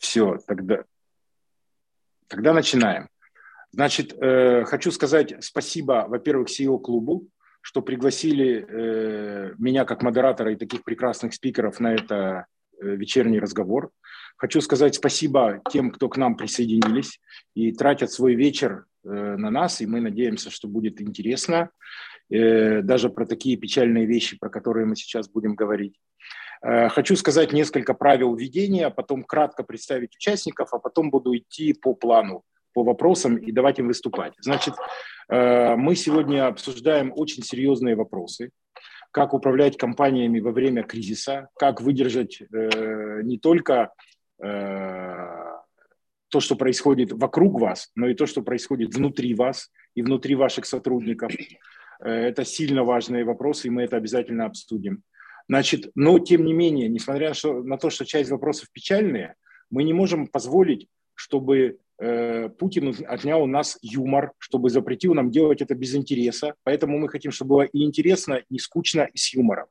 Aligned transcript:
Все, 0.00 0.38
тогда, 0.46 0.84
тогда 2.26 2.54
начинаем. 2.54 3.08
Значит, 3.70 4.14
э, 4.18 4.64
хочу 4.64 4.90
сказать 4.90 5.34
спасибо, 5.40 6.06
во-первых, 6.08 6.48
CEO-клубу, 6.48 7.28
что 7.60 7.82
пригласили 7.82 8.66
э, 8.66 9.54
меня 9.58 9.84
как 9.84 10.02
модератора 10.02 10.52
и 10.52 10.56
таких 10.56 10.84
прекрасных 10.84 11.34
спикеров 11.34 11.78
на 11.80 11.94
это 11.94 12.46
э, 12.80 12.96
вечерний 12.96 13.38
разговор. 13.38 13.90
Хочу 14.36 14.62
сказать 14.62 14.94
спасибо 14.94 15.60
тем, 15.70 15.90
кто 15.90 16.08
к 16.08 16.16
нам 16.16 16.34
присоединились 16.34 17.20
и 17.54 17.70
тратят 17.70 18.10
свой 18.10 18.34
вечер 18.34 18.86
э, 19.04 19.08
на 19.36 19.50
нас, 19.50 19.82
и 19.82 19.86
мы 19.86 20.00
надеемся, 20.00 20.50
что 20.50 20.66
будет 20.66 21.02
интересно, 21.02 21.68
э, 22.30 22.80
даже 22.80 23.10
про 23.10 23.26
такие 23.26 23.58
печальные 23.58 24.06
вещи, 24.06 24.38
про 24.38 24.48
которые 24.48 24.86
мы 24.86 24.96
сейчас 24.96 25.28
будем 25.28 25.54
говорить. 25.54 26.00
Э, 26.62 26.88
хочу 26.88 27.16
сказать 27.16 27.52
несколько 27.52 27.94
правил 27.94 28.34
ведения, 28.34 28.86
а 28.86 28.90
потом 28.90 29.24
кратко 29.24 29.62
представить 29.62 30.14
участников, 30.14 30.72
а 30.72 30.78
потом 30.78 31.10
буду 31.10 31.36
идти 31.36 31.72
по 31.72 31.94
плану 31.94 32.44
по 32.72 32.84
вопросам 32.84 33.36
и 33.36 33.50
давать 33.50 33.80
им 33.80 33.88
выступать. 33.88 34.32
Значит, 34.40 34.74
э, 35.28 35.74
мы 35.74 35.96
сегодня 35.96 36.46
обсуждаем 36.46 37.12
очень 37.14 37.42
серьезные 37.42 37.96
вопросы. 37.96 38.50
Как 39.10 39.34
управлять 39.34 39.76
компаниями 39.76 40.38
во 40.38 40.52
время 40.52 40.84
кризиса, 40.84 41.48
как 41.58 41.80
выдержать 41.80 42.40
э, 42.40 43.22
не 43.22 43.38
только 43.38 43.90
то, 46.30 46.40
что 46.40 46.56
происходит 46.56 47.12
вокруг 47.12 47.60
вас, 47.60 47.90
но 47.94 48.08
и 48.08 48.14
то, 48.14 48.24
что 48.24 48.40
происходит 48.40 48.94
внутри 48.94 49.34
вас 49.34 49.70
и 49.94 50.00
внутри 50.00 50.34
ваших 50.34 50.64
сотрудников. 50.64 51.30
Это 51.98 52.46
сильно 52.46 52.82
важные 52.82 53.24
вопросы, 53.24 53.66
и 53.66 53.70
мы 53.70 53.82
это 53.82 53.98
обязательно 53.98 54.46
обсудим. 54.46 55.02
Значит, 55.48 55.90
но 55.94 56.18
тем 56.18 56.44
не 56.44 56.52
менее, 56.52 56.88
несмотря 56.88 57.32
на 57.44 57.76
то, 57.78 57.90
что 57.90 58.04
часть 58.04 58.30
вопросов 58.30 58.68
печальные, 58.72 59.34
мы 59.70 59.84
не 59.84 59.92
можем 59.92 60.26
позволить, 60.26 60.88
чтобы 61.14 61.78
Э, 62.00 62.48
Путин 62.48 62.96
отнял 63.06 63.42
у 63.42 63.46
нас 63.46 63.78
юмор, 63.82 64.32
чтобы 64.38 64.70
запретил 64.70 65.14
нам 65.14 65.30
делать 65.30 65.60
это 65.60 65.74
без 65.74 65.94
интереса. 65.94 66.54
Поэтому 66.64 66.98
мы 66.98 67.08
хотим, 67.08 67.30
чтобы 67.30 67.48
было 67.50 67.62
и 67.62 67.84
интересно, 67.84 68.42
и 68.48 68.58
скучно, 68.58 69.08
и 69.12 69.18
с 69.18 69.34
юмором. 69.34 69.66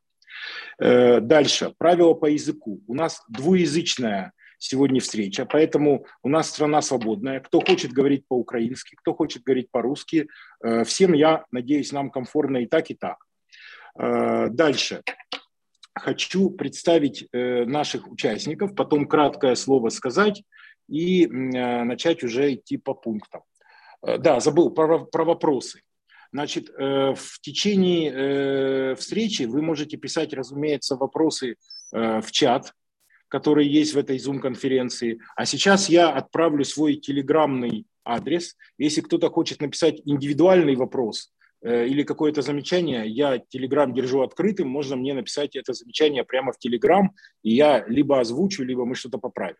Э, 0.78 1.20
дальше. 1.20 1.73
Правила 1.78 2.14
по 2.14 2.28
языку. 2.28 2.81
У 2.88 2.94
нас 2.94 3.23
двуязычная 3.30 4.33
сегодня 4.59 5.00
встреча, 5.00 5.45
поэтому 5.45 6.06
у 6.22 6.30
нас 6.30 6.50
страна 6.50 6.81
свободная. 6.81 7.39
Кто 7.39 7.61
хочет 7.61 7.94
говорить 7.94 8.28
по-украински, 8.28 8.95
кто 8.95 9.16
хочет 9.16 9.42
говорить 9.44 9.72
по-русски. 9.72 10.28
Э, 10.64 10.83
всем, 10.83 11.14
я 11.14 11.45
надеюсь, 11.52 11.92
нам 11.92 12.11
комфортно 12.11 12.58
и 12.58 12.67
так, 12.67 12.92
и 12.92 12.94
так. 12.94 13.17
Дальше. 13.95 15.02
Хочу 16.02 16.50
представить 16.50 17.28
наших 17.31 18.09
участников, 18.11 18.75
потом 18.75 19.08
краткое 19.08 19.55
слово 19.55 19.89
сказать– 19.89 20.44
и 20.89 21.25
э, 21.25 21.83
начать 21.83 22.23
уже 22.23 22.55
идти 22.55 22.78
по 22.78 22.94
пунктам. 22.94 23.42
Э, 24.02 24.17
да, 24.17 24.39
забыл 24.39 24.72
про, 24.72 25.05
про 25.05 25.23
вопросы. 25.23 25.81
Значит, 26.31 26.70
э, 26.70 27.14
в 27.16 27.39
течение 27.42 28.95
встречи 28.95 29.44
вы 29.44 29.61
можете 29.61 29.97
писать, 29.97 30.33
разумеется, 30.33 30.95
вопросы 30.95 31.55
в 31.92 32.31
чат, 32.31 32.75
который 33.30 33.67
есть 33.67 33.95
в 33.95 33.97
этой 33.97 34.17
Zoom-конференции. 34.17 35.20
А 35.36 35.47
сейчас 35.47 35.89
я 35.89 36.09
отправлю 36.11 36.64
свой 36.64 36.97
телеграммный 36.97 37.88
адрес. 38.05 38.55
Если 38.77 39.02
кто-то 39.02 39.31
хочет 39.31 39.59
написать 39.59 40.00
индивидуальный 40.05 40.75
вопрос 40.75 41.31
или 41.61 42.03
какое-то 42.03 42.41
замечание, 42.41 43.07
я 43.07 43.38
телеграм 43.38 43.93
держу 43.93 44.21
открытым, 44.21 44.69
можно 44.69 44.95
мне 44.95 45.13
написать 45.13 45.55
это 45.55 45.73
замечание 45.73 46.23
прямо 46.23 46.53
в 46.53 46.57
телеграм, 46.57 47.13
и 47.43 47.53
я 47.53 47.85
либо 47.88 48.19
озвучу, 48.19 48.63
либо 48.63 48.85
мы 48.85 48.95
что-то 48.95 49.17
поправим. 49.17 49.57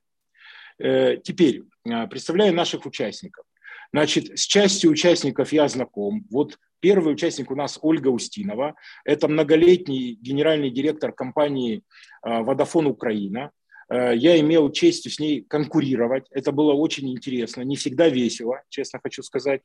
Э, 0.80 1.18
теперь, 1.18 1.64
э, 1.86 2.08
представляю 2.08 2.54
наших 2.54 2.86
участников. 2.86 3.46
Значит, 3.92 4.40
с 4.40 4.44
частью 4.44 4.92
участников 4.92 5.52
я 5.52 5.68
знаком. 5.68 6.26
Вот 6.30 6.58
первый 6.80 7.14
участник 7.14 7.52
у 7.52 7.56
нас 7.56 7.80
Ольга 7.82 8.10
Устинова. 8.10 8.76
Это 9.04 9.28
многолетний 9.28 10.14
генеральный 10.14 10.70
директор 10.70 11.12
компании 11.12 11.82
«Водофон 12.22 12.86
Украина». 12.86 13.52
Э, 13.90 14.16
я 14.16 14.40
имел 14.40 14.72
честь 14.72 15.12
с 15.12 15.20
ней 15.20 15.42
конкурировать. 15.42 16.26
Это 16.32 16.52
было 16.52 16.74
очень 16.74 17.10
интересно, 17.12 17.62
не 17.62 17.76
всегда 17.76 18.10
весело, 18.10 18.62
честно 18.70 19.00
хочу 19.02 19.24
сказать. 19.24 19.62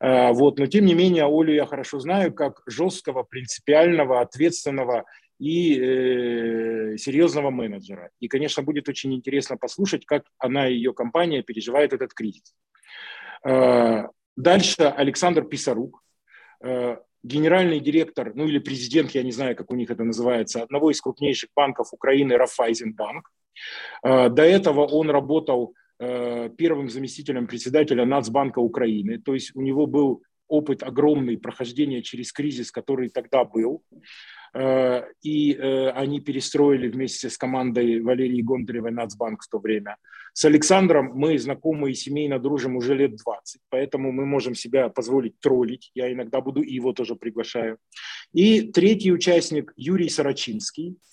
Вот. 0.00 0.58
Но 0.58 0.66
тем 0.66 0.84
не 0.84 0.94
менее, 0.94 1.24
Олю 1.24 1.52
я 1.52 1.66
хорошо 1.66 2.00
знаю 2.00 2.32
как 2.32 2.62
жесткого, 2.66 3.22
принципиального, 3.22 4.20
ответственного 4.20 5.04
и 5.42 5.76
э, 5.76 6.96
серьезного 6.98 7.50
менеджера. 7.50 8.10
И, 8.20 8.28
конечно, 8.28 8.62
будет 8.62 8.88
очень 8.88 9.12
интересно 9.12 9.56
послушать, 9.56 10.06
как 10.06 10.22
она 10.38 10.68
и 10.68 10.74
ее 10.74 10.94
компания 10.94 11.42
переживает 11.42 11.92
этот 11.92 12.14
кризис. 12.14 12.54
Э, 13.44 14.04
дальше 14.36 14.82
Александр 14.82 15.42
Писарук, 15.42 16.00
э, 16.64 16.96
генеральный 17.24 17.80
директор, 17.80 18.32
ну 18.36 18.46
или 18.46 18.60
президент, 18.60 19.10
я 19.12 19.24
не 19.24 19.32
знаю, 19.32 19.56
как 19.56 19.72
у 19.72 19.74
них 19.74 19.90
это 19.90 20.04
называется, 20.04 20.62
одного 20.62 20.92
из 20.92 21.00
крупнейших 21.00 21.50
банков 21.56 21.92
Украины, 21.92 22.36
Рафайзенбанк. 22.36 23.28
Э, 24.02 24.28
до 24.28 24.42
этого 24.42 24.86
он 24.86 25.10
работал 25.10 25.74
э, 25.98 26.50
первым 26.56 26.88
заместителем 26.88 27.46
председателя 27.46 28.04
Нацбанка 28.04 28.58
Украины, 28.58 29.18
то 29.18 29.34
есть 29.34 29.54
у 29.54 29.62
него 29.62 29.86
был 29.86 30.22
опыт 30.48 30.82
огромный 30.82 31.38
прохождения 31.38 32.02
через 32.02 32.32
кризис, 32.32 32.70
который 32.70 33.08
тогда 33.08 33.44
был. 33.44 33.82
Э, 34.54 35.04
и 35.22 35.54
они 35.54 36.20
перестроили 36.20 36.88
вместе 36.88 37.30
с 37.30 37.38
командой 37.38 38.00
Валерии 38.00 38.42
Гондаревой 38.42 38.92
Нацбанк 38.92 39.42
в 39.42 39.48
то 39.48 39.58
время. 39.58 39.96
С 40.34 40.44
Александром 40.46 41.12
мы 41.14 41.38
знакомы 41.38 41.90
и 41.90 41.94
семейно 41.94 42.38
дружим 42.38 42.76
уже 42.76 42.94
лет 42.94 43.16
20, 43.16 43.60
поэтому 43.68 44.12
мы 44.12 44.26
можем 44.26 44.54
себя 44.54 44.88
позволить 44.88 45.38
троллить. 45.40 45.90
Я 45.94 46.10
иногда 46.12 46.40
буду 46.40 46.62
и 46.62 46.74
его 46.74 46.92
тоже 46.92 47.16
приглашаю. 47.16 47.78
И 48.32 48.72
третий 48.72 49.12
участник 49.12 49.72
Юрий 49.76 50.08
Сорочинский, 50.08 50.90
э, 50.90 51.11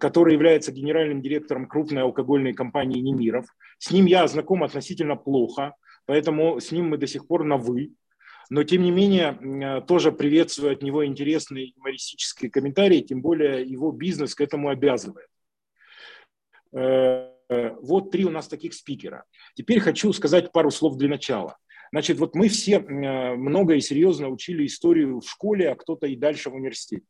который 0.00 0.34
является 0.34 0.72
генеральным 0.72 1.22
директором 1.22 1.66
крупной 1.66 2.02
алкогольной 2.02 2.54
компании 2.54 3.00
«Немиров». 3.00 3.46
С 3.78 3.90
ним 3.90 4.06
я 4.06 4.26
знаком 4.26 4.64
относительно 4.64 5.16
плохо, 5.16 5.74
поэтому 6.06 6.58
с 6.58 6.72
ним 6.72 6.88
мы 6.88 6.98
до 6.98 7.06
сих 7.06 7.26
пор 7.26 7.44
на 7.44 7.56
«вы» 7.56 7.92
но 8.50 8.64
тем 8.64 8.82
не 8.82 8.90
менее 8.90 9.38
э, 9.40 9.80
тоже 9.82 10.10
приветствую 10.10 10.72
от 10.72 10.82
него 10.82 11.06
интересные 11.06 11.72
юмористические 11.76 12.50
комментарии, 12.50 13.00
тем 13.00 13.22
более 13.22 13.62
его 13.62 13.92
бизнес 13.92 14.34
к 14.34 14.40
этому 14.40 14.68
обязывает. 14.68 15.28
Э, 16.72 17.30
вот 17.80 18.10
три 18.10 18.24
у 18.24 18.30
нас 18.30 18.48
таких 18.48 18.74
спикера. 18.74 19.24
Теперь 19.54 19.78
хочу 19.78 20.12
сказать 20.12 20.50
пару 20.52 20.72
слов 20.72 20.96
для 20.96 21.08
начала. 21.08 21.56
Значит, 21.92 22.18
вот 22.18 22.34
мы 22.34 22.48
все 22.48 22.78
э, 22.78 23.36
много 23.36 23.74
и 23.74 23.80
серьезно 23.80 24.28
учили 24.28 24.66
историю 24.66 25.20
в 25.20 25.28
школе, 25.30 25.70
а 25.70 25.76
кто-то 25.76 26.08
и 26.08 26.16
дальше 26.16 26.50
в 26.50 26.54
университете. 26.54 27.06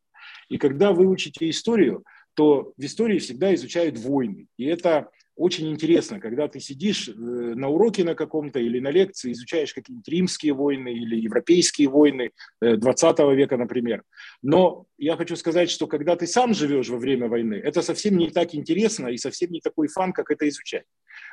И 0.51 0.59
когда 0.59 0.93
вы 0.93 1.07
учите 1.07 1.49
историю, 1.49 2.05
то 2.41 2.73
в 2.75 2.83
истории 2.83 3.19
всегда 3.19 3.55
изучают 3.55 3.99
войны. 3.99 4.47
И 4.57 4.65
это 4.65 5.11
очень 5.37 5.71
интересно, 5.71 6.21
когда 6.21 6.49
ты 6.49 6.59
сидишь 6.59 7.07
э, 7.07 7.13
на 7.13 7.69
уроке 7.69 8.03
на 8.03 8.15
каком-то 8.15 8.59
или 8.59 8.81
на 8.81 8.91
лекции, 8.91 9.33
изучаешь 9.33 9.75
какие-нибудь 9.75 10.09
римские 10.09 10.55
войны 10.55 10.89
или 10.89 11.17
европейские 11.21 11.91
войны 11.91 12.31
20 12.63 13.21
э, 13.21 13.35
века, 13.35 13.59
например. 13.59 14.05
Но 14.41 14.87
я 14.97 15.17
хочу 15.17 15.37
сказать, 15.37 15.71
что 15.71 15.87
когда 15.87 16.17
ты 16.17 16.27
сам 16.27 16.55
живешь 16.55 16.89
во 16.89 16.97
время 16.97 17.29
войны, 17.29 17.57
это 17.57 17.83
совсем 17.83 18.17
не 18.17 18.31
так 18.31 18.55
интересно 18.55 19.09
и 19.09 19.19
совсем 19.19 19.51
не 19.51 19.61
такой 19.61 19.89
фан, 19.89 20.15
как 20.15 20.31
это 20.31 20.49
изучать. 20.49 20.87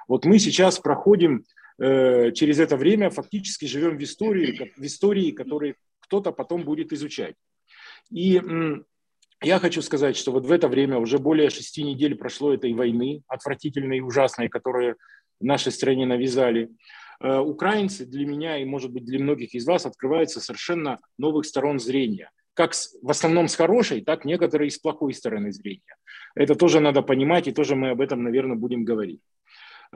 Вот 0.09 0.25
мы 0.25 0.39
сейчас 0.39 0.77
проходим 0.77 1.45
э, 1.79 2.33
через 2.33 2.59
это 2.59 2.75
время, 2.75 3.11
фактически 3.11 3.63
живем 3.63 3.97
в 3.97 4.03
истории, 4.03 4.73
в 4.75 4.85
истории, 4.85 5.31
которую 5.31 5.75
кто-то 6.01 6.33
потом 6.33 6.65
будет 6.65 6.91
изучать. 6.91 7.35
И 8.11 8.41
я 9.41 9.59
хочу 9.59 9.81
сказать, 9.81 10.17
что 10.17 10.31
вот 10.31 10.45
в 10.45 10.51
это 10.51 10.67
время 10.67 10.97
уже 10.97 11.19
более 11.19 11.49
шести 11.49 11.83
недель 11.83 12.15
прошло 12.15 12.53
этой 12.53 12.73
войны, 12.73 13.21
отвратительной 13.27 13.97
и 13.97 14.01
ужасной, 14.01 14.49
которую 14.49 14.97
нашей 15.39 15.71
стране 15.71 16.05
навязали. 16.05 16.69
Э, 17.19 17.39
украинцы 17.39 18.05
для 18.05 18.25
меня 18.25 18.57
и, 18.57 18.65
может 18.65 18.91
быть, 18.91 19.05
для 19.05 19.19
многих 19.19 19.53
из 19.53 19.65
вас 19.65 19.85
открываются 19.85 20.39
совершенно 20.39 20.99
новых 21.17 21.45
сторон 21.45 21.79
зрения. 21.79 22.31
Как 22.53 22.73
с, 22.73 22.97
в 23.01 23.09
основном 23.09 23.47
с 23.47 23.55
хорошей, 23.55 24.01
так 24.01 24.25
некоторые 24.25 24.71
с 24.71 24.79
плохой 24.79 25.13
стороны 25.13 25.51
зрения. 25.51 25.95
Это 26.35 26.55
тоже 26.55 26.79
надо 26.79 27.01
понимать, 27.03 27.47
и 27.47 27.51
тоже 27.51 27.75
мы 27.75 27.91
об 27.91 28.01
этом, 28.01 28.23
наверное, 28.23 28.57
будем 28.57 28.83
говорить. 28.83 29.21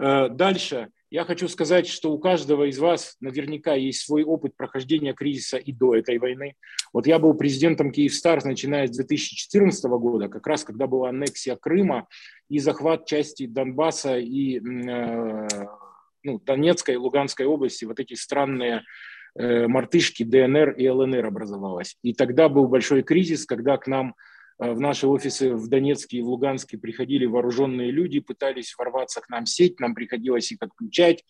Э, 0.02 0.30
дальше 0.30 0.90
я 1.12 1.26
хочу 1.26 1.48
сказать, 1.48 1.88
что 1.88 2.12
у 2.12 2.18
каждого 2.18 2.70
из 2.70 2.80
вас 2.80 3.18
наверняка 3.20 3.76
есть 3.76 4.06
свой 4.06 4.24
опыт 4.24 4.56
прохождения 4.56 5.14
кризиса 5.14 5.58
и 5.58 5.72
до 5.72 5.96
этой 5.96 6.18
войны. 6.18 6.56
Вот 6.92 7.06
я 7.06 7.20
был 7.20 7.34
президентом 7.36 7.92
Киевстар, 7.92 8.44
начиная 8.44 8.88
с 8.88 8.92
2014 8.92 9.84
года, 9.86 10.28
как 10.30 10.48
раз 10.48 10.64
когда 10.64 10.88
была 10.88 11.10
аннексия 11.10 11.56
Крыма 11.56 12.08
и 12.50 12.60
захват 12.60 13.06
части 13.06 13.46
Донбасса 13.46 14.18
и 14.18 14.58
э, 14.58 15.48
ну, 16.24 16.40
Донецкой 16.40 16.96
и 16.96 16.98
Луганской 16.98 17.46
области, 17.46 17.86
вот 17.86 18.00
эти 18.00 18.16
странные 18.16 18.84
э, 19.38 19.68
мартышки 19.68 20.24
ДНР 20.24 20.72
и 20.72 20.88
ЛНР 20.90 21.28
образовалась. 21.28 21.98
И 22.02 22.14
тогда 22.14 22.50
был 22.50 22.68
большой 22.68 23.04
кризис, 23.04 23.46
когда 23.46 23.78
к 23.78 23.86
нам 23.86 24.16
в 24.70 24.80
наши 24.80 25.08
офисы 25.08 25.54
в 25.56 25.68
Донецке 25.68 26.18
и 26.18 26.22
в 26.22 26.30
Луганске 26.30 26.78
приходили 26.78 27.26
вооруженные 27.26 27.90
люди, 27.90 28.20
пытались 28.20 28.76
ворваться 28.78 29.20
к 29.22 29.30
нам 29.30 29.46
в 29.46 29.50
сеть, 29.50 29.80
нам 29.80 29.96
приходилось 29.96 30.52
их 30.52 30.60
отключать. 30.62 31.24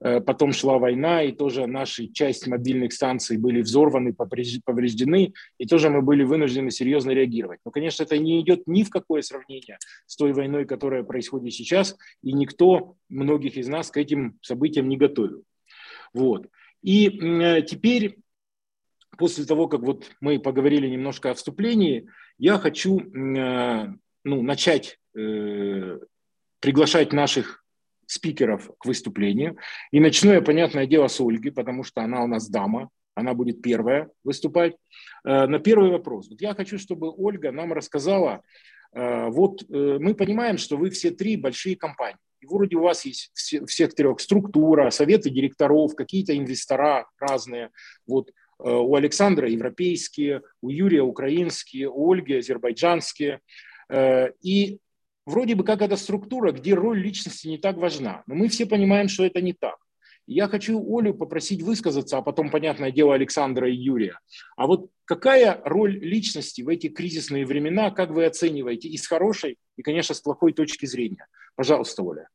Э, 0.00 0.20
потом 0.20 0.52
шла 0.52 0.78
война, 0.78 1.22
и 1.22 1.32
тоже 1.32 1.66
наши 1.66 2.08
часть 2.08 2.46
мобильных 2.46 2.92
станций 2.92 3.38
были 3.38 3.62
взорваны, 3.62 4.14
повреждены, 4.14 5.32
и 5.58 5.66
тоже 5.66 5.90
мы 5.90 6.02
были 6.02 6.22
вынуждены 6.22 6.70
серьезно 6.70 7.10
реагировать. 7.10 7.60
Но, 7.64 7.70
конечно, 7.70 8.02
это 8.02 8.18
не 8.18 8.40
идет 8.40 8.66
ни 8.66 8.82
в 8.82 8.90
какое 8.90 9.22
сравнение 9.22 9.78
с 10.06 10.16
той 10.16 10.32
войной, 10.32 10.64
которая 10.64 11.02
происходит 11.02 11.54
сейчас, 11.54 11.96
и 12.22 12.32
никто, 12.32 12.96
многих 13.08 13.56
из 13.56 13.68
нас, 13.68 13.90
к 13.90 13.96
этим 13.96 14.38
событиям 14.42 14.88
не 14.88 14.96
готовил. 14.96 15.44
Вот. 16.12 16.48
И 16.82 17.08
э, 17.08 17.62
теперь, 17.62 18.18
после 19.16 19.44
того, 19.44 19.68
как 19.68 19.80
вот 19.80 20.10
мы 20.20 20.38
поговорили 20.38 20.88
немножко 20.88 21.30
о 21.30 21.34
вступлении, 21.34 22.08
я 22.38 22.58
хочу 22.58 23.00
э, 23.00 23.88
ну, 24.24 24.42
начать 24.42 24.98
приглашать 26.60 27.14
наших 27.14 27.64
спикеров 28.06 28.70
к 28.78 28.86
выступлению. 28.86 29.56
И 29.90 30.00
начну 30.00 30.32
я, 30.32 30.40
понятное 30.40 30.86
дело, 30.86 31.08
с 31.08 31.20
Ольги, 31.20 31.50
потому 31.50 31.84
что 31.84 32.02
она 32.02 32.22
у 32.22 32.26
нас 32.26 32.48
дама, 32.48 32.90
она 33.14 33.34
будет 33.34 33.62
первая 33.62 34.10
выступать. 34.24 34.76
Э, 35.24 35.46
на 35.46 35.58
первый 35.58 35.90
вопрос. 35.90 36.28
Вот 36.30 36.40
я 36.40 36.54
хочу, 36.54 36.78
чтобы 36.78 37.10
Ольга 37.10 37.50
нам 37.50 37.72
рассказала, 37.72 38.42
э, 38.92 39.26
вот 39.28 39.62
э, 39.62 39.98
мы 39.98 40.14
понимаем, 40.14 40.58
что 40.58 40.76
вы 40.76 40.90
все 40.90 41.10
три 41.10 41.36
большие 41.36 41.76
компании. 41.76 42.18
И 42.40 42.46
вроде 42.46 42.76
у 42.76 42.82
вас 42.82 43.04
есть 43.06 43.30
все, 43.34 43.64
всех 43.64 43.94
трех 43.94 44.20
структура, 44.20 44.90
советы 44.90 45.30
директоров, 45.30 45.96
какие-то 45.96 46.36
инвестора 46.36 47.06
разные. 47.18 47.70
Вот 48.06 48.30
у 48.58 48.94
Александра 48.94 49.48
европейские, 49.48 50.42
у 50.60 50.70
Юрия 50.70 51.02
украинские, 51.02 51.88
у 51.88 52.12
Ольги 52.12 52.34
азербайджанские. 52.34 53.40
И 54.42 54.78
вроде 55.26 55.54
бы 55.54 55.64
как 55.64 55.82
это 55.82 55.96
структура, 55.96 56.52
где 56.52 56.74
роль 56.74 57.00
личности 57.00 57.48
не 57.48 57.58
так 57.58 57.76
важна. 57.76 58.22
Но 58.26 58.34
мы 58.34 58.48
все 58.48 58.66
понимаем, 58.66 59.08
что 59.08 59.24
это 59.24 59.40
не 59.40 59.52
так. 59.52 59.76
Я 60.28 60.48
хочу 60.48 60.82
Олю 60.98 61.14
попросить 61.14 61.62
высказаться, 61.62 62.18
а 62.18 62.22
потом, 62.22 62.50
понятное 62.50 62.90
дело, 62.90 63.14
Александра 63.14 63.70
и 63.70 63.76
Юрия. 63.76 64.18
А 64.56 64.66
вот 64.66 64.90
какая 65.04 65.60
роль 65.64 65.96
личности 66.00 66.62
в 66.62 66.68
эти 66.68 66.88
кризисные 66.88 67.46
времена, 67.46 67.92
как 67.92 68.10
вы 68.10 68.24
оцениваете 68.24 68.88
и 68.88 68.96
с 68.96 69.06
хорошей, 69.06 69.56
и, 69.76 69.82
конечно, 69.82 70.16
с 70.16 70.20
плохой 70.20 70.52
точки 70.52 70.84
зрения? 70.86 71.28
Пожалуйста, 71.54 72.02
Оля. 72.02 72.28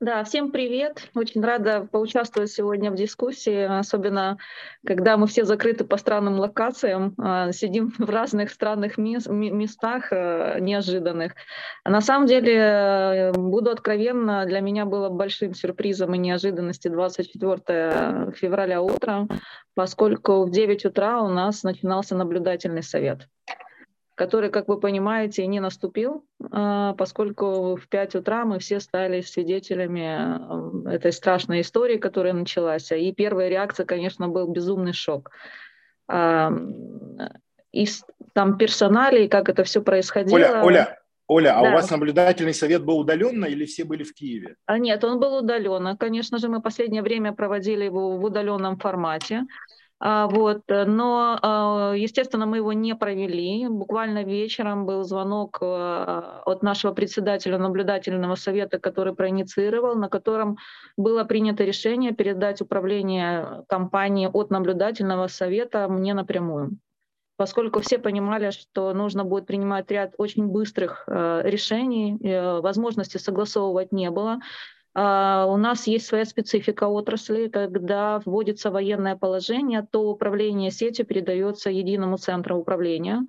Да, 0.00 0.24
всем 0.24 0.50
привет. 0.50 1.10
Очень 1.14 1.44
рада 1.44 1.86
поучаствовать 1.92 2.50
сегодня 2.50 2.90
в 2.90 2.94
дискуссии, 2.94 3.64
особенно 3.64 4.38
когда 4.86 5.18
мы 5.18 5.26
все 5.26 5.44
закрыты 5.44 5.84
по 5.84 5.98
странным 5.98 6.38
локациям, 6.38 7.14
а, 7.18 7.52
сидим 7.52 7.92
в 7.98 8.08
разных 8.08 8.50
странных 8.50 8.96
местах 8.96 10.10
э, 10.10 10.56
неожиданных. 10.60 11.34
На 11.84 12.00
самом 12.00 12.26
деле, 12.26 12.54
э, 12.54 13.32
буду 13.32 13.70
откровенна, 13.70 14.46
для 14.46 14.60
меня 14.60 14.86
было 14.86 15.10
большим 15.10 15.52
сюрпризом 15.52 16.14
и 16.14 16.18
неожиданностью 16.18 16.92
24 16.92 18.32
февраля 18.36 18.80
утром, 18.80 19.28
поскольку 19.74 20.46
в 20.46 20.50
9 20.50 20.86
утра 20.86 21.20
у 21.20 21.28
нас 21.28 21.62
начинался 21.62 22.16
наблюдательный 22.16 22.82
совет 22.82 23.28
который, 24.20 24.50
как 24.50 24.68
вы 24.68 24.78
понимаете, 24.78 25.46
не 25.46 25.60
наступил, 25.60 26.26
а, 26.50 26.92
поскольку 26.92 27.76
в 27.76 27.88
5 27.88 28.16
утра 28.16 28.44
мы 28.44 28.58
все 28.58 28.78
стали 28.78 29.22
свидетелями 29.22 30.86
э, 30.86 30.96
этой 30.96 31.10
страшной 31.10 31.62
истории, 31.62 31.96
которая 31.96 32.34
началась. 32.34 32.92
И 32.92 33.14
первая 33.14 33.48
реакция, 33.48 33.86
конечно, 33.86 34.28
был 34.28 34.46
безумный 34.46 34.92
шок. 34.92 35.30
А, 36.06 36.52
и 37.72 37.86
там 38.34 38.58
персоналей, 38.58 39.26
как 39.26 39.48
это 39.48 39.64
все 39.64 39.80
происходило. 39.80 40.36
Оля, 40.36 40.64
Оля, 40.64 40.98
Оля, 41.26 41.58
а 41.58 41.62
да. 41.62 41.70
у 41.70 41.72
вас 41.72 41.90
наблюдательный 41.90 42.52
совет 42.52 42.84
был 42.84 42.98
удаленно 42.98 43.46
или 43.46 43.64
все 43.64 43.84
были 43.84 44.04
в 44.04 44.12
Киеве? 44.12 44.56
А 44.66 44.78
нет, 44.78 45.02
он 45.02 45.18
был 45.18 45.38
удаленно. 45.38 45.96
Конечно 45.96 46.36
же, 46.36 46.48
мы 46.48 46.60
последнее 46.60 47.00
время 47.00 47.32
проводили 47.32 47.84
его 47.84 48.18
в 48.18 48.22
удаленном 48.22 48.76
формате. 48.76 49.46
А, 50.02 50.28
вот. 50.28 50.62
Э, 50.68 50.86
но, 50.86 51.38
а, 51.42 51.92
естественно, 51.94 52.46
мы 52.46 52.56
его 52.56 52.72
не 52.72 52.94
провели. 52.96 53.68
Буквально 53.68 54.24
вечером 54.24 54.86
был 54.86 55.02
звонок 55.02 55.58
э, 55.60 56.40
от 56.46 56.62
нашего 56.62 56.92
председателя 56.92 57.58
наблюдательного 57.58 58.34
совета, 58.34 58.78
который 58.78 59.14
проинициировал, 59.14 59.96
на 59.96 60.08
котором 60.08 60.56
было 60.96 61.24
принято 61.24 61.64
решение 61.64 62.12
передать 62.12 62.62
управление 62.62 63.64
компанией 63.68 64.30
от 64.32 64.50
наблюдательного 64.50 65.26
совета 65.28 65.86
мне 65.88 66.14
напрямую 66.14 66.78
поскольку 67.36 67.80
все 67.80 67.98
понимали, 67.98 68.50
что 68.50 68.92
нужно 68.92 69.24
будет 69.24 69.46
принимать 69.46 69.90
ряд 69.90 70.12
очень 70.18 70.46
быстрых 70.46 71.04
э, 71.06 71.40
решений, 71.44 72.18
возможности 72.60 73.16
согласовывать 73.16 73.92
не 73.92 74.10
было. 74.10 74.40
А, 75.02 75.46
у 75.46 75.56
нас 75.56 75.86
есть 75.86 76.06
своя 76.06 76.26
специфика 76.26 76.84
отрасли. 76.84 77.48
Когда 77.48 78.20
вводится 78.26 78.70
военное 78.70 79.16
положение, 79.16 79.86
то 79.90 80.10
управление 80.10 80.70
сетью 80.70 81.06
передается 81.06 81.70
единому 81.70 82.18
центру 82.18 82.58
управления, 82.58 83.22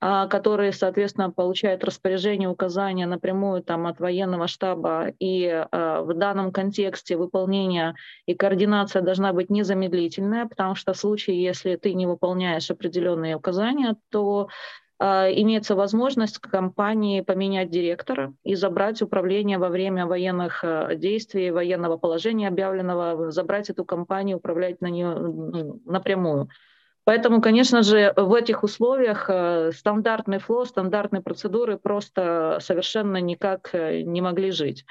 а, 0.00 0.28
который, 0.28 0.72
соответственно, 0.72 1.32
получает 1.32 1.82
распоряжение, 1.82 2.48
указания 2.48 3.06
напрямую 3.06 3.64
там, 3.64 3.88
от 3.88 3.98
военного 3.98 4.46
штаба. 4.46 5.08
И 5.18 5.48
а, 5.48 6.02
в 6.02 6.14
данном 6.14 6.52
контексте 6.52 7.16
выполнение 7.16 7.96
и 8.26 8.34
координация 8.34 9.02
должна 9.02 9.32
быть 9.32 9.50
незамедлительная, 9.50 10.46
потому 10.46 10.76
что 10.76 10.92
в 10.92 10.96
случае, 10.96 11.42
если 11.42 11.74
ты 11.74 11.94
не 11.94 12.06
выполняешь 12.06 12.70
определенные 12.70 13.34
указания, 13.34 13.96
то 14.12 14.46
имеется 14.98 15.74
возможность 15.74 16.38
компании 16.38 17.20
поменять 17.20 17.70
директора 17.70 18.32
и 18.44 18.54
забрать 18.54 19.02
управление 19.02 19.58
во 19.58 19.68
время 19.68 20.06
военных 20.06 20.64
а, 20.64 20.94
действий, 20.94 21.50
военного 21.50 21.98
положения 21.98 22.48
объявленного, 22.48 23.30
забрать 23.30 23.68
эту 23.68 23.84
компанию, 23.84 24.38
управлять 24.38 24.80
на 24.80 24.86
нее 24.86 25.14
ну, 25.14 25.82
напрямую. 25.84 26.48
Поэтому, 27.04 27.40
конечно 27.40 27.82
же, 27.82 28.12
в 28.16 28.32
этих 28.34 28.62
условиях 28.62 29.26
а, 29.28 29.70
стандартный 29.72 30.38
фло, 30.38 30.64
стандартные 30.64 31.20
процедуры 31.20 31.78
просто 31.78 32.58
совершенно 32.60 33.18
никак 33.18 33.70
э, 33.74 34.00
не 34.00 34.22
могли 34.22 34.50
жить. 34.50 34.86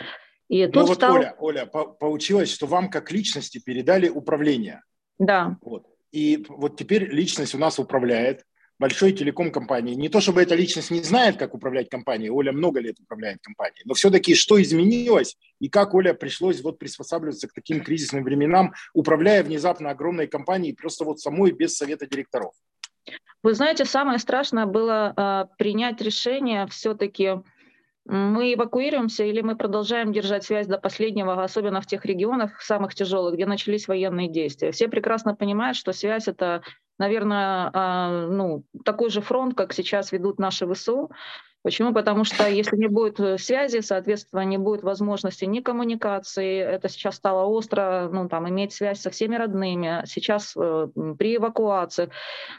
И 0.47 0.65
тут 0.67 0.75
ну 0.75 0.85
вот, 0.85 0.95
стал... 0.95 1.15
Оля, 1.15 1.35
Оля, 1.39 1.65
получилось, 1.65 2.53
что 2.53 2.67
вам 2.67 2.89
как 2.91 3.11
личности 3.11 3.59
передали 3.59 4.07
управление. 4.07 4.83
Да. 5.17 5.57
Вот. 5.61 5.87
И 6.11 6.45
вот 6.47 6.77
теперь 6.77 7.09
личность 7.09 7.55
у 7.55 7.57
нас 7.57 7.79
управляет, 7.79 8.45
большой 8.79 9.11
телеком-компании. 9.13 9.95
Не 9.95 10.09
то 10.09 10.21
чтобы 10.21 10.41
эта 10.41 10.55
личность 10.55 10.91
не 10.91 11.01
знает, 11.01 11.37
как 11.37 11.53
управлять 11.53 11.89
компанией, 11.89 12.29
Оля 12.29 12.51
много 12.51 12.79
лет 12.79 12.99
управляет 12.99 13.39
компанией, 13.41 13.83
но 13.85 13.93
все-таки 13.93 14.35
что 14.35 14.61
изменилось 14.61 15.37
и 15.59 15.69
как 15.69 15.93
Оля 15.93 16.13
пришлось 16.13 16.61
вот 16.61 16.79
приспосабливаться 16.79 17.47
к 17.47 17.53
таким 17.53 17.83
кризисным 17.83 18.23
временам, 18.23 18.73
управляя 18.93 19.43
внезапно 19.43 19.91
огромной 19.91 20.27
компанией 20.27 20.73
просто 20.73 21.05
вот 21.05 21.19
самой 21.19 21.51
без 21.51 21.75
совета 21.75 22.07
директоров? 22.07 22.53
Вы 23.43 23.53
знаете, 23.53 23.85
самое 23.85 24.17
страшное 24.17 24.65
было 24.65 25.13
э, 25.15 25.55
принять 25.57 26.01
решение 26.01 26.65
все-таки 26.67 27.35
мы 28.05 28.53
эвакуируемся 28.53 29.23
или 29.23 29.41
мы 29.41 29.55
продолжаем 29.55 30.13
держать 30.13 30.43
связь 30.43 30.67
до 30.67 30.77
последнего, 30.77 31.43
особенно 31.43 31.81
в 31.81 31.87
тех 31.87 32.05
регионах 32.05 32.61
самых 32.61 32.93
тяжелых, 32.93 33.33
где 33.33 33.47
начались 33.47 33.87
военные 33.87 34.29
действия. 34.29 34.71
Все 34.71 34.87
прекрасно 34.87 35.35
понимают, 35.35 35.75
что 35.75 35.91
связь 35.91 36.27
это 36.27 36.61
наверное, 36.97 37.69
а, 37.73 38.27
ну, 38.27 38.63
такой 38.83 39.09
же 39.09 39.21
фронт, 39.21 39.55
как 39.55 39.73
сейчас 39.73 40.11
ведут 40.11 40.39
наши 40.39 40.71
ВСУ. 40.71 41.11
Почему? 41.65 41.93
Потому 41.93 42.25
что 42.25 42.47
если 42.47 42.77
не 42.77 42.85
будет 42.85 43.19
э, 43.19 43.39
связи, 43.39 43.79
соответственно, 43.79 44.41
не 44.45 44.59
будет 44.59 44.83
возможности 44.83 45.45
ни 45.45 45.61
коммуникации. 45.61 46.59
Это 46.59 46.89
сейчас 46.89 47.15
стало 47.15 47.47
остро, 47.47 48.07
ну, 48.13 48.29
там, 48.29 48.47
иметь 48.47 48.71
связь 48.71 49.01
со 49.01 49.09
всеми 49.09 49.35
родными. 49.35 50.03
Сейчас 50.05 50.53
э, 50.55 50.87
при 51.17 51.37
эвакуации. 51.37 52.11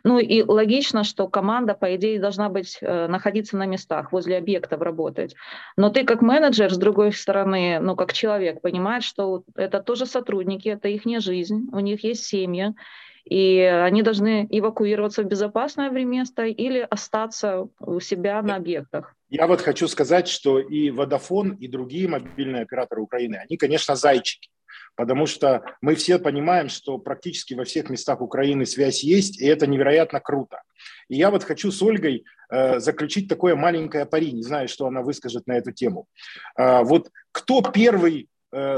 Ну 0.03 0.19
и 0.19 0.43
логично, 0.43 1.05
что 1.05 1.29
команда, 1.29 1.75
по 1.75 1.95
идее, 1.95 2.19
должна 2.19 2.49
быть, 2.49 2.79
э, 2.81 3.07
находиться 3.07 3.57
на 3.57 3.67
местах, 3.67 4.11
возле 4.11 4.39
объектов 4.39 4.81
работать. 4.81 5.37
Но 5.77 5.91
ты 5.91 6.03
как 6.03 6.21
менеджер, 6.21 6.75
с 6.75 6.77
другой 6.77 7.13
стороны, 7.13 7.79
ну, 7.81 7.95
как 7.95 8.13
человек, 8.13 8.61
понимаешь, 8.61 9.05
что 9.05 9.45
это 9.55 9.81
тоже 9.85 10.07
сотрудники, 10.07 10.69
это 10.69 10.89
их 10.89 11.07
не 11.07 11.21
жизнь, 11.21 11.69
у 11.71 11.79
них 11.79 12.03
есть 12.03 12.25
семьи 12.25 12.75
и 13.27 13.59
они 13.61 14.03
должны 14.03 14.47
эвакуироваться 14.51 15.23
в 15.23 15.27
безопасное 15.27 15.91
место 15.91 16.45
или 16.45 16.87
остаться 16.89 17.69
у 17.81 18.01
себя 18.01 18.41
на 18.43 18.57
объектах. 18.57 19.15
Я 19.29 19.49
вот 19.49 19.61
хочу 19.61 19.89
сказать, 19.89 20.29
что 20.29 20.61
и 20.61 20.91
Vodafone, 20.91 21.57
и 21.59 21.67
другие 21.67 22.09
мобильные 22.09 22.63
операторы 22.63 23.03
Украины, 23.03 23.37
они, 23.37 23.57
конечно, 23.57 23.97
зайчики, 23.97 24.49
потому 24.95 25.27
что 25.27 25.65
мы 25.81 25.97
все 25.97 26.21
понимаем, 26.21 26.69
что 26.69 26.99
практически 26.99 27.55
во 27.55 27.65
всех 27.65 27.91
местах 27.91 28.21
Украины 28.21 28.65
связь 28.65 29.03
есть, 29.03 29.41
и 29.41 29.47
это 29.47 29.67
невероятно 29.67 30.21
круто. 30.21 30.63
И 31.09 31.17
я 31.17 31.33
вот 31.33 31.43
хочу 31.43 31.73
с 31.73 31.83
Ольгой 31.83 32.25
э, 32.49 32.79
заключить 32.79 33.29
такое 33.29 33.57
маленькое 33.57 34.07
пари, 34.07 34.31
не 34.31 34.45
знаю, 34.45 34.69
что 34.69 34.87
она 34.87 35.03
выскажет 35.03 35.49
на 35.49 35.57
эту 35.57 35.73
тему. 35.73 36.07
Э, 36.57 36.85
вот 36.85 37.11
кто 37.33 37.61
первый 37.63 38.29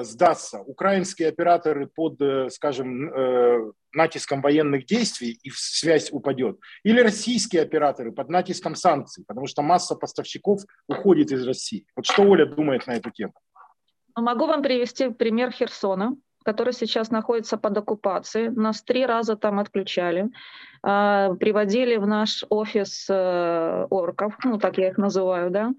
сдастся? 0.02 0.60
Украинские 0.60 1.28
операторы 1.28 1.86
под, 1.86 2.20
э, 2.20 2.48
скажем, 2.50 3.12
э, 3.12 3.72
натиском 3.92 4.40
военных 4.42 4.86
действий 4.86 5.38
и 5.42 5.50
связь 5.50 6.10
упадет? 6.12 6.58
Или 6.84 7.00
российские 7.00 7.62
операторы 7.62 8.12
под 8.12 8.28
натиском 8.28 8.74
санкций? 8.74 9.24
Потому 9.26 9.46
что 9.46 9.62
масса 9.62 9.94
поставщиков 9.94 10.60
уходит 10.88 11.32
из 11.32 11.46
России. 11.46 11.86
Вот 11.96 12.06
что 12.06 12.22
Оля 12.22 12.46
думает 12.46 12.86
на 12.86 12.92
эту 12.92 13.10
тему? 13.10 13.34
Могу 14.16 14.46
вам 14.46 14.62
привести 14.62 15.10
пример 15.10 15.52
Херсона 15.52 16.16
который 16.48 16.72
сейчас 16.72 17.10
находится 17.10 17.58
под 17.58 17.76
оккупацией. 17.76 18.48
Нас 18.48 18.82
три 18.82 19.06
раза 19.06 19.36
там 19.36 19.58
отключали. 19.58 20.30
А, 20.82 21.34
приводили 21.34 21.96
в 21.96 22.06
наш 22.06 22.44
офис 22.48 23.06
э, 23.10 23.86
орков, 23.90 24.32
ну 24.44 24.58
так 24.58 24.78
я 24.78 24.88
их 24.88 24.96
называю, 24.96 25.50
да. 25.50 25.72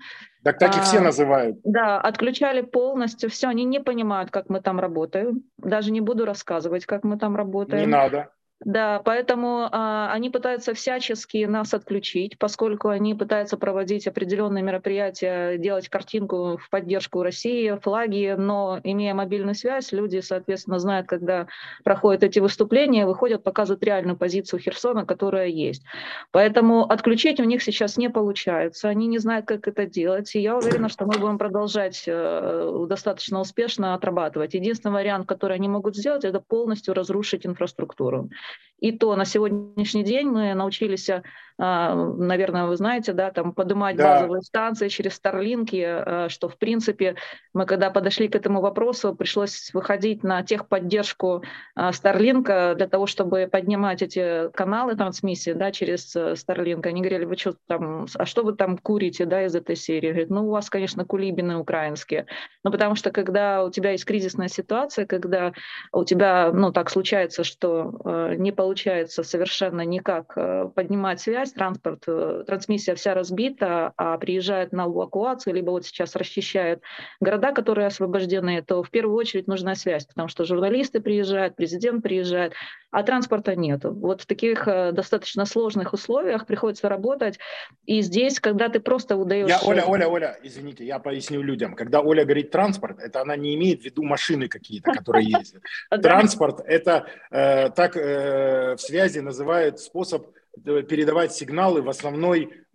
Так 0.44 0.60
так 0.60 0.78
и 0.78 0.80
все 0.82 1.00
а, 1.00 1.02
называют. 1.02 1.58
Да, 1.64 2.00
отключали 2.00 2.62
полностью 2.62 3.32
все, 3.32 3.48
они 3.48 3.66
не 3.66 3.80
понимают, 3.80 4.30
как 4.30 4.50
мы 4.50 4.62
там 4.62 4.80
работаем. 4.80 5.42
Даже 5.58 5.92
не 5.92 6.02
буду 6.02 6.26
рассказывать, 6.26 6.86
как 6.86 7.04
мы 7.04 7.18
там 7.18 7.36
работаем. 7.36 7.90
Не 7.90 7.96
надо. 7.96 8.30
Да, 8.66 9.01
поэтому 9.06 9.70
а, 9.72 10.12
они 10.12 10.30
пытаются 10.30 10.74
всячески 10.74 11.46
нас 11.46 11.74
отключить, 11.74 12.38
поскольку 12.38 12.89
они 12.89 13.16
пытаются 13.16 13.56
проводить 13.56 14.06
определенные 14.06 14.62
мероприятия, 14.62 15.58
делать 15.58 15.88
картинку 15.88 16.58
в 16.58 16.70
поддержку 16.70 17.24
России, 17.24 17.80
флаги, 17.82 18.36
но 18.38 18.82
имея 18.84 19.13
мобильную 19.13 19.56
связь, 19.56 19.94
люди, 19.94 20.20
соответственно, 20.20 20.78
знают, 20.78 21.08
когда 21.08 21.48
проходят 21.86 22.22
эти 22.24 22.39
выступления, 22.39 23.06
выходят, 23.06 23.44
показывают 23.44 23.82
реальную 23.82 24.18
позицию 24.18 24.60
Херсона, 24.60 25.06
которая 25.06 25.48
есть. 25.48 25.84
Поэтому 26.32 26.84
отключить 26.84 27.39
у 27.39 27.46
них 27.46 27.63
сейчас 27.63 27.96
не 27.96 28.10
получается, 28.10 28.89
они 28.89 29.08
не 29.08 29.20
знают, 29.20 29.46
как 29.46 29.70
это 29.70 29.86
делать, 29.86 30.36
и 30.36 30.42
я 30.42 30.58
уверена, 30.58 30.89
что 30.89 31.06
мы 31.06 31.18
будем 31.18 31.38
продолжать 31.38 32.04
э, 32.08 32.86
достаточно 32.89 33.39
успешно 33.39 33.94
отрабатывать. 33.94 34.54
Единственный 34.54 34.92
вариант, 34.92 35.30
который 35.30 35.56
они 35.56 35.70
могут 35.70 35.96
сделать, 35.96 36.25
это 36.25 36.42
полностью 36.42 36.94
разрушить 36.94 37.46
инфраструктуру. 37.46 38.30
И 38.79 38.91
то 38.91 39.15
на 39.15 39.25
сегодняшний 39.25 40.03
день 40.03 40.27
мы 40.27 40.53
научились 40.53 41.10
а, 41.10 41.24
наверное, 41.60 42.68
вы 42.68 42.78
знаете, 42.78 43.12
да, 43.12 43.32
там 43.32 43.51
поднимать 43.54 43.98
да. 43.98 44.13
базовые 44.13 44.42
станции 44.42 44.88
через 44.88 45.16
Старлинки, 45.16 45.84
а, 45.86 46.30
что, 46.30 46.48
в 46.48 46.58
принципе, 46.58 47.16
мы 47.54 47.66
когда 47.66 47.89
подошли 47.89 48.30
к 48.30 48.36
этому 48.36 48.62
вопросу, 48.62 49.13
пришлось 49.13 49.72
выходить 49.74 50.24
на 50.24 50.42
техподдержку 50.42 51.44
Старлинка 51.92 52.75
для 52.78 52.88
того, 52.88 53.08
чтобы 53.08 53.50
поднимать 53.51 54.01
эти 54.01 54.50
каналы 54.51 54.96
трансмиссии, 54.96 55.51
да, 55.51 55.72
через 55.72 56.16
Старлинк. 56.39 56.86
Они 56.86 57.01
говорили, 57.01 57.25
вы 57.25 57.36
что 57.36 57.56
там, 57.68 58.06
а 58.16 58.25
что 58.25 58.44
вы 58.44 58.54
там 58.54 58.78
курите, 58.78 59.25
да, 59.25 59.46
из 59.46 59.54
этой 59.54 59.75
серии? 59.75 60.12
Говорит, 60.12 60.30
ну, 60.30 60.48
у 60.48 60.51
вас, 60.51 60.70
конечно, 60.70 61.04
кулибины 61.04 61.58
украинские. 61.58 62.25
Ну, 62.63 62.72
потому 62.72 62.96
что, 62.96 63.12
когда 63.12 63.66
у 63.66 63.70
тебя 63.70 63.92
есть 63.92 64.06
кризисная 64.06 64.48
ситуация, 64.48 65.06
когда 65.06 65.51
у 65.92 66.06
тебя, 66.06 66.51
ну, 66.54 66.72
так 66.72 66.89
случается, 66.89 67.44
что 67.44 68.30
не 68.38 68.54
получается 68.54 69.24
совершенно 69.24 69.82
никак 69.82 70.36
поднимать 70.74 71.20
связь, 71.20 71.49
связь, 71.50 71.53
транспорт, 71.53 72.03
э, 72.08 72.44
трансмиссия 72.46 72.96
вся 72.96 73.13
разбита, 73.13 73.94
а 73.98 74.18
приезжают 74.18 74.72
на 74.72 74.86
эвакуацию, 74.86 75.53
либо 75.53 75.72
вот 75.72 75.86
сейчас 75.86 76.15
расчищают 76.15 76.82
города, 77.20 77.51
которые 77.51 77.88
освобождены, 77.88 78.62
то 78.62 78.84
в 78.84 78.89
первую 78.89 79.15
очередь 79.15 79.48
нужна 79.48 79.75
связь, 79.75 80.06
потому 80.06 80.27
что 80.27 80.46
журналисты 80.46 81.00
приезжают, 81.00 81.56
президент 81.56 82.03
приезжает, 82.03 82.53
а 82.91 83.03
транспорта 83.03 83.56
нет. 83.56 83.82
Вот 83.84 84.22
в 84.22 84.25
таких 84.25 84.68
э, 84.68 84.91
достаточно 84.91 85.46
сложных 85.46 85.94
условиях 85.94 86.46
приходится 86.46 86.89
работать. 86.89 87.39
И 87.86 88.01
здесь, 88.01 88.39
когда 88.39 88.70
ты 88.70 88.79
просто 88.79 89.15
удаешь... 89.15 89.50
Я, 89.50 89.60
Оля, 89.62 89.84
Оля, 89.86 90.08
Оля, 90.08 90.38
извините, 90.44 90.86
я 90.86 91.00
поясню 91.00 91.41
людям. 91.41 91.75
Когда 91.75 92.01
Оля 92.01 92.24
говорит 92.24 92.51
транспорт, 92.51 93.00
это 93.00 93.22
она 93.22 93.36
не 93.36 93.56
имеет 93.56 93.82
в 93.82 93.86
виду 93.86 94.03
машины 94.03 94.48
какие-то, 94.48 94.91
которые 94.91 95.27
ездят. 95.29 95.62
Транспорт– 96.01 96.62
это 96.65 97.08
э, 97.32 97.70
так 97.70 97.96
в 97.96 98.77
связи 98.77 99.20
называют 99.20 99.79
способ 99.79 100.27
передавать 100.63 101.34
сигналы 101.34 101.82
в 101.82 101.89
основной 101.89 102.66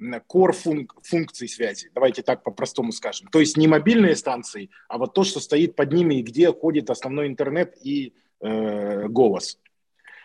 функ 0.52 0.96
функции 1.02 1.46
связи. 1.46 1.90
Давайте 1.94 2.22
так 2.22 2.42
по-простому 2.42 2.92
скажем. 2.92 3.28
То 3.28 3.40
есть 3.40 3.56
не 3.56 3.68
мобильные 3.68 4.16
станции, 4.16 4.70
а 4.88 4.98
вот 4.98 5.14
то, 5.14 5.24
что 5.24 5.40
стоит 5.40 5.76
под 5.76 5.92
ними 5.92 6.16
и 6.16 6.22
где 6.22 6.52
ходит 6.52 6.90
основной 6.90 7.26
интернет 7.26 7.76
и 7.82 8.14
э, 8.40 9.08
голос. 9.08 9.58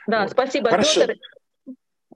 Да, 0.07 0.23
вот. 0.23 0.31
спасибо, 0.31 0.69
Хорошо. 0.69 1.01
Петр 1.01 1.19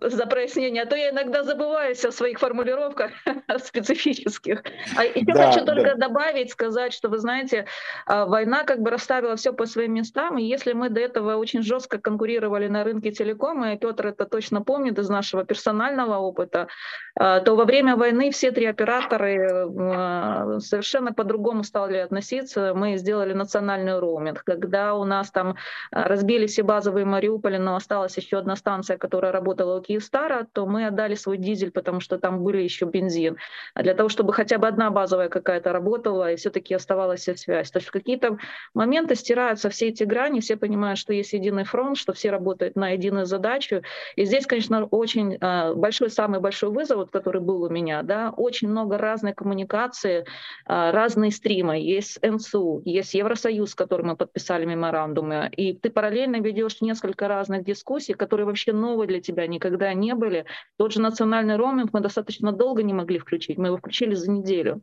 за 0.01 0.25
прояснение, 0.25 0.83
а 0.83 0.85
то 0.85 0.95
я 0.95 1.11
иногда 1.11 1.43
забываюсь 1.43 2.03
о 2.03 2.11
своих 2.11 2.39
формулировках 2.39 3.11
специфических. 3.63 4.63
А 4.97 5.03
еще 5.03 5.33
да, 5.33 5.47
хочу 5.47 5.65
да. 5.65 5.73
только 5.73 5.95
добавить, 5.95 6.51
сказать, 6.51 6.93
что 6.93 7.09
вы 7.09 7.19
знаете, 7.19 7.65
а, 8.05 8.25
война 8.25 8.63
как 8.63 8.81
бы 8.81 8.89
расставила 8.89 9.35
все 9.35 9.53
по 9.53 9.65
своим 9.65 9.93
местам, 9.93 10.37
и 10.37 10.43
если 10.43 10.73
мы 10.73 10.89
до 10.89 10.99
этого 10.99 11.35
очень 11.35 11.61
жестко 11.61 11.99
конкурировали 11.99 12.67
на 12.67 12.83
рынке 12.83 13.11
телекома, 13.11 13.73
и 13.73 13.77
Петр 13.77 14.07
это 14.07 14.25
точно 14.25 14.61
помнит 14.61 14.97
из 14.97 15.09
нашего 15.09 15.45
персонального 15.45 16.17
опыта, 16.17 16.67
а, 17.15 17.39
то 17.41 17.55
во 17.55 17.65
время 17.65 17.95
войны 17.95 18.31
все 18.31 18.51
три 18.51 18.65
операторы 18.65 19.69
а, 19.69 20.59
совершенно 20.59 21.13
по-другому 21.13 21.63
стали 21.63 21.97
относиться. 21.97 22.73
Мы 22.73 22.97
сделали 22.97 23.33
национальный 23.33 23.99
роуминг, 23.99 24.43
когда 24.43 24.95
у 24.95 25.03
нас 25.03 25.29
там 25.29 25.55
разбили 25.91 26.47
все 26.47 26.63
базовые 26.63 27.05
Мариуполи, 27.05 27.57
но 27.57 27.75
осталась 27.75 28.17
еще 28.17 28.37
одна 28.37 28.55
станция, 28.55 28.97
которая 28.97 29.31
работала 29.31 29.77
у 29.77 29.83
Киевстара, 29.93 30.47
то 30.51 30.65
мы 30.65 30.87
отдали 30.87 31.13
свой 31.13 31.37
дизель, 31.37 31.71
потому 31.71 31.99
что 31.99 32.17
там 32.17 32.43
были 32.43 32.61
еще 32.61 32.85
бензин. 32.85 33.37
А 33.75 33.83
для 33.83 33.93
того, 33.93 34.09
чтобы 34.09 34.33
хотя 34.33 34.57
бы 34.57 34.67
одна 34.67 34.89
базовая 34.89 35.29
какая-то 35.29 35.71
работала, 35.71 36.31
и 36.31 36.35
все-таки 36.35 36.73
оставалась 36.73 37.23
связь. 37.23 37.69
То 37.69 37.77
есть 37.77 37.87
в 37.87 37.91
какие-то 37.91 38.37
моменты 38.73 39.15
стираются 39.15 39.69
все 39.69 39.89
эти 39.89 40.03
грани, 40.03 40.39
все 40.39 40.57
понимают, 40.57 40.97
что 40.97 41.13
есть 41.13 41.33
единый 41.33 41.63
фронт, 41.63 41.97
что 41.97 42.13
все 42.13 42.31
работают 42.31 42.75
на 42.75 42.89
единую 42.89 43.25
задачу. 43.25 43.83
И 44.15 44.25
здесь, 44.25 44.47
конечно, 44.47 44.85
очень 44.85 45.37
а, 45.39 45.75
большой, 45.75 46.09
самый 46.09 46.39
большой 46.39 46.71
вызов, 46.71 47.11
который 47.11 47.41
был 47.41 47.61
у 47.63 47.69
меня, 47.69 48.01
да, 48.01 48.33
очень 48.35 48.69
много 48.69 48.97
разной 48.97 49.33
коммуникации, 49.33 50.25
а, 50.65 50.91
разные 50.91 51.31
стримы. 51.31 51.79
Есть 51.79 52.19
НСУ, 52.23 52.81
есть 52.83 53.13
Евросоюз, 53.13 53.71
с 53.71 53.75
которым 53.75 54.07
мы 54.07 54.15
подписали 54.15 54.65
меморандумы, 54.65 55.51
и 55.55 55.73
ты 55.73 55.91
параллельно 55.91 56.37
ведешь 56.37 56.81
несколько 56.81 57.27
разных 57.27 57.63
дискуссий, 57.63 58.13
которые 58.13 58.47
вообще 58.47 58.73
новые 58.73 59.07
для 59.07 59.21
тебя 59.21 59.45
никогда 59.45 59.72
никогда 59.73 59.93
не 59.93 60.13
были. 60.13 60.45
Тот 60.77 60.93
же 60.93 61.01
национальный 61.01 61.55
роуминг 61.57 61.91
мы 61.93 61.99
достаточно 61.99 62.51
долго 62.51 62.83
не 62.83 62.93
могли 62.93 63.19
включить, 63.19 63.57
мы 63.57 63.67
его 63.67 63.77
включили 63.77 64.13
за 64.13 64.29
неделю. 64.31 64.81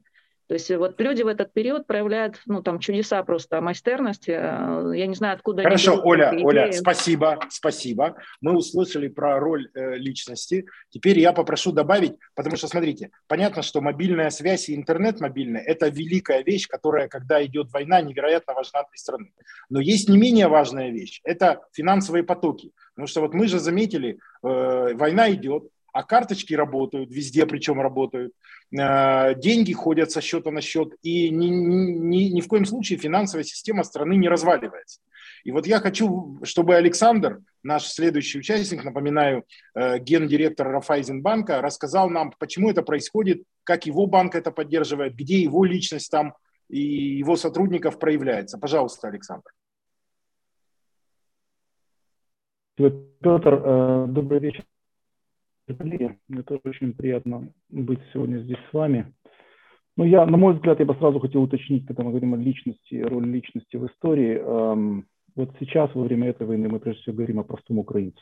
То 0.51 0.55
есть 0.55 0.69
вот 0.69 1.01
люди 1.01 1.23
в 1.23 1.29
этот 1.29 1.53
период 1.53 1.87
проявляют 1.87 2.43
ну, 2.45 2.61
там, 2.61 2.81
чудеса 2.81 3.23
просто 3.23 3.61
майстерности. 3.61 4.33
Э, 4.33 4.91
я 4.97 5.07
не 5.07 5.15
знаю, 5.15 5.37
откуда 5.37 5.63
Хорошо, 5.63 6.01
Оля, 6.03 6.37
Оля, 6.43 6.73
спасибо, 6.73 7.39
спасибо. 7.51 8.17
Мы 8.41 8.57
услышали 8.57 9.07
про 9.07 9.39
роль 9.39 9.71
э, 9.75 9.95
личности. 9.95 10.67
Теперь 10.89 11.21
я 11.21 11.33
попрошу 11.33 11.71
добавить, 11.71 12.17
потому 12.35 12.57
что, 12.57 12.67
смотрите, 12.67 13.13
понятно, 13.29 13.63
что 13.63 13.81
мобильная 13.81 14.31
связь 14.31 14.69
и 14.69 14.75
интернет 14.75 15.21
мобильный– 15.21 15.61
это 15.65 15.87
великая 15.87 16.43
вещь, 16.43 16.67
которая, 16.67 17.07
когда 17.07 17.41
идет 17.47 17.71
война, 17.71 18.01
невероятно 18.01 18.55
важна 18.55 18.83
для 18.83 18.97
страны. 18.97 19.31
Но 19.69 19.79
есть 19.79 20.09
не 20.09 20.19
менее 20.19 20.49
важная 20.49 20.91
вещь– 20.91 21.21
это 21.25 21.61
финансовые 21.71 22.25
потоки. 22.25 22.73
Потому 22.97 23.07
что 23.07 23.21
вот 23.21 23.35
мы 23.35 23.47
же 23.47 23.61
заметили, 23.61 24.19
э, 24.43 24.95
война 24.95 25.31
идет, 25.31 25.69
а 25.93 26.03
карточки 26.03 26.55
работают, 26.55 27.11
везде 27.11 27.47
причем 27.47 27.81
работают, 27.81 28.33
э, 28.73 29.35
деньги 29.37 29.73
ходят 29.73 30.11
со 30.11 30.21
счета 30.21 30.51
на 30.51 30.61
счет, 30.61 30.95
и 31.03 31.31
ни, 31.31 31.47
ни, 31.47 32.25
ни 32.25 32.41
в 32.41 32.49
коем 32.49 32.65
случае 32.65 32.99
финансовая 32.99 33.45
система 33.45 33.83
страны 33.85 34.15
не 34.15 34.29
разваливается. 34.29 35.01
И 35.45 35.53
вот 35.53 35.67
я 35.67 35.81
хочу, 35.81 36.39
чтобы 36.43 36.77
Александр, 36.77 37.41
наш 37.63 37.87
следующий 37.87 38.39
участник, 38.39 38.85
напоминаю, 38.85 39.45
э, 39.75 39.99
гендиректор 39.99 40.69
Рафайзенбанка, 40.69 41.61
рассказал 41.61 42.11
нам, 42.11 42.33
почему 42.39 42.71
это 42.71 42.83
происходит, 42.83 43.43
как 43.65 43.87
его 43.87 44.07
банк 44.07 44.35
это 44.35 44.51
поддерживает, 44.51 45.15
где 45.15 45.41
его 45.41 45.65
личность 45.65 46.11
там 46.11 46.35
и 46.69 46.81
его 47.19 47.37
сотрудников 47.37 47.99
проявляется. 47.99 48.59
Пожалуйста, 48.59 49.09
Александр. 49.09 49.51
Петр, 52.77 53.55
э, 53.55 54.07
добрый 54.09 54.41
вечер 54.41 54.65
коллеги. 55.75 56.19
Тоже 56.47 56.61
очень 56.65 56.93
приятно 56.93 57.49
быть 57.69 58.01
сегодня 58.13 58.39
здесь 58.39 58.59
с 58.71 58.73
вами. 58.73 59.13
Ну, 59.97 60.05
я, 60.05 60.25
на 60.25 60.37
мой 60.37 60.55
взгляд, 60.55 60.79
я 60.79 60.87
бы 60.87 60.95
сразу 60.95 61.19
хотел 61.19 61.43
уточнить, 61.43 61.87
когда 61.87 62.03
мы 62.03 62.11
говорим 62.11 62.35
о 62.35 62.37
личности, 62.37 62.95
роли 62.95 63.27
личности 63.27 63.77
в 63.77 63.87
истории. 63.87 64.39
Эм, 64.39 65.07
вот 65.37 65.51
сейчас, 65.61 65.95
во 65.95 66.03
время 66.03 66.29
этой 66.29 66.47
войны, 66.47 66.69
мы 66.69 66.81
прежде 66.81 67.03
всего 67.03 67.17
говорим 67.17 67.41
о 67.41 67.45
простом 67.45 67.79
украинце. 67.79 68.21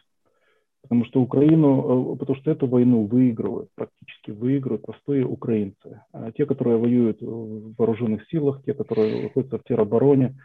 Потому 0.83 1.05
что 1.05 1.21
Украину, 1.21 2.15
э, 2.15 2.17
потому 2.19 2.39
что 2.39 2.51
эту 2.51 2.67
войну 2.67 3.05
выигрывают, 3.05 3.69
практически 3.75 4.31
выигрывают 4.31 4.83
простые 4.83 5.25
украинцы. 5.25 6.03
А 6.13 6.33
те, 6.33 6.47
которые 6.47 6.79
воюют 6.79 7.21
в 7.21 7.75
вооруженных 7.77 8.27
силах, 8.29 8.63
те, 8.65 8.75
которые 8.75 9.25
находятся 9.25 9.59
в 9.59 9.65
теробороне, 9.65 10.37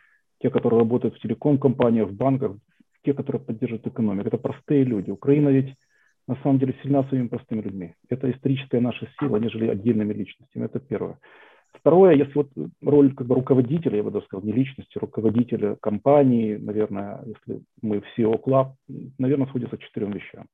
те, 0.42 0.50
которые 0.50 0.80
работают 0.80 1.16
в 1.16 1.20
телеком-компаниях, 1.20 2.10
в 2.10 2.14
банках, 2.16 2.58
те, 3.04 3.14
которые 3.14 3.42
поддерживают 3.42 3.88
экономику. 3.88 4.28
Это 4.28 4.38
простые 4.38 4.84
люди. 4.84 5.12
Украина 5.12 5.50
ведь 5.50 5.76
на 6.28 6.36
самом 6.38 6.60
деле 6.60 6.76
сильна 6.82 7.04
своими 7.04 7.28
простыми 7.28 7.62
людьми. 7.62 7.96
Это 8.10 8.32
историческая 8.32 8.80
наша 8.80 9.08
сила, 9.20 9.38
нежели 9.38 9.68
отдельными 9.68 10.14
личностями. 10.14 10.66
Это 10.66 10.80
первое. 10.80 11.20
Второе, 11.74 12.16
если 12.16 12.34
вот 12.34 12.50
роль 12.82 13.14
как 13.14 13.28
бы 13.28 13.36
руководителя, 13.36 13.98
я 13.98 14.04
бы 14.04 14.12
даже 14.12 14.26
сказал, 14.26 14.46
не 14.46 14.54
личности, 14.54 14.98
руководителя 15.00 15.76
компании, 15.82 16.56
наверное, 16.56 17.22
если 17.26 17.64
мы 17.82 18.02
в 18.02 18.04
SEO 18.18 18.42
Club, 18.42 18.74
наверное, 19.18 19.48
сходится 19.48 19.78
к 19.78 19.82
четырем 19.82 20.12
вещам. 20.12 20.46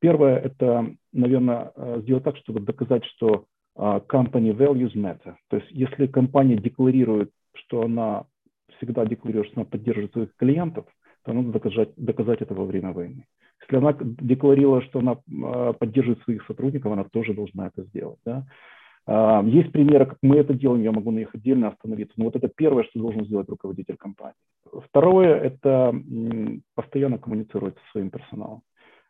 Первое– 0.00 0.38
это, 0.38 0.86
наверное, 1.12 1.72
э, 1.76 2.00
сделать 2.02 2.24
так, 2.24 2.36
чтобы 2.38 2.60
доказать, 2.60 3.04
что 3.06 3.46
а, 3.74 4.00
company 4.00 4.52
values 4.52 4.94
matter. 4.94 5.34
То 5.48 5.56
есть 5.56 5.70
если 5.70 6.06
компания 6.06 6.56
декларирует, 6.56 7.30
что 7.54 7.82
она 7.82 8.26
всегда 8.76 9.06
декларирует, 9.06 9.48
что 9.48 9.60
она 9.60 9.70
поддерживает 9.70 10.12
своих 10.12 10.36
клиентов, 10.36 10.86
то 11.24 11.32
надо 11.32 11.52
доказать, 11.52 11.90
доказать 11.96 12.42
это 12.42 12.54
во 12.54 12.64
время 12.64 12.92
войны. 12.92 13.26
Если 13.62 13.76
она 13.76 13.96
декларировала, 14.00 14.82
что 14.82 14.98
она 14.98 15.18
а, 15.44 15.72
поддерживает 15.72 16.22
своих 16.22 16.44
сотрудников, 16.46 16.92
она 16.92 17.04
тоже 17.04 17.34
должна 17.34 17.68
это 17.68 17.84
сделать. 17.84 18.18
Да? 18.24 18.46
А, 19.06 19.42
есть 19.44 19.72
примеры, 19.72 20.06
как 20.06 20.18
мы 20.22 20.36
это 20.36 20.54
делаем, 20.54 20.82
я 20.82 20.92
могу 20.92 21.10
на 21.10 21.18
них 21.18 21.34
отдельно 21.34 21.68
остановиться, 21.68 22.14
но 22.16 22.24
вот 22.24 22.36
это 22.36 22.48
первое, 22.48 22.84
что 22.84 23.00
должен 23.00 23.24
сделать 23.24 23.48
руководитель 23.48 23.96
компании. 23.96 24.34
Второе– 24.88 25.36
это 25.40 25.94
постоянно 26.74 27.18
коммуницировать 27.18 27.74
со 27.74 27.90
своим 27.92 28.10
персоналом. 28.10 28.62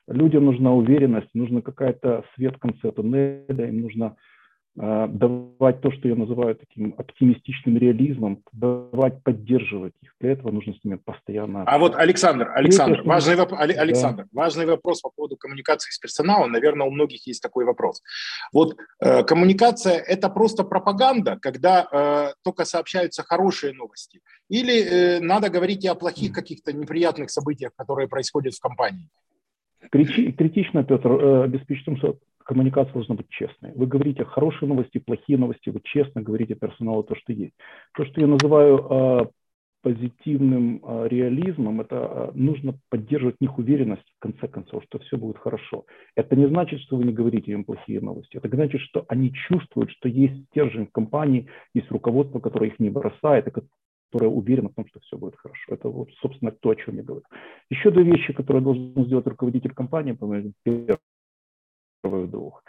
Людям 0.09 0.45
нужна 0.45 0.73
уверенность, 0.73 1.29
нужна 1.35 1.61
какая-то 1.61 2.25
свет 2.35 2.57
в 2.57 2.59
конце 2.59 2.91
туннеля, 2.91 3.69
им 3.69 3.83
нужно 3.83 4.17
давать 4.75 5.83
то, 5.83 5.91
что 5.93 6.09
я 6.09 6.17
называю 6.17 6.55
таким 6.57 6.95
оптимистичным 6.97 7.77
реализмом, 7.77 8.43
давать, 8.53 9.23
поддерживать 9.23 9.93
их. 10.01 10.15
Для 10.19 10.33
этого 10.33 10.51
нужно 10.51 10.73
с 10.73 10.83
ними 10.83 10.97
постоянно... 10.97 11.65
А 11.65 11.79
вот, 11.79 11.95
Александр, 11.95 12.51
Александр, 12.55 12.97
Третье, 12.97 13.09
важный, 13.09 13.37
воп... 13.37 13.53
Александр 13.53 14.25
да. 14.25 14.41
важный 14.41 14.67
вопрос 14.67 15.03
по 15.03 15.11
поводу 15.11 15.37
коммуникации 15.37 15.91
с 15.91 15.99
персоналом. 15.99 16.53
Наверное, 16.53 16.87
у 16.87 16.91
многих 16.91 17.27
есть 17.27 17.43
такой 17.43 17.67
вопрос. 17.67 18.03
Вот 18.53 18.77
э, 19.01 19.25
коммуникация– 19.25 19.99
это 20.09 20.31
просто 20.31 20.65
пропаганда, 20.65 21.39
когда 21.41 21.87
э, 21.93 22.35
только 22.43 22.65
сообщаются 22.65 23.23
хорошие 23.23 23.75
новости? 23.75 24.21
Или 24.49 24.83
э, 24.83 25.21
надо 25.21 25.51
говорить 25.51 25.85
и 25.85 25.89
о 25.89 25.95
плохих 25.95 26.33
каких-то 26.33 26.73
неприятных 26.73 27.31
событиях, 27.31 27.73
которые 27.77 28.09
происходят 28.09 28.55
в 28.55 28.61
компании? 28.61 29.09
Критично, 29.93 30.85
Петр, 30.85 31.11
э, 31.13 31.45
обеспечить 31.45 31.85
том, 31.85 31.99
что 31.99 32.17
коммуникация 32.45 32.95
должна 32.95 33.15
быть 33.15 33.29
честной. 33.29 33.73
Вы 33.75 33.87
говорите 33.87 34.25
хорошие 34.25 34.67
новости, 34.67 34.99
плохие 34.99 35.39
новости, 35.39 35.69
вы 35.69 35.81
честно 35.85 36.23
говорите 36.23 36.55
персоналу 36.55 37.03
то, 37.03 37.15
что 37.15 37.33
есть. 37.33 37.53
То, 37.95 38.07
что 38.07 38.21
я 38.23 38.27
называю 38.27 38.79
э, 38.79 39.27
позитивным 39.83 40.81
э, 40.83 41.09
реализмом, 41.09 41.83
это 41.83 41.97
э, 41.97 42.31
нужно 42.35 42.79
поддерживать 42.89 43.37
в 43.37 43.41
них 43.43 43.59
уверенность, 43.59 44.09
в 44.17 44.23
конце 44.23 44.49
концов, 44.49 44.83
что 44.85 44.99
все 45.01 45.19
будет 45.19 45.37
хорошо. 45.37 45.85
Это 46.17 46.37
не 46.37 46.47
значит, 46.47 46.81
что 46.81 46.97
вы 46.97 47.05
не 47.05 47.13
говорите 47.13 47.53
им 47.53 47.65
плохие 47.65 48.01
новости. 48.01 48.39
Это 48.39 48.49
значит, 48.49 48.81
что 48.81 49.05
они 49.09 49.31
чувствуют, 49.33 49.91
что 49.91 50.09
есть 50.09 50.47
стержень 50.47 50.87
в 50.87 50.93
компании, 50.93 51.49
есть 51.75 51.91
руководство, 51.91 52.41
которое 52.41 52.71
их 52.71 52.79
не 52.79 52.89
бросает, 52.89 53.47
и 53.47 53.51
которое 54.13 54.29
уверено 54.29 54.69
в 54.69 54.75
том, 54.75 54.87
что 54.87 55.01
все 55.01 55.17
будет 55.17 55.37
хорошо. 55.37 55.75
Это, 55.75 55.89
вот, 55.89 56.11
собственно, 56.21 56.53
то, 56.53 56.71
о 56.71 56.77
чем 56.77 56.97
я 56.97 57.03
говорю. 57.03 57.25
Еще 57.71 57.91
две 57.91 58.05
вещи, 58.05 58.35
которые 58.35 58.63
должен 58.63 59.07
сделать 59.07 59.27
руководитель 59.27 59.73
компании. 59.73 60.13
По-моему, 60.13 60.53
первых 60.63 62.31
двух. 62.31 62.63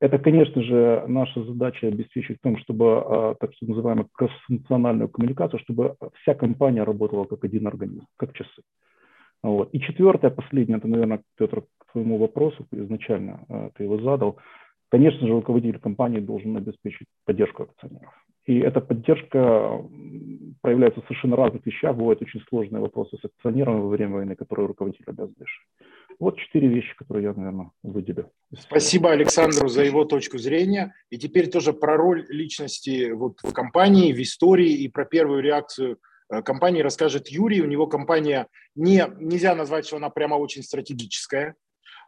Это, 0.00 0.18
конечно 0.18 0.62
же, 0.62 1.04
наша 1.06 1.44
задача 1.44 1.86
обеспечить 1.86 2.38
в 2.38 2.42
том, 2.42 2.56
чтобы 2.58 2.86
а, 2.86 3.34
так 3.38 3.50
называемую 3.60 4.08
кроссфункциональную 4.12 5.08
коммуникацию, 5.10 5.60
чтобы 5.60 5.94
вся 6.22 6.34
компания 6.34 6.82
работала 6.82 7.24
как 7.24 7.44
один 7.44 7.66
организм, 7.66 8.06
как 8.16 8.32
часы. 8.32 8.62
Вот. 9.42 9.68
И 9.72 9.80
четвертое, 9.80 10.30
последнее, 10.30 10.78
это, 10.78 10.88
наверное, 10.88 11.22
Петр, 11.36 11.64
к 11.78 11.92
твоему 11.92 12.16
вопросу, 12.16 12.66
изначально 12.72 13.44
а, 13.48 13.70
ты 13.76 13.84
его 13.84 14.00
задал. 14.00 14.38
Конечно 14.88 15.26
же, 15.26 15.34
руководитель 15.34 15.78
компании 15.78 16.18
должен 16.18 16.56
обеспечить 16.56 17.06
поддержку 17.26 17.64
акционеров. 17.64 18.12
И 18.46 18.58
эта 18.58 18.80
поддержка 18.80 19.82
проявляется 20.62 21.00
в 21.00 21.04
совершенно 21.04 21.36
разных 21.36 21.64
вещах. 21.64 21.96
Бывают 21.96 22.22
очень 22.22 22.40
сложные 22.48 22.80
вопросы 22.80 23.16
с 23.20 23.24
акционерами 23.24 23.80
во 23.80 23.88
время 23.88 24.14
войны, 24.14 24.36
которые 24.36 24.66
руководитель 24.66 25.04
обязан 25.06 25.34
решить. 25.38 25.66
Вот 26.18 26.38
четыре 26.38 26.68
вещи, 26.68 26.94
которые 26.96 27.24
я, 27.24 27.32
наверное, 27.32 27.70
выделю. 27.82 28.30
Спасибо 28.54 29.10
Александру 29.10 29.68
за 29.68 29.84
его 29.84 30.04
точку 30.04 30.36
зрения. 30.36 30.94
И 31.08 31.16
теперь 31.16 31.48
тоже 31.48 31.72
про 31.72 31.96
роль 31.96 32.26
личности 32.28 33.10
вот 33.10 33.38
в 33.42 33.52
компании, 33.52 34.12
в 34.12 34.20
истории 34.20 34.70
и 34.70 34.88
про 34.88 35.06
первую 35.06 35.42
реакцию 35.42 35.98
э, 36.30 36.42
компании 36.42 36.82
расскажет 36.82 37.28
Юрий. 37.28 37.62
У 37.62 37.66
него 37.66 37.86
компания 37.86 38.48
не, 38.74 39.02
нельзя 39.18 39.54
назвать, 39.54 39.86
что 39.86 39.96
она 39.96 40.10
прямо 40.10 40.34
очень 40.34 40.62
стратегическая. 40.62 41.54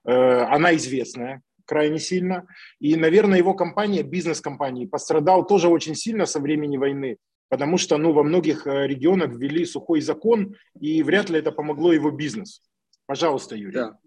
Э, 0.05 0.43
она 0.43 0.75
известная 0.75 1.41
крайне 1.73 1.99
сильно. 1.99 2.47
И, 2.81 2.97
наверное, 2.97 3.39
его 3.39 3.55
компания, 3.55 4.03
бизнес-компания, 4.03 4.87
пострадал 4.87 5.47
тоже 5.47 5.69
очень 5.69 5.95
сильно 5.95 6.27
со 6.27 6.39
времени 6.39 6.77
войны, 6.77 7.17
потому 7.49 7.79
что 7.79 7.97
ну, 7.97 8.13
во 8.13 8.23
многих 8.23 8.67
э, 8.67 8.87
регионах 8.87 9.31
ввели 9.33 9.65
сухой 9.65 10.03
закон, 10.03 10.55
и 10.79 11.03
вряд 11.03 11.31
ли 11.31 11.39
это 11.39 11.51
помогло 11.51 11.95
его 11.95 12.11
бизнесу. 12.11 12.61
Пожалуйста, 13.07 13.57
Юрий. 13.57 13.73
Да. 13.73 13.99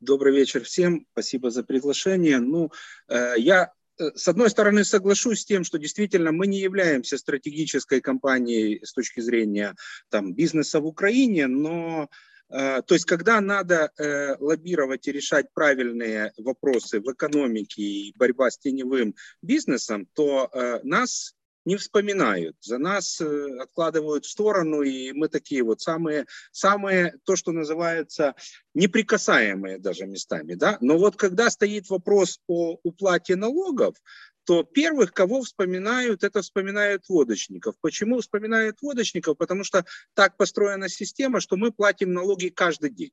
Добрый 0.00 0.34
вечер 0.34 0.64
всем. 0.64 1.06
Спасибо 1.12 1.50
за 1.50 1.62
приглашение. 1.62 2.40
Ну, 2.40 2.72
э, 3.08 3.34
я 3.36 3.70
э, 4.00 4.10
с 4.16 4.26
одной 4.26 4.50
стороны, 4.50 4.82
соглашусь 4.84 5.42
с 5.42 5.44
тем, 5.44 5.62
что 5.62 5.78
действительно 5.78 6.32
мы 6.32 6.48
не 6.48 6.58
являемся 6.58 7.18
стратегической 7.18 8.00
компанией 8.00 8.84
с 8.84 8.92
точки 8.92 9.20
зрения 9.20 9.76
там, 10.10 10.34
бизнеса 10.34 10.80
в 10.80 10.86
Украине, 10.86 11.46
но 11.46 12.08
то 12.52 12.84
есть, 12.90 13.06
когда 13.06 13.40
надо 13.40 13.90
лоббировать 14.38 15.08
и 15.08 15.12
решать 15.12 15.46
правильные 15.54 16.32
вопросы 16.36 17.00
в 17.00 17.10
экономике 17.10 17.82
и 17.82 18.14
борьба 18.16 18.50
с 18.50 18.58
теневым 18.58 19.14
бизнесом, 19.40 20.06
то 20.14 20.50
нас 20.82 21.34
не 21.64 21.76
вспоминают, 21.76 22.56
за 22.60 22.78
нас 22.78 23.20
э, 23.20 23.58
откладывают 23.60 24.24
в 24.24 24.30
сторону, 24.30 24.82
и 24.82 25.12
мы 25.12 25.28
такие 25.28 25.62
вот 25.62 25.80
самые, 25.80 26.26
самые 26.50 27.14
то, 27.24 27.36
что 27.36 27.52
называется, 27.52 28.34
неприкасаемые 28.74 29.78
даже 29.78 30.06
местами. 30.06 30.54
Да? 30.54 30.76
Но 30.80 30.98
вот 30.98 31.16
когда 31.16 31.50
стоит 31.50 31.88
вопрос 31.88 32.40
о 32.48 32.78
уплате 32.82 33.36
налогов, 33.36 33.96
то 34.44 34.62
первых, 34.62 35.12
кого 35.12 35.42
вспоминают, 35.42 36.24
это 36.24 36.42
вспоминают 36.42 37.08
водочников. 37.08 37.74
Почему 37.80 38.20
вспоминают 38.20 38.78
водочников? 38.82 39.38
Потому 39.38 39.64
что 39.64 39.84
так 40.14 40.36
построена 40.36 40.88
система, 40.88 41.40
что 41.40 41.56
мы 41.56 41.72
платим 41.72 42.12
налоги 42.12 42.48
каждый 42.48 42.90
день 42.90 43.12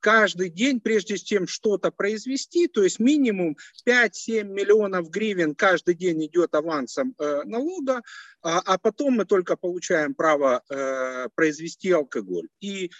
каждый 0.00 0.48
день, 0.50 0.80
прежде 0.80 1.18
чем 1.18 1.46
что-то 1.46 1.90
произвести, 1.90 2.68
то 2.68 2.82
есть 2.82 2.98
минимум 2.98 3.56
5-7 3.86 4.44
миллионов 4.44 5.10
гривен 5.10 5.54
каждый 5.54 5.94
день 5.94 6.26
идет 6.26 6.54
авансом 6.54 7.14
э, 7.18 7.42
налога, 7.44 8.02
а, 8.42 8.60
а 8.60 8.78
потом 8.78 9.14
мы 9.14 9.24
только 9.24 9.56
получаем 9.56 10.14
право 10.14 10.62
э, 10.68 11.28
произвести 11.34 11.90
алкоголь. 11.90 12.48
И 12.60 12.90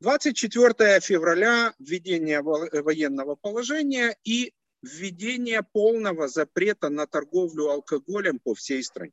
24 0.00 1.00
февраля 1.00 1.72
введение 1.78 2.42
военного 2.42 3.34
положения 3.34 4.16
и 4.24 4.52
введение 4.86 5.62
полного 5.62 6.28
запрета 6.28 6.88
на 6.88 7.06
торговлю 7.06 7.68
алкоголем 7.70 8.38
по 8.38 8.54
всей 8.54 8.82
стране. 8.82 9.12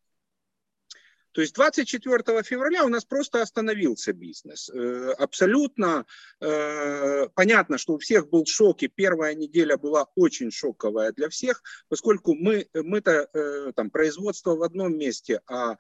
То 1.34 1.42
есть 1.42 1.56
24 1.56 2.44
февраля 2.44 2.86
у 2.86 2.90
нас 2.90 3.06
просто 3.06 3.42
остановился 3.42 4.14
бизнес. 4.14 4.70
Э, 4.70 5.14
абсолютно 5.18 6.06
э, 6.40 7.28
понятно, 7.34 7.80
что 7.80 7.94
у 7.94 7.98
всех 7.98 8.30
был 8.30 8.46
шок, 8.46 8.84
и 8.84 8.88
первая 8.88 9.34
неделя 9.34 9.78
была 9.78 10.08
очень 10.16 10.52
шоковая 10.52 11.12
для 11.12 11.30
всех, 11.30 11.64
поскольку 11.90 12.36
мы, 12.36 12.68
мы-то 12.74 13.28
э, 13.34 13.72
там 13.76 13.90
производство 13.90 14.56
в 14.56 14.62
одном 14.64 14.98
месте, 14.98 15.42
а 15.48 15.76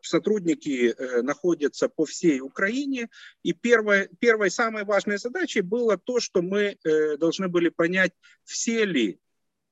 сотрудники 0.00 0.94
находятся 1.20 1.90
по 1.90 2.06
всей 2.06 2.40
Украине. 2.40 3.10
И 3.42 3.52
первой, 3.52 4.08
первой 4.18 4.50
самой 4.50 4.84
важной 4.84 5.18
задачей 5.18 5.60
было 5.60 5.98
то, 5.98 6.20
что 6.20 6.40
мы 6.40 6.78
должны 7.18 7.48
были 7.48 7.68
понять, 7.68 8.12
все 8.44 8.86
ли 8.86 9.20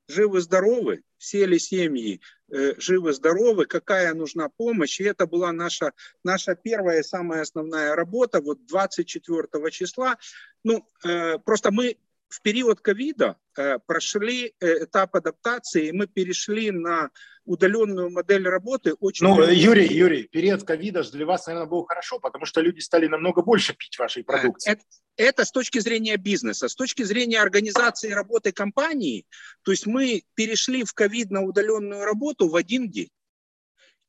живы-здоровы, 0.09 1.03
все 1.19 1.47
ли 1.47 1.59
семьи 1.59 2.21
э, 2.51 2.75
живы-здоровы, 2.79 3.67
какая 3.67 4.15
нужна 4.15 4.49
помощь. 4.49 5.01
И 5.01 5.05
это 5.05 5.27
была 5.27 5.53
наша, 5.53 5.93
наша 6.25 6.55
первая 6.55 7.01
и 7.01 7.05
самая 7.05 7.43
основная 7.43 7.95
работа 7.95 8.41
вот 8.41 8.67
24 8.67 9.71
числа. 9.71 10.17
Ну, 10.65 10.87
э, 11.05 11.39
просто 11.39 11.71
мы 11.73 11.97
в 12.29 12.43
период 12.43 12.81
ковида 12.81 13.37
э, 13.57 13.79
прошли 13.87 14.55
э, 14.61 14.85
этап 14.85 15.15
адаптации, 15.15 15.89
и 15.89 15.93
мы 15.93 16.07
перешли 16.07 16.71
на 16.71 17.11
удаленную 17.45 18.11
модель 18.11 18.49
работы. 18.49 18.95
Очень 18.95 19.27
ну, 19.27 19.43
Юрий, 19.49 19.87
Юрий, 19.87 20.25
период 20.25 20.65
ковида 20.65 21.05
для 21.05 21.25
вас, 21.25 21.47
наверное, 21.47 21.69
был 21.69 21.85
хорошо, 21.85 22.19
потому 22.19 22.45
что 22.45 22.61
люди 22.61 22.81
стали 22.81 23.07
намного 23.07 23.43
больше 23.43 23.75
пить 23.75 23.99
вашей 23.99 24.23
э, 24.23 24.25
продукции. 24.25 24.73
Это, 24.73 24.83
это 25.17 25.45
с 25.45 25.53
точки 25.53 25.79
зрения 25.79 26.17
бизнеса. 26.17 26.69
С 26.69 26.75
точки 26.75 27.05
зрения 27.05 27.41
организации 27.41 28.11
работы 28.11 28.51
компании, 28.53 29.27
то 29.63 29.71
есть 29.71 29.87
мы 29.87 30.25
перешли 30.35 30.83
в 30.85 30.93
ковид 30.93 31.31
на 31.31 31.43
удаленную 31.43 32.05
работу 32.05 32.49
в 32.49 32.57
один 32.57 32.91
день. 32.91 33.11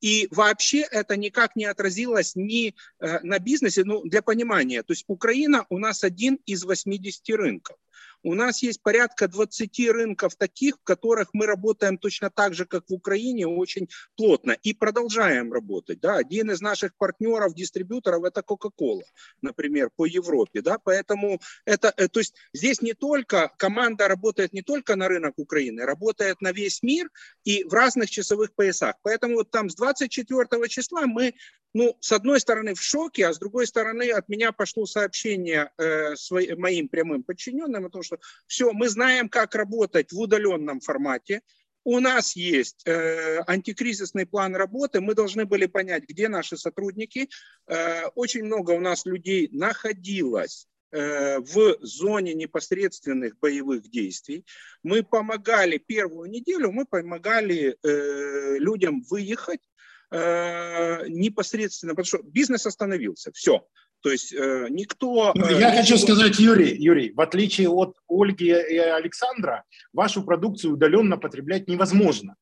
И 0.00 0.28
вообще 0.30 0.82
это 0.82 1.16
никак 1.16 1.56
не 1.56 1.64
отразилось 1.64 2.36
ни 2.36 2.76
на 3.00 3.40
бизнесе, 3.40 3.82
ну, 3.82 4.04
для 4.04 4.22
понимания. 4.22 4.84
То 4.84 4.92
есть 4.92 5.02
Украина 5.08 5.66
у 5.70 5.78
нас 5.78 6.04
один 6.04 6.38
из 6.46 6.62
80 6.62 7.28
рынков. 7.30 7.76
У 8.22 8.34
нас 8.34 8.62
есть 8.62 8.82
порядка 8.82 9.28
20 9.28 9.90
рынков 9.90 10.34
таких, 10.36 10.76
в 10.76 10.84
которых 10.84 11.28
мы 11.32 11.46
работаем 11.46 11.98
точно 11.98 12.30
так 12.30 12.54
же, 12.54 12.64
как 12.64 12.84
в 12.88 12.92
Украине, 12.92 13.46
очень 13.46 13.88
плотно 14.16 14.52
и 14.52 14.74
продолжаем 14.74 15.52
работать. 15.52 16.00
Да. 16.00 16.16
Один 16.16 16.50
из 16.50 16.60
наших 16.60 16.94
партнеров, 16.96 17.54
дистрибьюторов, 17.54 18.24
это 18.24 18.40
Coca-Cola, 18.40 19.02
например, 19.42 19.90
по 19.94 20.06
Европе. 20.06 20.62
Да. 20.62 20.78
Поэтому 20.78 21.40
это, 21.64 21.92
э, 21.96 22.08
то 22.08 22.20
есть 22.20 22.34
здесь 22.52 22.82
не 22.82 22.94
только, 22.94 23.52
команда 23.56 24.08
работает 24.08 24.52
не 24.52 24.62
только 24.62 24.96
на 24.96 25.08
рынок 25.08 25.34
Украины, 25.38 25.84
работает 25.84 26.40
на 26.40 26.52
весь 26.52 26.82
мир 26.82 27.10
и 27.44 27.64
в 27.64 27.72
разных 27.72 28.10
часовых 28.10 28.54
поясах. 28.54 28.96
Поэтому 29.02 29.36
вот 29.36 29.50
там 29.50 29.70
с 29.70 29.74
24 29.74 30.68
числа 30.68 31.06
мы 31.06 31.34
ну, 31.74 31.96
с 32.00 32.12
одной 32.12 32.40
стороны 32.40 32.74
в 32.74 32.82
шоке, 32.82 33.26
а 33.26 33.32
с 33.32 33.38
другой 33.38 33.66
стороны 33.66 34.10
от 34.10 34.28
меня 34.28 34.52
пошло 34.52 34.86
сообщение 34.86 35.70
э, 35.78 36.16
своим, 36.16 36.60
моим 36.60 36.88
прямым 36.88 37.22
подчиненным 37.22 37.86
о 37.86 37.90
том, 37.90 38.02
что 38.02 38.18
все, 38.46 38.72
мы 38.72 38.88
знаем, 38.88 39.28
как 39.28 39.54
работать 39.54 40.12
в 40.12 40.18
удаленном 40.18 40.80
формате, 40.80 41.42
у 41.84 42.00
нас 42.00 42.36
есть 42.36 42.82
э, 42.86 43.40
антикризисный 43.46 44.26
план 44.26 44.54
работы, 44.56 45.00
мы 45.00 45.14
должны 45.14 45.44
были 45.46 45.66
понять, 45.66 46.04
где 46.06 46.28
наши 46.28 46.56
сотрудники. 46.56 47.28
Э, 47.66 48.06
очень 48.14 48.44
много 48.44 48.72
у 48.72 48.80
нас 48.80 49.06
людей 49.06 49.48
находилось 49.52 50.68
э, 50.90 51.38
в 51.38 51.78
зоне 51.80 52.34
непосредственных 52.34 53.38
боевых 53.38 53.88
действий. 53.88 54.44
Мы 54.82 55.02
помогали 55.02 55.78
первую 55.78 56.30
неделю, 56.30 56.72
мы 56.72 56.84
помогали 56.84 57.78
э, 57.82 58.58
людям 58.58 59.02
выехать 59.08 59.60
э, 60.10 61.08
непосредственно, 61.08 61.92
потому 61.92 62.06
что 62.06 62.22
бизнес 62.22 62.66
остановился, 62.66 63.30
все. 63.32 63.66
То 64.00 64.10
есть 64.10 64.32
э, 64.32 64.68
никто... 64.70 65.32
Ну, 65.34 65.44
э, 65.46 65.60
я 65.60 65.72
хочу 65.72 65.98
сказать, 65.98 66.38
Юрий, 66.38 66.76
Юрий, 66.76 67.12
в 67.12 67.20
отличие 67.20 67.68
от 67.68 67.96
Ольги 68.08 68.46
и 68.46 68.76
Александра, 68.76 69.64
вашу 69.92 70.22
продукцию 70.22 70.74
удаленно 70.74 71.18
потреблять 71.18 71.68
невозможно. 71.68 72.36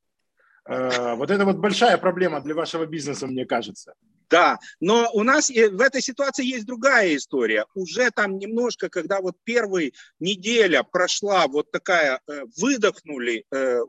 Э, 0.68 1.14
вот 1.14 1.30
это 1.30 1.44
вот 1.44 1.56
большая 1.56 1.96
проблема 1.96 2.40
для 2.40 2.54
вашего 2.54 2.86
бизнеса, 2.86 3.26
мне 3.26 3.46
кажется. 3.46 3.94
Да, 4.28 4.58
но 4.80 5.08
у 5.12 5.22
нас 5.22 5.48
в 5.50 5.80
этой 5.80 6.02
ситуации 6.02 6.44
есть 6.44 6.66
другая 6.66 7.14
история. 7.16 7.64
Уже 7.74 8.10
там 8.10 8.38
немножко, 8.38 8.88
когда 8.88 9.20
вот 9.20 9.36
первая 9.44 9.92
неделя 10.18 10.82
прошла 10.82 11.46
вот 11.46 11.70
такая, 11.70 12.20
э, 12.26 12.42
выдохнули 12.56 13.44
э, 13.50 13.80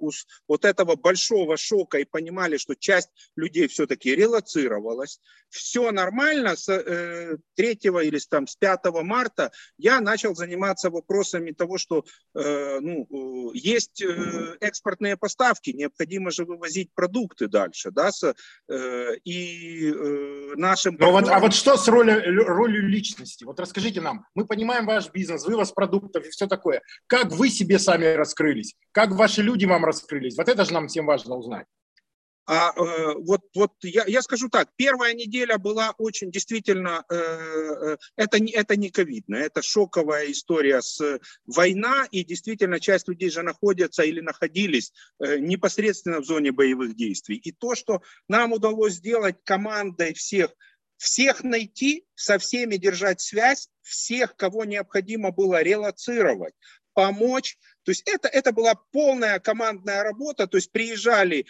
вот 0.47 0.65
этого 0.65 0.95
большого 0.95 1.58
шока 1.58 1.97
и 2.00 2.06
понимали, 2.06 2.58
что 2.58 2.76
часть 2.76 3.10
людей 3.36 3.67
все-таки 3.67 4.15
релацировалась, 4.15 5.19
все 5.50 5.91
нормально, 5.91 6.56
с 6.56 6.65
3 6.65 7.39
или 7.58 8.19
там, 8.30 8.47
с 8.47 8.56
5 8.56 8.86
марта 9.04 9.52
я 9.78 10.00
начал 10.02 10.36
заниматься 10.36 10.89
вопросами 10.89 11.52
того, 11.52 11.78
что 11.78 12.06
ну, 12.34 13.52
есть 13.54 14.04
экспортные 14.60 15.17
поставки, 15.17 15.71
необходимо 15.71 16.32
же 16.32 16.43
вывозить 16.45 16.67
возить 16.67 16.93
продукты 16.93 17.47
дальше, 17.47 17.91
да, 17.91 18.10
э, 18.69 19.15
и 19.23 19.91
э, 19.91 20.26
нашим... 20.55 20.95
Но 20.99 21.11
вот, 21.11 21.27
а 21.29 21.39
вот 21.39 21.53
что 21.53 21.77
с 21.77 21.87
ролью, 21.87 22.45
ролью 22.45 22.87
личности? 22.87 23.43
Вот 23.43 23.59
расскажите 23.59 24.01
нам, 24.01 24.25
мы 24.35 24.45
понимаем 24.45 24.85
ваш 24.85 25.11
бизнес, 25.11 25.45
вывоз 25.45 25.71
продуктов 25.71 26.25
и 26.25 26.29
все 26.29 26.47
такое. 26.47 26.81
Как 27.07 27.31
вы 27.31 27.49
себе 27.49 27.79
сами 27.79 28.05
раскрылись? 28.05 28.75
Как 28.91 29.11
ваши 29.11 29.41
люди 29.41 29.65
вам 29.65 29.85
раскрылись? 29.85 30.37
Вот 30.37 30.49
это 30.49 30.65
же 30.65 30.73
нам 30.73 30.87
всем 30.87 31.05
важно 31.05 31.35
узнать. 31.35 31.65
А 32.47 32.71
э, 32.71 33.13
вот, 33.25 33.41
вот 33.55 33.73
я, 33.83 34.05
я 34.07 34.21
скажу 34.21 34.47
так, 34.47 34.69
первая 34.77 35.13
неделя 35.13 35.57
была 35.57 35.93
очень 35.97 36.31
действительно, 36.31 37.03
э, 37.10 37.15
э 37.15 37.97
это, 38.15 38.38
это 38.38 38.77
не 38.77 38.89
ковидная, 38.89 39.43
это 39.43 39.62
шоковая 39.62 40.31
история 40.31 40.81
с 40.81 41.19
война, 41.45 42.07
и 42.10 42.23
действительно 42.23 42.79
часть 42.79 43.10
людей 43.10 43.29
же 43.29 43.41
находятся 43.41 44.03
или 44.03 44.21
находились 44.21 44.93
э, 45.19 45.39
непосредственно 45.39 46.21
в 46.21 46.25
зоне 46.25 46.53
боевых 46.53 46.95
действий. 46.95 47.36
И 47.36 47.51
то, 47.51 47.75
что 47.75 48.01
нам 48.29 48.53
удалось 48.53 48.93
сделать 48.93 49.36
командой 49.43 50.13
всех, 50.13 50.51
всех 50.95 51.43
найти, 51.43 52.05
со 52.15 52.39
всеми 52.39 52.77
держать 52.77 53.19
связь, 53.19 53.67
всех, 53.81 54.38
кого 54.38 54.63
необходимо 54.63 55.31
было 55.31 55.62
релацировать, 55.62 56.53
помочь. 56.93 57.57
То 57.83 57.91
есть 57.91 58.03
это, 58.07 58.27
это 58.27 58.51
была 58.51 58.73
полная 58.91 59.39
командная 59.39 60.01
работа, 60.03 60.47
то 60.47 60.57
есть 60.57 60.71
приезжали 60.71 61.45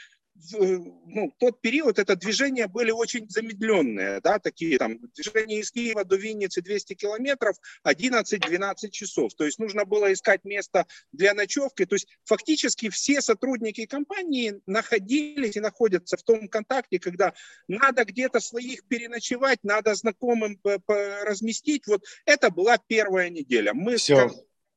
ну, 0.51 1.33
тот 1.39 1.61
период 1.61 1.99
это 1.99 2.15
движения 2.15 2.67
были 2.67 2.91
очень 2.91 3.29
замедленные, 3.29 4.21
да, 4.21 4.39
такие 4.39 4.77
там 4.77 4.99
движения 5.15 5.59
из 5.59 5.71
Киева 5.71 6.03
до 6.05 6.15
Винницы 6.15 6.61
200 6.61 6.93
километров, 6.93 7.57
11-12 7.85 8.89
часов. 8.91 9.33
То 9.33 9.45
есть 9.45 9.59
нужно 9.59 9.85
было 9.85 10.11
искать 10.13 10.43
место 10.45 10.85
для 11.11 11.33
ночевки. 11.33 11.85
То 11.85 11.95
есть 11.95 12.07
фактически 12.23 12.89
все 12.89 13.21
сотрудники 13.21 13.85
компании 13.85 14.61
находились 14.65 15.55
и 15.55 15.59
находятся 15.59 16.17
в 16.17 16.23
том 16.23 16.47
контакте, 16.47 16.99
когда 16.99 17.33
надо 17.67 18.05
где-то 18.05 18.39
своих 18.39 18.87
переночевать, 18.87 19.59
надо 19.63 19.95
знакомым 19.95 20.59
разместить. 20.87 21.87
Вот 21.87 22.03
это 22.25 22.49
была 22.49 22.77
первая 22.77 23.29
неделя. 23.29 23.73
Мы 23.73 23.97
Все, 23.97 24.31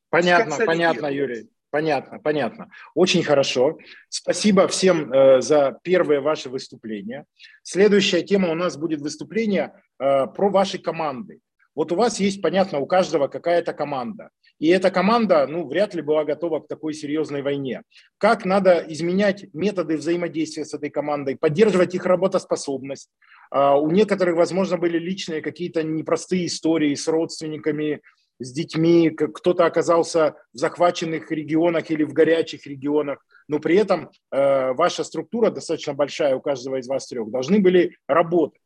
понятно, 0.08 0.56
понятно, 0.64 1.06
Юрий. 1.06 1.50
Понятно, 1.70 2.18
понятно. 2.18 2.68
Очень 2.94 3.22
хорошо. 3.22 3.78
Спасибо 4.08 4.66
всем 4.66 5.12
э, 5.12 5.40
за 5.40 5.78
первое 5.82 6.20
ваше 6.20 6.48
выступление. 6.48 7.26
Следующая 7.62 8.22
тема 8.22 8.50
у 8.50 8.54
нас 8.54 8.76
будет 8.76 9.00
выступление 9.00 9.72
э, 9.98 10.26
про 10.26 10.50
ваши 10.50 10.78
команды. 10.78 11.38
Вот 11.76 11.92
у 11.92 11.94
вас 11.94 12.18
есть, 12.18 12.42
понятно, 12.42 12.80
у 12.80 12.86
каждого 12.86 13.28
какая-то 13.28 13.72
команда. 13.72 14.30
И 14.58 14.66
эта 14.68 14.90
команда, 14.90 15.46
ну, 15.46 15.66
вряд 15.68 15.94
ли 15.94 16.02
была 16.02 16.24
готова 16.24 16.60
к 16.60 16.68
такой 16.68 16.92
серьезной 16.92 17.42
войне. 17.42 17.82
Как 18.18 18.44
надо 18.44 18.84
изменять 18.88 19.46
методы 19.54 19.96
взаимодействия 19.96 20.64
с 20.64 20.74
этой 20.74 20.90
командой, 20.90 21.36
поддерживать 21.36 21.94
их 21.94 22.04
работоспособность. 22.04 23.10
Э, 23.54 23.74
у 23.74 23.90
некоторых, 23.92 24.34
возможно, 24.34 24.76
были 24.76 24.98
личные 24.98 25.40
какие-то 25.40 25.84
непростые 25.84 26.46
истории 26.46 26.96
с 26.96 27.06
родственниками, 27.06 28.00
с 28.40 28.52
детьми, 28.52 29.10
кто-то 29.10 29.66
оказался 29.66 30.34
в 30.52 30.58
захваченных 30.58 31.30
регионах 31.30 31.90
или 31.90 32.02
в 32.02 32.12
горячих 32.12 32.66
регионах, 32.66 33.24
но 33.46 33.58
при 33.60 33.76
этом 33.76 34.10
э, 34.32 34.72
ваша 34.72 35.04
структура 35.04 35.50
достаточно 35.50 35.94
большая, 35.94 36.34
у 36.34 36.40
каждого 36.40 36.76
из 36.76 36.88
вас 36.88 37.06
трех, 37.06 37.30
должны 37.30 37.60
были 37.60 37.96
работать. 38.08 38.60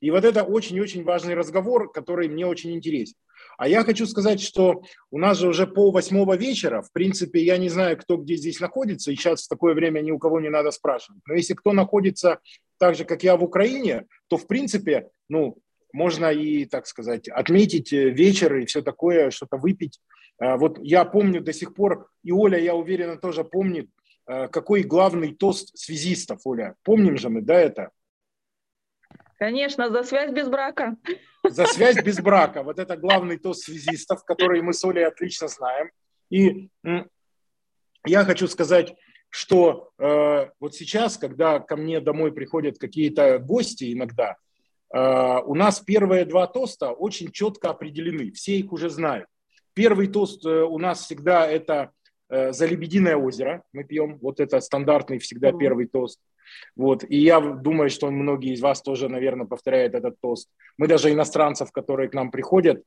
И 0.00 0.10
вот 0.10 0.24
это 0.24 0.42
очень-очень 0.42 1.04
важный 1.04 1.34
разговор, 1.34 1.92
который 1.92 2.28
мне 2.28 2.46
очень 2.46 2.74
интересен. 2.74 3.16
А 3.58 3.68
я 3.68 3.84
хочу 3.84 4.06
сказать, 4.06 4.40
что 4.40 4.82
у 5.10 5.18
нас 5.18 5.38
же 5.38 5.48
уже 5.48 5.66
пол 5.66 5.92
восьмого 5.92 6.36
вечера, 6.36 6.80
в 6.80 6.92
принципе, 6.92 7.42
я 7.42 7.58
не 7.58 7.68
знаю, 7.68 7.96
кто 7.98 8.16
где 8.16 8.36
здесь 8.36 8.60
находится, 8.60 9.10
и 9.10 9.16
сейчас 9.16 9.44
в 9.44 9.48
такое 9.48 9.74
время 9.74 10.00
ни 10.00 10.10
у 10.10 10.18
кого 10.18 10.40
не 10.40 10.48
надо 10.48 10.70
спрашивать. 10.70 11.20
Но 11.26 11.34
если 11.34 11.54
кто 11.54 11.72
находится 11.72 12.40
так 12.78 12.94
же, 12.94 13.04
как 13.04 13.22
я 13.24 13.36
в 13.36 13.44
Украине, 13.44 14.06
то, 14.28 14.36
в 14.36 14.46
принципе, 14.46 15.08
ну, 15.28 15.58
можно 15.92 16.32
и, 16.32 16.64
так 16.64 16.86
сказать, 16.86 17.28
отметить 17.28 17.92
э, 17.92 18.10
вечер 18.10 18.56
и 18.56 18.66
все 18.66 18.82
такое, 18.82 19.30
что-то 19.30 19.56
выпить. 19.56 20.00
А, 20.38 20.56
вот 20.56 20.78
я 20.82 21.04
помню 21.04 21.40
до 21.40 21.52
сих 21.52 21.74
пор, 21.74 22.08
и 22.22 22.32
Оля, 22.32 22.58
я 22.58 22.74
уверена, 22.74 23.16
тоже 23.16 23.44
помнит, 23.44 23.90
а, 24.26 24.48
какой 24.48 24.82
главный 24.82 25.34
тост 25.34 25.76
связистов, 25.76 26.40
Оля. 26.44 26.76
Помним 26.82 27.16
же 27.16 27.28
мы, 27.28 27.42
да, 27.42 27.54
это? 27.54 27.90
Конечно, 29.38 29.90
за 29.90 30.02
связь 30.02 30.32
без 30.32 30.48
брака. 30.48 30.96
За 31.44 31.66
связь 31.66 32.02
без 32.02 32.18
брака. 32.20 32.62
Вот 32.62 32.78
это 32.78 32.96
главный 32.96 33.38
тост 33.38 33.62
связистов, 33.62 34.24
который 34.24 34.60
мы 34.62 34.72
с 34.72 34.84
Олей 34.84 35.06
отлично 35.06 35.46
знаем. 35.46 35.90
И 36.28 36.68
я 38.04 38.24
хочу 38.24 38.48
сказать, 38.48 38.96
что 39.30 39.90
э, 39.98 40.50
вот 40.58 40.74
сейчас, 40.74 41.18
когда 41.18 41.60
ко 41.60 41.76
мне 41.76 42.00
домой 42.00 42.32
приходят 42.32 42.78
какие-то 42.78 43.38
гости 43.38 43.92
иногда, 43.92 44.36
у 44.90 45.54
нас 45.54 45.80
первые 45.80 46.24
два 46.24 46.46
тоста 46.46 46.92
очень 46.92 47.30
четко 47.30 47.70
определены, 47.70 48.32
все 48.32 48.56
их 48.56 48.72
уже 48.72 48.88
знают. 48.88 49.28
Первый 49.78 50.08
тост 50.08 50.44
э, 50.44 50.64
у 50.64 50.76
нас 50.78 51.04
всегда 51.04 51.46
это 51.46 51.92
э, 52.28 52.52
за 52.52 52.66
Лебединое 52.66 53.16
озеро 53.16 53.62
мы 53.72 53.84
пьем, 53.84 54.18
вот 54.20 54.40
это 54.40 54.58
стандартный 54.58 55.20
всегда 55.20 55.52
первый 55.52 55.86
тост. 55.86 56.18
Вот. 56.74 57.04
И 57.08 57.16
я 57.18 57.38
думаю, 57.40 57.88
что 57.88 58.10
многие 58.10 58.54
из 58.54 58.60
вас 58.60 58.82
тоже, 58.82 59.08
наверное, 59.08 59.46
повторяют 59.46 59.94
этот 59.94 60.16
тост. 60.20 60.48
Мы 60.78 60.88
даже 60.88 61.12
иностранцев, 61.12 61.70
которые 61.70 62.08
к 62.08 62.14
нам 62.14 62.32
приходят, 62.32 62.82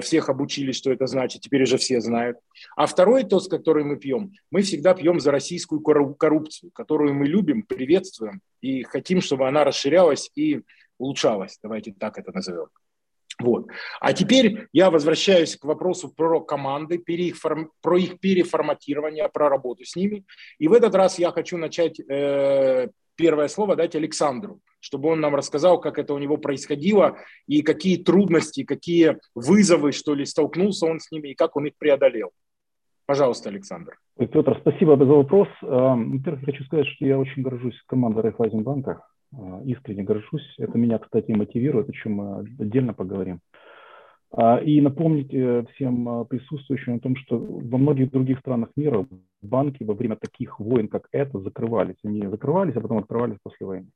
всех 0.00 0.28
обучили, 0.30 0.72
что 0.72 0.90
это 0.90 1.06
значит, 1.06 1.42
теперь 1.42 1.62
уже 1.62 1.76
все 1.76 2.00
знают. 2.00 2.38
А 2.74 2.86
второй 2.86 3.22
тост, 3.24 3.50
который 3.50 3.84
мы 3.84 3.96
пьем, 3.96 4.32
мы 4.50 4.62
всегда 4.62 4.94
пьем 4.94 5.20
за 5.20 5.30
российскую 5.30 5.80
коррупцию, 5.82 6.70
которую 6.72 7.14
мы 7.14 7.26
любим, 7.26 7.62
приветствуем 7.62 8.40
и 8.62 8.82
хотим, 8.82 9.20
чтобы 9.20 9.46
она 9.46 9.62
расширялась 9.62 10.30
и 10.34 10.62
улучшалась, 10.98 11.58
давайте 11.62 11.92
так 11.92 12.18
это 12.18 12.32
назовем. 12.32 12.66
Вот. 13.38 13.66
А 14.00 14.12
теперь 14.12 14.66
я 14.72 14.90
возвращаюсь 14.90 15.56
к 15.56 15.64
вопросу 15.64 16.08
про 16.08 16.40
команды, 16.40 16.98
про 16.98 17.98
их 17.98 18.18
переформатирование, 18.18 19.28
про 19.28 19.48
работу 19.50 19.84
с 19.84 19.94
ними. 19.94 20.24
И 20.58 20.68
в 20.68 20.72
этот 20.72 20.94
раз 20.94 21.18
я 21.18 21.30
хочу 21.30 21.58
начать 21.58 22.00
э, 22.00 22.88
первое 23.14 23.48
слово 23.48 23.76
дать 23.76 23.94
Александру, 23.94 24.60
чтобы 24.80 25.10
он 25.10 25.20
нам 25.20 25.34
рассказал, 25.34 25.78
как 25.80 25.98
это 25.98 26.14
у 26.14 26.18
него 26.18 26.38
происходило 26.38 27.18
и 27.46 27.60
какие 27.60 28.02
трудности, 28.02 28.64
какие 28.64 29.18
вызовы, 29.34 29.92
что 29.92 30.14
ли, 30.14 30.24
столкнулся 30.24 30.86
он 30.86 31.00
с 31.00 31.10
ними 31.10 31.28
и 31.28 31.34
как 31.34 31.56
он 31.56 31.66
их 31.66 31.74
преодолел. 31.76 32.30
Пожалуйста, 33.04 33.50
Александр. 33.50 33.98
Петр, 34.18 34.56
спасибо 34.60 34.96
за 34.96 35.04
вопрос. 35.04 35.48
Во-первых, 35.60 36.44
хочу 36.44 36.64
сказать, 36.64 36.86
что 36.86 37.04
я 37.04 37.18
очень 37.18 37.42
горжусь 37.42 37.80
командой 37.86 38.22
Райфайзенбанка. 38.22 39.02
Искренне 39.64 40.04
горжусь. 40.04 40.54
Это 40.58 40.78
меня, 40.78 40.98
кстати, 40.98 41.32
мотивирует, 41.32 41.88
о 41.88 41.92
чем 41.92 42.12
мы 42.12 42.38
отдельно 42.58 42.94
поговорим. 42.94 43.40
А, 44.32 44.58
и 44.58 44.80
напомнить 44.80 45.32
э, 45.32 45.64
всем 45.74 46.08
а, 46.08 46.24
присутствующим 46.24 46.96
о 46.96 47.00
том, 47.00 47.16
что 47.16 47.38
во 47.38 47.78
многих 47.78 48.10
других 48.10 48.38
странах 48.40 48.70
мира 48.76 49.06
банки 49.40 49.82
во 49.84 49.94
время 49.94 50.16
таких 50.16 50.58
войн, 50.58 50.88
как 50.88 51.08
это, 51.12 51.40
закрывались. 51.40 51.96
Они 52.04 52.26
закрывались, 52.26 52.76
а 52.76 52.80
потом 52.80 52.98
открывались 52.98 53.38
после 53.42 53.66
войны. 53.66 53.86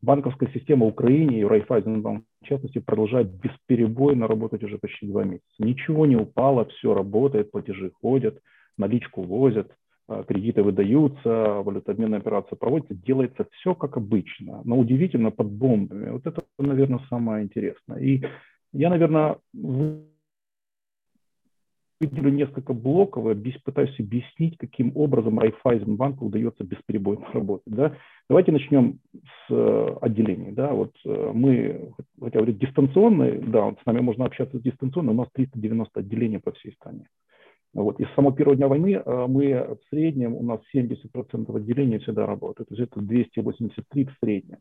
Банковская 0.00 0.50
система 0.54 0.86
Украины 0.86 1.32
и 1.32 1.44
Райфайзенбанк, 1.44 2.24
в 2.42 2.46
частности, 2.46 2.78
продолжает 2.78 3.30
бесперебойно 3.30 4.28
работать 4.28 4.62
уже 4.62 4.78
почти 4.78 5.06
два 5.06 5.24
месяца. 5.24 5.46
Ничего 5.58 6.06
не 6.06 6.16
упало, 6.16 6.64
все 6.66 6.94
работает, 6.94 7.50
платежи 7.50 7.90
ходят, 8.00 8.38
наличку 8.76 9.22
возят, 9.22 9.70
а, 9.70 9.74
кредиты 10.26 10.62
выдаются, 10.62 11.62
валютообменная 11.62 12.18
операция 12.18 12.56
проводится, 12.56 12.94
делается 12.94 13.46
все 13.52 13.74
как 13.74 13.96
обычно, 13.96 14.62
но 14.64 14.78
удивительно 14.78 15.30
под 15.30 15.50
бомбами. 15.50 16.10
Вот 16.10 16.26
это, 16.26 16.42
наверное, 16.58 17.00
самое 17.10 17.44
интересное. 17.44 17.98
И 17.98 18.22
я, 18.72 18.90
наверное, 18.90 19.36
выделю 22.00 22.30
несколько 22.30 22.72
блоков 22.72 23.26
и 23.26 23.58
пытаюсь 23.64 23.98
объяснить, 23.98 24.56
каким 24.58 24.92
образом 24.94 25.38
Райфайзенбанку 25.38 26.26
удается 26.26 26.64
бесперебойно 26.64 27.26
работать. 27.32 27.74
Да? 27.74 27.96
Давайте 28.28 28.52
начнем 28.52 29.00
с 29.12 29.50
э, 29.50 29.96
отделений. 30.00 30.52
Да? 30.52 30.72
Вот 30.72 30.94
э, 31.04 31.30
мы, 31.34 31.92
хотя 32.20 32.38
говорить 32.38 32.58
дистанционные, 32.58 33.40
да, 33.40 33.64
вот 33.64 33.78
с 33.80 33.86
нами 33.86 34.00
можно 34.00 34.26
общаться 34.26 34.60
дистанционно, 34.60 35.10
у 35.12 35.14
нас 35.14 35.28
390 35.32 36.00
отделений 36.00 36.38
по 36.38 36.52
всей 36.52 36.72
стране. 36.72 37.06
Вот. 37.78 38.00
И 38.00 38.04
с 38.04 38.14
самого 38.14 38.34
первого 38.34 38.56
дня 38.56 38.68
войны 38.68 38.94
э, 38.94 39.26
мы 39.28 39.76
в 39.76 39.88
среднем, 39.90 40.34
у 40.34 40.42
нас 40.42 40.60
70% 40.74 41.56
отделений 41.56 41.98
всегда 41.98 42.26
работают. 42.26 42.68
То 42.68 42.74
есть 42.74 42.90
это 42.90 43.00
283 43.00 44.04
в 44.04 44.16
среднем. 44.20 44.58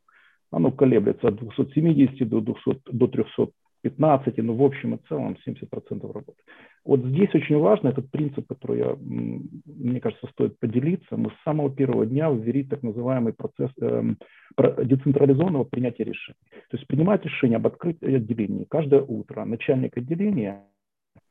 Оно 0.51 0.71
колеблется 0.71 1.29
от 1.29 1.35
270 1.37 2.29
до, 2.29 2.41
200, 2.41 2.81
до 2.91 3.07
300 3.07 3.47
15, 3.81 4.37
но 4.37 4.53
в 4.53 4.63
общем 4.63 4.95
и 4.95 4.99
целом 5.07 5.37
70% 5.47 6.11
работы. 6.11 6.41
Вот 6.83 7.01
здесь 7.01 7.33
очень 7.33 7.57
важно 7.57 7.89
этот 7.89 8.09
принцип, 8.11 8.47
который, 8.47 8.79
я, 8.79 8.95
мне 8.99 9.99
кажется, 9.99 10.27
стоит 10.31 10.57
поделиться. 10.59 11.17
Мы 11.17 11.29
с 11.29 11.43
самого 11.43 11.69
первого 11.69 12.05
дня 12.05 12.29
ввели 12.29 12.63
так 12.63 12.83
называемый 12.83 13.33
процесс 13.33 13.71
э, 13.81 14.03
децентрализованного 14.57 15.63
принятия 15.65 16.03
решений. 16.03 16.37
То 16.69 16.77
есть 16.77 16.87
принимать 16.87 17.23
решение 17.25 17.57
об 17.57 17.67
открытии 17.67 18.15
отделений 18.15 18.65
каждое 18.69 19.01
утро 19.01 19.45
начальник 19.45 19.97
отделения 19.97 20.63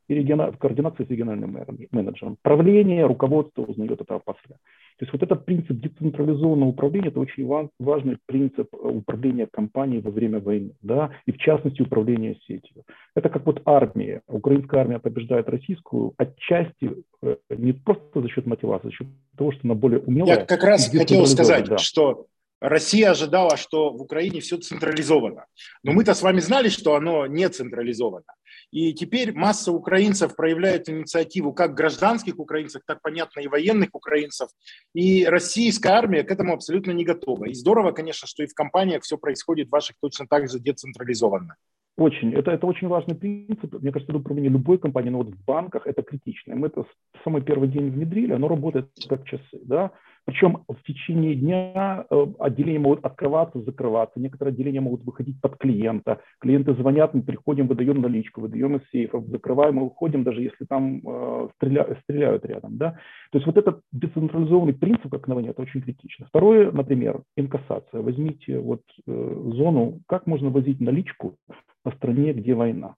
и 0.07 0.15
региона, 0.15 0.51
в 0.51 0.57
координации 0.57 1.05
с 1.05 1.09
региональным 1.09 1.57
менеджером. 1.91 2.37
Правление, 2.41 3.05
руководство 3.05 3.63
узнает 3.63 3.99
это 4.01 4.19
после. 4.19 4.55
То 4.97 5.05
есть 5.05 5.13
вот 5.13 5.21
этот 5.21 5.45
принцип 5.45 5.79
децентрализованного 5.79 6.69
управления– 6.69 7.07
это 7.09 7.19
очень 7.19 7.45
важный 7.79 8.17
принцип 8.25 8.73
э, 8.73 8.77
управления 8.77 9.45
компанией 9.45 10.01
во 10.01 10.09
время 10.09 10.39
войны, 10.39 10.71
да, 10.81 11.11
и 11.27 11.31
в 11.31 11.37
частности 11.37 11.81
управления 11.83 12.35
сетью. 12.47 12.83
Это 13.15 13.29
как 13.29 13.45
вот 13.45 13.61
армия. 13.65 14.21
Украинская 14.27 14.81
армия 14.81 14.99
побеждает 14.99 15.49
российскую 15.49 16.13
отчасти 16.17 17.03
э, 17.21 17.35
не 17.49 17.73
просто 17.73 18.21
за 18.21 18.29
счет 18.29 18.47
мотивации, 18.47 18.87
а 18.87 18.89
за 18.89 18.95
счет 18.95 19.07
того, 19.37 19.51
что 19.51 19.61
она 19.65 19.75
более 19.75 19.99
умелая. 19.99 20.39
Я 20.39 20.45
как 20.45 20.63
раз 20.63 20.89
хотел 20.89 21.25
сказать, 21.27 21.65
да. 21.65 21.77
что 21.77 22.25
Россия 22.59 23.11
ожидала, 23.11 23.55
что 23.55 23.91
в 23.91 24.01
Украине 24.01 24.39
все 24.39 24.57
централизовано. 24.57 25.45
Но 25.83 25.91
мы-то 25.91 26.13
с 26.15 26.21
вами 26.23 26.39
знали, 26.39 26.69
что 26.69 26.95
оно 26.95 27.27
не 27.27 27.47
централизовано. 27.49 28.25
И 28.71 28.93
теперь 28.93 29.33
масса 29.33 29.71
украинцев 29.71 30.35
проявляет 30.35 30.89
инициативу 30.89 31.53
как 31.53 31.73
гражданских 31.73 32.37
украинцев, 32.39 32.81
так 32.85 33.01
понятно 33.01 33.39
и 33.39 33.47
военных 33.47 33.89
украинцев. 33.93 34.49
И 34.93 35.25
российская 35.25 35.93
армия 35.93 36.23
к 36.23 36.31
этому 36.31 36.53
абсолютно 36.53 36.91
не 36.91 37.05
готова. 37.05 37.45
И 37.45 37.53
здорово, 37.53 37.91
конечно, 37.91 38.27
что 38.27 38.43
и 38.43 38.47
в 38.47 38.53
компаниях 38.53 39.03
все 39.03 39.17
происходит 39.17 39.69
ваших 39.69 39.95
точно 40.01 40.27
так 40.27 40.49
же 40.49 40.59
децентрализованно. 40.59 41.55
Очень. 41.97 42.33
Это, 42.35 42.51
это 42.51 42.67
очень 42.67 42.87
важный 42.87 43.15
принцип. 43.15 43.73
Мне 43.81 43.91
кажется, 43.91 44.11
это 44.11 44.19
управление 44.19 44.51
любой 44.51 44.77
компании, 44.77 45.09
но 45.09 45.19
вот 45.19 45.29
в 45.29 45.45
банках 45.45 45.87
это 45.87 46.03
критично. 46.03 46.55
Мы 46.55 46.67
это 46.67 46.83
в 46.83 46.87
самый 47.23 47.41
первый 47.41 47.69
день 47.69 47.89
внедрили, 47.89 48.33
оно 48.33 48.47
работает 48.47 48.91
как 49.09 49.25
часы. 49.25 49.59
Да? 49.63 49.91
Причем 50.27 50.65
в 50.67 50.83
течение 50.83 51.35
дня 51.35 52.05
э, 52.09 52.25
отделения 52.39 52.79
могут 52.79 53.05
открываться, 53.05 53.61
закрываться. 53.61 54.19
Некоторые 54.19 54.51
отделения 54.51 54.81
могут 54.81 55.05
выходить 55.05 55.39
под 55.39 55.55
клиента. 55.55 56.19
Клиенты 56.41 56.73
звонят, 56.73 57.13
мы 57.13 57.21
приходим, 57.21 57.67
выдаем 57.67 58.01
наличку, 58.01 58.41
выдаем 58.41 58.75
из 58.75 58.81
сейфов, 58.89 59.25
закрываем 59.27 59.79
и 59.79 59.83
уходим, 59.83 60.25
даже 60.25 60.41
если 60.41 60.65
там 60.65 60.99
э, 61.01 61.47
стреля, 61.55 61.97
стреляют 62.03 62.43
рядом. 62.45 62.77
Да? 62.77 62.91
То 63.31 63.37
есть 63.37 63.45
вот 63.45 63.57
этот 63.57 63.79
децентрализованный 63.93 64.73
принцип, 64.73 65.09
как 65.09 65.29
на 65.29 65.35
войне, 65.35 65.51
это 65.51 65.61
очень 65.61 65.81
критично. 65.81 66.25
Второе, 66.25 66.73
например, 66.73 67.21
инкассация. 67.37 68.01
Возьмите 68.01 68.59
вот 68.59 68.81
э, 69.07 69.43
зону, 69.55 70.01
как 70.07 70.27
можно 70.27 70.49
возить 70.49 70.81
наличку 70.81 71.37
по 71.83 71.91
стране, 71.91 72.33
где 72.33 72.53
война. 72.53 72.95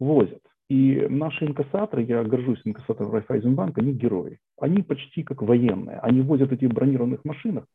Возят. 0.00 0.40
И 0.72 1.06
наши 1.10 1.44
инкассаторы, 1.44 2.02
я 2.02 2.24
горжусь 2.24 2.62
инкассатором 2.64 3.12
Райфайзенбанка, 3.12 3.82
они 3.82 3.92
герои. 3.92 4.38
Они 4.58 4.80
почти 4.80 5.22
как 5.22 5.42
военные. 5.42 5.98
Они 5.98 6.22
возят 6.22 6.50
эти 6.50 6.64
бронированных 6.64 7.26
машинах. 7.26 7.66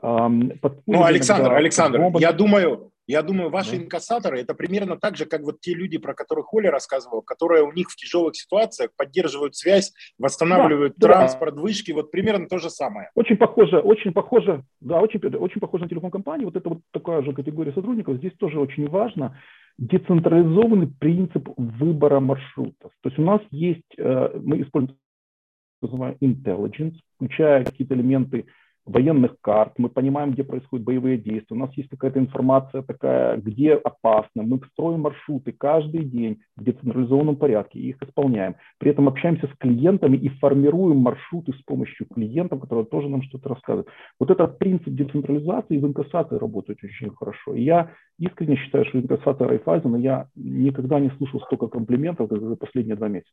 Ну, 0.00 1.02
Александр, 1.02 1.52
Александр, 1.54 1.98
бомбы. 1.98 2.20
я 2.20 2.32
думаю, 2.32 2.92
я 3.08 3.22
думаю, 3.22 3.50
ваши 3.50 3.72
да. 3.72 3.78
инкассаторы 3.78 4.40
это 4.40 4.54
примерно 4.54 4.96
так 4.96 5.16
же, 5.16 5.24
как 5.26 5.40
вот 5.40 5.58
те 5.60 5.74
люди, 5.74 5.98
про 5.98 6.14
которых 6.14 6.54
Оля 6.54 6.70
рассказывал, 6.70 7.22
которые 7.22 7.64
у 7.64 7.72
них 7.72 7.90
в 7.90 7.96
тяжелых 7.96 8.36
ситуациях 8.36 8.92
поддерживают 8.96 9.56
связь, 9.56 9.92
восстанавливают 10.16 10.94
да, 10.96 11.08
транспорт, 11.08 11.56
да. 11.56 11.60
вышки, 11.60 11.90
вот 11.90 12.12
примерно 12.12 12.46
то 12.46 12.58
же 12.58 12.70
самое. 12.70 13.10
Очень 13.16 13.36
похоже, 13.36 13.80
очень 13.80 14.12
похоже, 14.12 14.62
да, 14.80 15.00
очень, 15.00 15.18
очень 15.18 15.60
похоже 15.60 15.84
на 15.84 15.90
телефон 15.90 16.12
компании. 16.12 16.44
Вот 16.44 16.54
это 16.54 16.68
вот 16.68 16.82
такая 16.92 17.22
же 17.22 17.32
категория 17.32 17.72
сотрудников. 17.72 18.18
Здесь 18.18 18.34
тоже 18.38 18.60
очень 18.60 18.88
важно 18.88 19.36
децентрализованный 19.78 20.88
принцип 20.88 21.48
выбора 21.56 22.20
маршрутов. 22.20 22.92
То 23.00 23.08
есть 23.08 23.18
у 23.18 23.22
нас 23.22 23.40
есть, 23.50 23.94
э, 23.96 24.40
мы 24.42 24.62
используем 24.62 24.98
intelligence, 26.20 26.96
включая 27.14 27.64
какие-то 27.64 27.94
элементы 27.94 28.46
военных 28.88 29.36
карт, 29.40 29.74
мы 29.78 29.88
понимаем, 29.88 30.32
где 30.32 30.44
происходят 30.44 30.84
боевые 30.84 31.18
действия, 31.18 31.56
у 31.56 31.60
нас 31.60 31.72
есть 31.74 31.88
какая-то 31.90 32.18
информация 32.18 32.82
такая, 32.82 33.36
где 33.36 33.74
опасно, 33.74 34.42
мы 34.42 34.60
строим 34.72 35.00
маршруты 35.00 35.52
каждый 35.52 36.04
день 36.04 36.40
в 36.56 36.64
децентрализованном 36.64 37.36
порядке 37.36 37.78
и 37.78 37.90
их 37.90 38.02
исполняем. 38.02 38.56
При 38.78 38.90
этом 38.90 39.08
общаемся 39.08 39.46
с 39.46 39.58
клиентами 39.58 40.16
и 40.16 40.28
формируем 40.28 40.98
маршруты 40.98 41.52
с 41.52 41.62
помощью 41.62 42.06
клиентов, 42.06 42.60
которые 42.60 42.86
тоже 42.86 43.08
нам 43.08 43.22
что-то 43.22 43.50
рассказывают. 43.50 43.88
Вот 44.18 44.30
этот 44.30 44.58
принцип 44.58 44.88
децентрализации 44.88 45.78
в 45.78 45.86
инкассации 45.86 46.36
работает 46.36 46.82
очень 46.82 47.10
хорошо. 47.10 47.54
И 47.54 47.62
я 47.62 47.90
искренне 48.18 48.56
считаю, 48.56 48.84
что 48.86 48.98
инкассатор 48.98 49.48
Райфайзена 49.48 49.96
я 49.96 50.26
никогда 50.34 50.98
не 50.98 51.10
слушал 51.18 51.40
столько 51.42 51.68
комплиментов, 51.68 52.28
как 52.28 52.40
за 52.40 52.56
последние 52.56 52.96
два 52.96 53.08
месяца. 53.08 53.30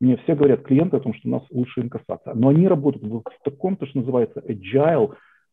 Мне 0.00 0.16
все 0.18 0.34
говорят 0.34 0.62
клиенты 0.62 0.96
о 0.96 1.00
том, 1.00 1.14
что 1.14 1.28
у 1.28 1.32
нас 1.32 1.42
лучшая 1.50 1.86
инкассация. 1.86 2.34
Но 2.34 2.48
они 2.48 2.68
работают 2.68 3.04
в 3.04 3.22
таком, 3.44 3.76
то, 3.76 3.86
что 3.86 4.00
называется 4.00 4.42
agile, 4.46 4.95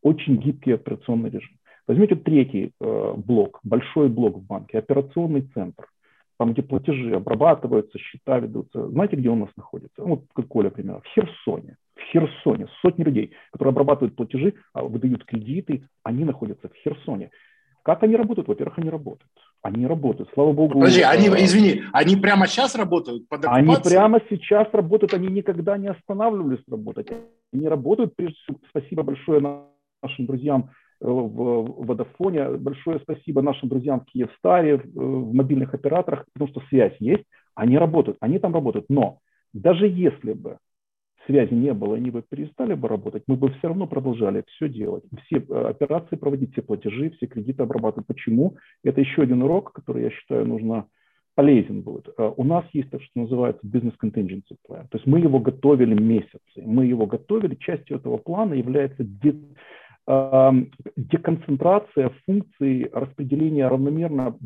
очень 0.02 0.38
гибкий 0.38 0.74
операционный 0.74 1.30
режим. 1.30 1.58
Возьмите 1.88 2.16
третий 2.16 2.72
э, 2.80 3.14
блок, 3.18 3.60
большой 3.64 4.08
блок 4.08 4.38
в 4.38 4.46
банке, 4.46 4.78
операционный 4.78 5.42
центр, 5.54 5.86
там, 6.38 6.54
где 6.54 6.62
платежи 6.62 7.16
обрабатываются, 7.16 7.98
счета 8.00 8.40
ведутся. 8.40 8.88
Знаете, 8.90 9.18
где 9.18 9.30
он 9.30 9.42
у 9.42 9.46
нас 9.46 9.56
находится? 9.56 10.02
Вот 10.04 10.24
как 10.34 10.48
Коля, 10.48 10.66
например, 10.66 11.02
в 11.02 11.08
Херсоне. 11.14 11.78
В 11.96 12.02
Херсоне 12.12 12.68
сотни 12.82 13.04
людей, 13.04 13.32
которые 13.52 13.72
обрабатывают 13.72 14.16
платежи, 14.16 14.54
а 14.74 14.84
выдают 14.84 15.26
кредиты, 15.26 15.88
они 16.04 16.24
находятся 16.24 16.70
в 16.70 16.76
Херсоне. 16.76 17.32
Как 17.84 18.02
они 18.04 18.16
работают? 18.16 18.48
Во-первых, 18.48 18.80
они 18.80 18.90
работают. 18.90 19.32
Они 19.62 19.86
работают, 19.88 20.30
слава 20.34 20.52
богу. 20.52 20.80
Подожди, 20.80 21.02
они, 21.02 21.28
извини, 21.28 21.84
они 21.94 22.16
прямо 22.18 22.48
сейчас 22.48 22.76
работают 22.76 23.28
под 23.30 23.46
Они 23.46 23.76
прямо 23.82 24.20
сейчас 24.30 24.68
работают, 24.74 25.14
они 25.14 25.28
никогда 25.28 25.78
не 25.78 25.88
останавливались 25.88 26.64
работать. 26.70 27.08
Они 27.54 27.68
работают, 27.68 28.16
прежде 28.16 28.36
всего, 28.44 28.58
спасибо 28.70 29.04
большое 29.04 29.40
нашим 30.02 30.26
друзьям 30.26 30.70
э, 31.02 31.06
в 31.06 31.86
Водофоне, 31.86 32.58
большое 32.58 33.00
спасибо 33.00 33.42
нашим 33.42 33.70
друзьям 33.70 34.02
в 34.02 34.06
Киевстаре, 34.06 34.78
в 34.78 35.34
мобильных 35.34 35.74
операторах, 35.74 36.26
потому 36.34 36.50
что 36.50 36.62
связь 36.70 36.96
есть, 37.00 37.24
они 37.56 37.78
работают, 37.78 38.18
они 38.20 38.40
там 38.40 38.54
работают. 38.54 38.88
Но 38.90 39.20
даже 39.54 39.88
если 39.88 40.34
бы 40.34 40.58
связи 41.26 41.54
не 41.54 41.74
было, 41.74 41.96
они 41.96 42.12
бы 42.12 42.22
перестали 42.22 42.74
бы 42.74 42.88
работать, 42.88 43.24
мы 43.28 43.36
бы 43.36 43.50
все 43.54 43.68
равно 43.68 43.88
продолжали 43.88 44.44
все 44.48 44.68
делать, 44.68 45.04
все 45.26 45.38
э, 45.38 45.68
операции 45.70 46.16
проводить, 46.16 46.54
все 46.54 46.62
платежи, 46.62 47.12
все 47.12 47.28
кредиты 47.28 47.64
обрабатывать. 47.64 48.08
Почему? 48.08 48.58
Это 48.84 49.02
еще 49.02 49.22
один 49.22 49.44
урок, 49.44 49.74
который, 49.74 50.04
я 50.04 50.10
считаю, 50.10 50.46
нужно 50.48 50.88
полезен 51.36 51.82
будет. 51.82 52.10
Э, 52.18 52.32
у 52.36 52.44
нас 52.44 52.66
есть 52.74 52.90
так, 52.90 53.02
что 53.02 53.22
называется 53.22 53.66
business 53.66 53.96
contingency 54.02 54.56
plan. 54.68 54.88
То 54.90 54.98
есть 54.98 55.08
мы 55.08 55.20
его 55.20 55.40
готовили 55.40 55.94
месяцы. 56.00 56.40
Мы 56.58 56.86
его 56.86 57.06
готовили. 57.06 57.56
Частью 57.56 57.98
этого 57.98 58.18
плана 58.18 58.54
является 58.54 59.06
эм, 60.08 60.72
деконцентрация 60.96 62.12
функций 62.26 62.90
распределения 62.92 63.68
равномерно 63.68 64.38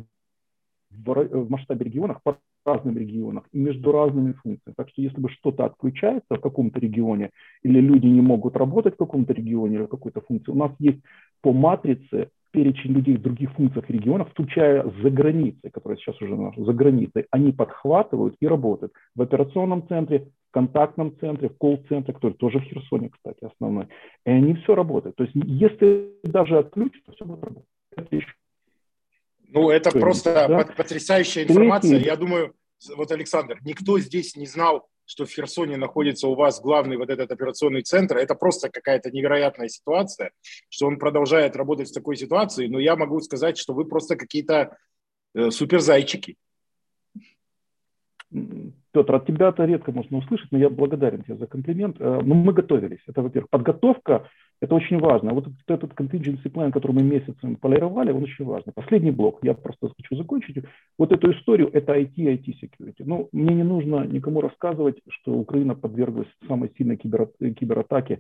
в 0.89 1.49
масштабе 1.49 1.85
регионах 1.85 2.21
по 2.23 2.37
разным 2.67 2.97
регионах 2.97 3.43
и 3.51 3.57
между 3.57 3.91
разными 3.91 4.33
функциями. 4.33 4.75
Так 4.75 4.89
что 4.89 5.01
если 5.01 5.19
бы 5.19 5.29
что-то 5.29 5.65
отключается 5.65 6.35
в 6.35 6.41
каком-то 6.41 6.79
регионе 6.79 7.31
или 7.63 7.79
люди 7.79 8.05
не 8.05 8.21
могут 8.21 8.55
работать 8.55 8.95
в 8.95 8.97
каком-то 8.97 9.33
регионе 9.33 9.77
или 9.77 9.85
какой-то 9.85 10.21
функции, 10.21 10.51
у 10.51 10.55
нас 10.55 10.71
есть 10.79 10.99
по 11.41 11.53
матрице 11.53 12.29
перечень 12.51 12.93
людей 12.93 13.17
в 13.17 13.21
других 13.21 13.51
функциях 13.53 13.89
регионов, 13.89 14.29
включая 14.31 14.83
за 15.01 15.09
границей, 15.09 15.69
которые 15.69 15.97
сейчас 15.97 16.21
уже 16.21 16.35
за 16.57 16.73
границей, 16.73 17.25
они 17.31 17.51
подхватывают 17.51 18.35
и 18.39 18.47
работают 18.47 18.93
в 19.15 19.21
операционном 19.21 19.87
центре, 19.87 20.27
в 20.49 20.53
контактном 20.53 21.15
центре, 21.19 21.49
в 21.49 21.57
колл-центре, 21.57 22.13
который 22.13 22.33
тоже 22.33 22.59
в 22.59 22.63
Херсоне, 22.63 23.09
кстати, 23.09 23.43
основной. 23.43 23.87
И 24.25 24.31
они 24.31 24.55
все 24.55 24.75
работают. 24.75 25.15
То 25.17 25.23
есть 25.23 25.35
если 25.35 26.13
даже 26.23 26.57
отключат, 26.57 27.03
все 27.15 27.25
будет 27.25 27.43
работать. 27.43 27.69
Это 27.95 28.15
еще 28.15 28.33
ну, 29.47 29.69
это 29.69 29.91
просто 29.91 30.47
да? 30.47 30.65
потрясающая 30.75 31.43
информация. 31.43 31.99
Я 31.99 32.15
думаю, 32.15 32.53
вот, 32.95 33.11
Александр, 33.11 33.59
никто 33.63 33.99
здесь 33.99 34.35
не 34.35 34.45
знал, 34.45 34.87
что 35.05 35.25
в 35.25 35.29
Херсоне 35.29 35.77
находится 35.77 36.27
у 36.27 36.35
вас 36.35 36.61
главный 36.61 36.97
вот 36.97 37.09
этот 37.09 37.31
операционный 37.31 37.81
центр. 37.81 38.17
Это 38.17 38.35
просто 38.35 38.69
какая-то 38.69 39.09
невероятная 39.09 39.69
ситуация, 39.69 40.31
что 40.69 40.87
он 40.87 40.99
продолжает 40.99 41.55
работать 41.55 41.89
в 41.89 41.93
такой 41.93 42.17
ситуации. 42.17 42.67
Но 42.67 42.79
я 42.79 42.95
могу 42.95 43.19
сказать, 43.21 43.57
что 43.57 43.73
вы 43.73 43.85
просто 43.85 44.17
какие-то 44.17 44.77
э, 45.33 45.49
суперзайчики. 45.49 46.35
Петр, 48.97 49.15
от 49.15 49.27
тебя 49.27 49.49
это 49.49 49.65
редко 49.65 49.91
можно 49.91 50.17
услышать, 50.17 50.51
но 50.51 50.57
я 50.57 50.69
благодарен 50.69 51.21
тебе 51.21 51.37
за 51.37 51.45
комплимент. 51.45 51.97
Э, 51.99 52.21
ну, 52.23 52.33
мы 52.33 52.51
готовились. 52.51 52.99
Это, 53.07 53.21
во-первых, 53.21 53.49
подготовка 53.51 54.27
это 54.59 54.73
очень 54.73 54.97
важно. 54.97 55.33
Вот 55.33 55.47
этот 55.67 55.91
contingency 55.93 56.49
plan, 56.51 56.71
который 56.71 56.93
мы 56.93 57.03
месяцем 57.03 57.57
полировали, 57.57 58.11
он 58.11 58.23
очень 58.23 58.45
важный. 58.45 58.73
Последний 58.73 59.11
блок, 59.11 59.37
я 59.43 59.53
просто 59.53 59.89
хочу 59.95 60.15
закончить. 60.15 60.63
Вот 60.97 61.11
эту 61.11 61.31
историю, 61.31 61.69
это 61.71 61.93
IT, 61.93 62.15
IT 62.15 62.55
security. 62.59 63.03
Ну, 63.05 63.29
мне 63.31 63.53
не 63.53 63.63
нужно 63.63 64.03
никому 64.07 64.41
рассказывать, 64.41 64.99
что 65.09 65.33
Украина 65.33 65.75
подверглась 65.75 66.27
самой 66.47 66.71
сильной 66.75 66.97
кибер, 66.97 67.27
кибератаке 67.55 68.19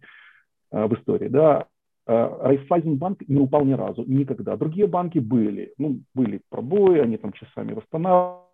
э, 0.71 0.85
в 0.85 0.93
истории. 0.93 1.27
Да, 1.27 1.65
Райфайзенбанк 2.05 3.27
не 3.27 3.39
упал 3.39 3.65
ни 3.65 3.73
разу, 3.73 4.03
никогда. 4.05 4.55
Другие 4.55 4.85
банки 4.87 5.17
были, 5.19 5.73
ну, 5.77 6.01
были 6.13 6.39
пробои, 6.49 6.99
они 6.99 7.17
там 7.17 7.33
часами 7.33 7.73
восстанавливали, 7.73 8.47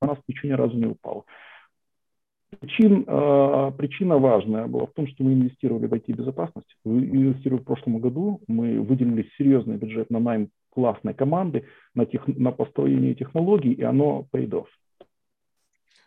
у 0.00 0.06
нас 0.06 0.18
ничего 0.28 0.48
ни 0.50 0.56
разу 0.56 0.76
не 0.76 0.86
упало. 0.86 1.24
Причин, 2.60 3.04
э, 3.06 3.72
причина 3.76 4.18
важная 4.18 4.66
была 4.66 4.86
в 4.86 4.92
том, 4.92 5.06
что 5.06 5.22
мы 5.22 5.34
инвестировали 5.34 5.86
в 5.86 5.92
IT-безопасность. 5.92 6.76
Инвестировали 6.84 7.60
в 7.60 7.64
прошлом 7.64 7.98
году, 7.98 8.40
мы 8.48 8.80
выделили 8.80 9.28
серьезный 9.36 9.76
бюджет 9.76 10.08
на 10.08 10.18
найм 10.18 10.48
классной 10.70 11.12
команды, 11.12 11.66
на, 11.94 12.06
тех, 12.06 12.26
на 12.26 12.50
построение 12.50 13.14
технологий, 13.14 13.72
и 13.72 13.82
оно 13.82 14.26
paid 14.32 14.50
off. 14.50 14.66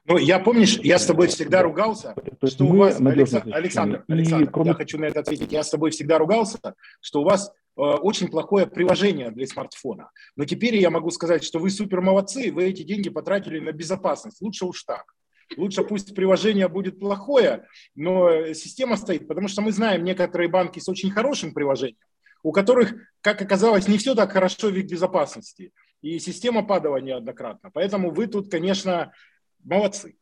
Ну, 0.06 0.18
я 0.18 0.40
помнишь, 0.40 0.80
я 0.80 0.98
с 0.98 1.06
тобой 1.06 1.28
всегда 1.28 1.62
ругался, 1.62 2.16
То 2.40 2.48
что 2.48 2.66
у 2.66 2.76
вас, 2.76 3.00
Александр, 3.00 3.56
Александр, 3.56 4.04
Александр 4.08 4.52
кроме... 4.52 4.70
я 4.70 4.74
хочу 4.74 4.98
на 4.98 5.06
это 5.06 5.20
ответить, 5.20 5.52
я 5.52 5.62
с 5.62 5.70
тобой 5.70 5.92
всегда 5.92 6.18
ругался, 6.18 6.60
что 7.02 7.22
у 7.22 7.24
вас 7.24 7.54
э, 7.78 7.82
очень 7.82 8.30
плохое 8.30 8.66
приложение 8.66 9.30
для 9.30 9.46
смартфона. 9.46 10.10
Но 10.36 10.46
теперь 10.46 10.76
я 10.78 10.90
могу 10.90 11.12
сказать, 11.12 11.44
что 11.44 11.60
вы 11.60 11.70
супер 11.70 12.02
молодцы, 12.02 12.52
вы 12.52 12.64
эти 12.64 12.82
деньги 12.82 13.10
потратили 13.10 13.60
на 13.60 13.72
безопасность. 13.72 14.42
Лучше 14.42 14.66
уж 14.66 14.84
так. 14.84 15.14
Лучше 15.58 15.84
пусть 15.84 16.16
приложение 16.16 16.68
будет 16.68 17.00
плохое, 17.00 17.68
но 17.96 18.54
система 18.54 18.98
стоит, 18.98 19.28
потому 19.28 19.48
что 19.48 19.62
мы 19.62 19.72
знаем 19.72 20.04
некоторые 20.04 20.50
банки 20.50 20.80
с 20.80 20.88
очень 20.88 21.12
хорошим 21.12 21.54
приложением, 21.54 21.98
у 22.44 22.52
которых, 22.52 22.94
как 23.22 23.42
оказалось, 23.42 23.88
не 23.88 23.98
все 23.98 24.16
так 24.16 24.32
хорошо 24.32 24.70
в 24.70 24.76
их 24.76 24.90
безопасности. 24.90 25.72
И 26.02 26.20
система 26.20 26.64
падала 26.64 26.98
неоднократно. 26.98 27.70
Поэтому 27.72 28.12
вы 28.12 28.28
тут, 28.28 28.50
конечно, 28.50 29.12
молодцы. 29.64 30.16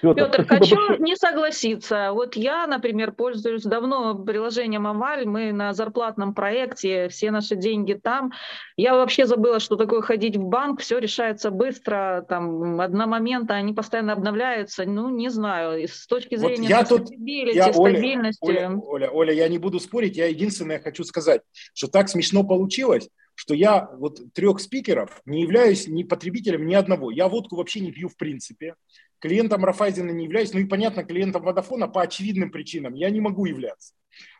Петр, 0.00 0.14
Петр 0.14 0.46
хочу 0.46 0.76
большое. 0.76 0.98
не 1.00 1.16
согласиться. 1.16 2.12
Вот 2.12 2.36
я, 2.36 2.66
например, 2.66 3.12
пользуюсь 3.12 3.64
давно 3.64 4.14
приложением 4.14 4.86
Амаль. 4.86 5.26
Мы 5.26 5.52
на 5.52 5.72
зарплатном 5.72 6.34
проекте, 6.34 7.08
все 7.08 7.30
наши 7.30 7.56
деньги 7.56 7.94
там. 7.94 8.32
Я 8.76 8.94
вообще 8.94 9.26
забыла, 9.26 9.60
что 9.60 9.76
такое 9.76 10.00
ходить 10.02 10.36
в 10.36 10.44
банк. 10.44 10.80
Все 10.80 10.98
решается 10.98 11.50
быстро, 11.50 12.24
там 12.28 12.80
одномоментно, 12.80 13.56
они 13.56 13.72
постоянно 13.72 14.12
обновляются. 14.12 14.84
Ну, 14.84 15.10
не 15.10 15.28
знаю, 15.28 15.86
с 15.88 16.06
точки 16.06 16.36
зрения 16.36 16.62
вот 16.62 16.68
я 16.68 16.84
тут, 16.84 17.10
я, 17.10 17.72
стабильности. 17.72 18.44
Оля, 18.44 18.68
Оля, 18.68 18.80
Оля, 18.86 19.10
Оля, 19.10 19.32
я 19.32 19.48
не 19.48 19.58
буду 19.58 19.80
спорить. 19.80 20.16
Я 20.16 20.26
единственное 20.26 20.80
хочу 20.80 21.02
сказать, 21.04 21.42
что 21.74 21.88
так 21.88 22.08
смешно 22.08 22.44
получилось, 22.44 23.08
что 23.34 23.54
я 23.54 23.90
вот 23.98 24.20
трех 24.34 24.60
спикеров 24.60 25.20
не 25.24 25.42
являюсь 25.42 25.88
ни 25.88 26.02
потребителем 26.02 26.66
ни 26.66 26.74
одного. 26.74 27.10
Я 27.10 27.28
водку 27.28 27.56
вообще 27.56 27.80
не 27.80 27.90
пью 27.90 28.08
в 28.08 28.16
принципе. 28.16 28.74
Клиентом 29.22 29.64
Рафайзена 29.64 30.10
не 30.10 30.24
являюсь. 30.24 30.52
Ну 30.52 30.58
и 30.58 30.64
понятно, 30.64 31.04
клиентом 31.04 31.42
Водофона 31.42 31.86
по 31.86 32.02
очевидным 32.02 32.50
причинам 32.50 32.94
я 32.94 33.08
не 33.08 33.20
могу 33.20 33.44
являться. 33.44 33.94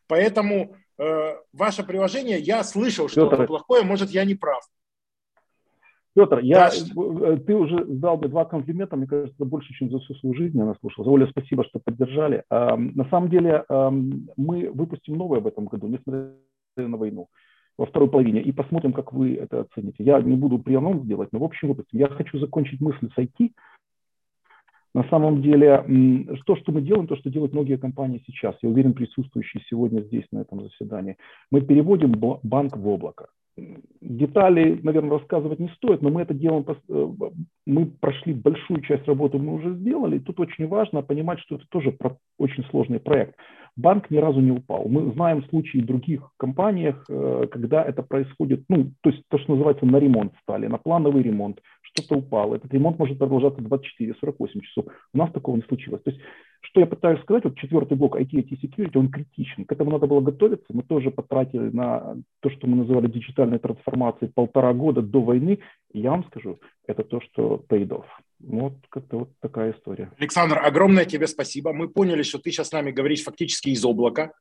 Поэтому 0.08 0.74
э, 0.98 1.36
ваше 1.52 1.84
приложение, 1.84 2.40
я 2.40 2.64
слышал, 2.64 3.08
что 3.08 3.26
Петр, 3.26 3.34
оно 3.36 3.46
плохое, 3.46 3.84
может, 3.84 4.10
я 4.10 4.24
не 4.24 4.34
прав. 4.34 4.64
Петр, 6.14 6.40
я, 6.40 6.68
да. 6.94 7.36
ты 7.36 7.54
уже 7.54 7.84
дал 7.84 8.16
бы 8.16 8.28
два 8.28 8.44
комплимента, 8.44 8.96
мне 8.96 9.06
кажется, 9.06 9.44
больше, 9.44 9.72
чем 9.72 9.88
за 9.88 10.00
всю 10.00 10.14
свою 10.16 10.34
жизнь 10.34 10.58
я 10.58 10.64
наслушал. 10.64 11.08
Оля, 11.08 11.28
спасибо, 11.30 11.64
что 11.64 11.78
поддержали. 11.78 12.42
А, 12.50 12.76
на 12.76 13.08
самом 13.08 13.30
деле 13.30 13.64
а, 13.68 13.88
мы 13.90 14.68
выпустим 14.68 15.14
новое 15.14 15.38
в 15.38 15.46
этом 15.46 15.66
году, 15.66 15.86
несмотря 15.86 16.32
на 16.76 16.96
войну 16.96 17.28
во 17.78 17.86
второй 17.86 18.10
половине, 18.10 18.42
и 18.42 18.50
посмотрим, 18.50 18.92
как 18.92 19.12
вы 19.12 19.36
это 19.36 19.60
оцените. 19.60 20.02
Я 20.02 20.20
не 20.20 20.36
буду 20.36 20.58
прианонс 20.58 21.06
делать, 21.06 21.28
но 21.32 21.38
в 21.38 21.44
общем 21.44 21.68
выпустим. 21.68 22.00
Я 22.00 22.08
хочу 22.08 22.38
закончить 22.40 22.80
мысль 22.80 23.08
с 23.14 23.18
IT. 23.18 23.52
На 24.94 25.04
самом 25.04 25.40
деле, 25.40 25.84
то, 26.44 26.56
что 26.56 26.70
мы 26.70 26.82
делаем, 26.82 27.06
то, 27.06 27.16
что 27.16 27.30
делают 27.30 27.52
многие 27.52 27.78
компании 27.78 28.22
сейчас, 28.26 28.56
я 28.60 28.68
уверен, 28.68 28.92
присутствующие 28.92 29.62
сегодня 29.68 30.00
здесь, 30.02 30.24
на 30.32 30.40
этом 30.40 30.62
заседании, 30.62 31.16
мы 31.50 31.62
переводим 31.62 32.12
банк 32.12 32.76
в 32.76 32.88
облако. 32.88 33.28
Детали, 34.00 34.80
наверное, 34.82 35.18
рассказывать 35.18 35.58
не 35.58 35.68
стоит, 35.76 36.00
но 36.00 36.10
мы 36.10 36.22
это 36.22 36.32
делаем, 36.32 36.64
э, 36.68 37.08
мы 37.66 37.86
прошли 37.86 38.32
большую 38.32 38.80
часть 38.82 39.06
работы, 39.06 39.38
мы 39.38 39.54
уже 39.54 39.74
сделали. 39.74 40.16
И 40.16 40.20
тут 40.20 40.40
очень 40.40 40.66
важно 40.68 41.02
понимать, 41.02 41.38
что 41.40 41.56
это 41.56 41.64
тоже 41.68 41.96
очень 42.38 42.64
сложный 42.70 42.98
проект 42.98 43.34
банк 43.76 44.10
ни 44.10 44.18
разу 44.18 44.40
не 44.40 44.50
упал. 44.50 44.86
Мы 44.88 45.12
знаем 45.12 45.44
случаи 45.48 45.78
в 45.78 45.86
других 45.86 46.30
компаниях, 46.36 47.04
э, 47.08 47.46
когда 47.50 47.82
это 47.82 48.02
происходит, 48.02 48.64
ну, 48.68 48.92
то 49.02 49.10
есть 49.10 49.22
то, 49.28 49.38
что 49.38 49.52
называется 49.52 49.86
на 49.86 49.96
ремонт 49.96 50.32
стали, 50.42 50.66
на 50.66 50.78
плановый 50.78 51.22
ремонт, 51.22 51.60
что-то 51.80 52.16
упало. 52.16 52.56
Этот 52.56 52.72
ремонт 52.72 52.98
может 52.98 53.18
продолжаться 53.18 53.62
24-48 53.62 54.60
часов. 54.60 54.86
У 55.14 55.18
нас 55.18 55.30
такого 55.32 55.56
не 55.56 55.62
случилось. 55.62 56.02
То 56.02 56.10
есть 56.10 56.22
что 56.62 56.80
я 56.80 56.86
пытаюсь 56.86 57.20
сказать, 57.22 57.44
вот 57.44 57.58
четвертый 57.58 57.96
блок 57.96 58.16
IT, 58.16 58.30
IT 58.30 58.60
Security, 58.62 58.98
он 58.98 59.10
критичен. 59.10 59.64
К 59.64 59.72
этому 59.72 59.90
надо 59.90 60.06
было 60.06 60.20
готовиться. 60.20 60.66
Мы 60.70 60.82
тоже 60.82 61.10
потратили 61.10 61.70
на 61.70 62.16
то, 62.40 62.50
что 62.50 62.66
мы 62.66 62.76
называли 62.76 63.08
диджитальной 63.08 63.58
трансформацией 63.58 64.32
полтора 64.32 64.72
года 64.72 65.02
до 65.02 65.20
войны. 65.20 65.58
Я 65.92 66.10
вам 66.10 66.24
скажу, 66.24 66.60
это 66.86 67.02
то, 67.02 67.20
что 67.20 67.64
paid 67.68 67.88
off. 67.88 68.06
Вот 68.40 68.74
как-то 68.88 69.18
вот 69.18 69.30
такая 69.40 69.72
история. 69.72 70.10
Александр, 70.18 70.58
огромное 70.58 71.04
тебе 71.04 71.26
спасибо. 71.26 71.72
Мы 71.72 71.88
поняли, 71.88 72.22
что 72.22 72.38
ты 72.38 72.50
сейчас 72.50 72.68
с 72.68 72.72
нами 72.72 72.90
говоришь 72.90 73.22
фактически 73.22 73.70
из 73.70 73.84
облака. 73.84 74.32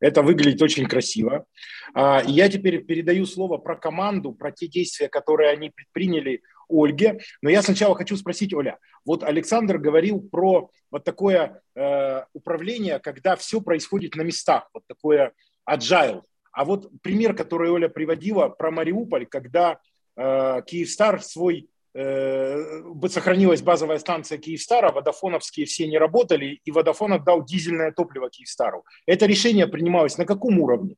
Это 0.00 0.22
выглядит 0.22 0.60
очень 0.60 0.86
красиво. 0.86 1.46
А, 1.94 2.22
я 2.26 2.48
теперь 2.48 2.84
передаю 2.84 3.24
слово 3.26 3.56
про 3.58 3.76
команду, 3.76 4.32
про 4.32 4.50
те 4.50 4.66
действия, 4.66 5.08
которые 5.08 5.50
они 5.50 5.70
предприняли 5.70 6.42
Ольге. 6.68 7.20
Но 7.42 7.50
я 7.50 7.62
сначала 7.62 7.94
хочу 7.94 8.16
спросить, 8.16 8.54
Оля, 8.54 8.78
вот 9.04 9.22
Александр 9.22 9.78
говорил 9.78 10.20
про 10.20 10.70
вот 10.90 11.04
такое 11.04 11.62
э, 11.74 12.22
управление, 12.32 12.98
когда 12.98 13.36
все 13.36 13.60
происходит 13.60 14.14
на 14.14 14.22
местах, 14.22 14.68
вот 14.74 14.84
такое 14.86 15.32
agile. 15.68 16.22
А 16.52 16.64
вот 16.64 16.90
пример, 17.02 17.34
который 17.34 17.70
Оля 17.70 17.88
приводила 17.88 18.48
про 18.48 18.70
Мариуполь, 18.70 19.26
когда 19.26 19.78
э, 20.16 20.62
Киевстар 20.66 21.22
свой 21.22 21.68
Э, 21.98 22.82
сохранилась 23.08 23.62
базовая 23.62 23.98
станция 23.98 24.36
Киевстара, 24.36 24.92
водофоновские 24.92 25.64
все 25.64 25.86
не 25.86 25.96
работали, 25.96 26.60
и 26.62 26.70
Водофон 26.70 27.14
отдал 27.14 27.42
дизельное 27.42 27.90
топливо 27.90 28.28
Киевстару. 28.28 28.84
Это 29.06 29.24
решение 29.24 29.66
принималось 29.66 30.18
на 30.18 30.26
каком 30.26 30.58
уровне? 30.58 30.96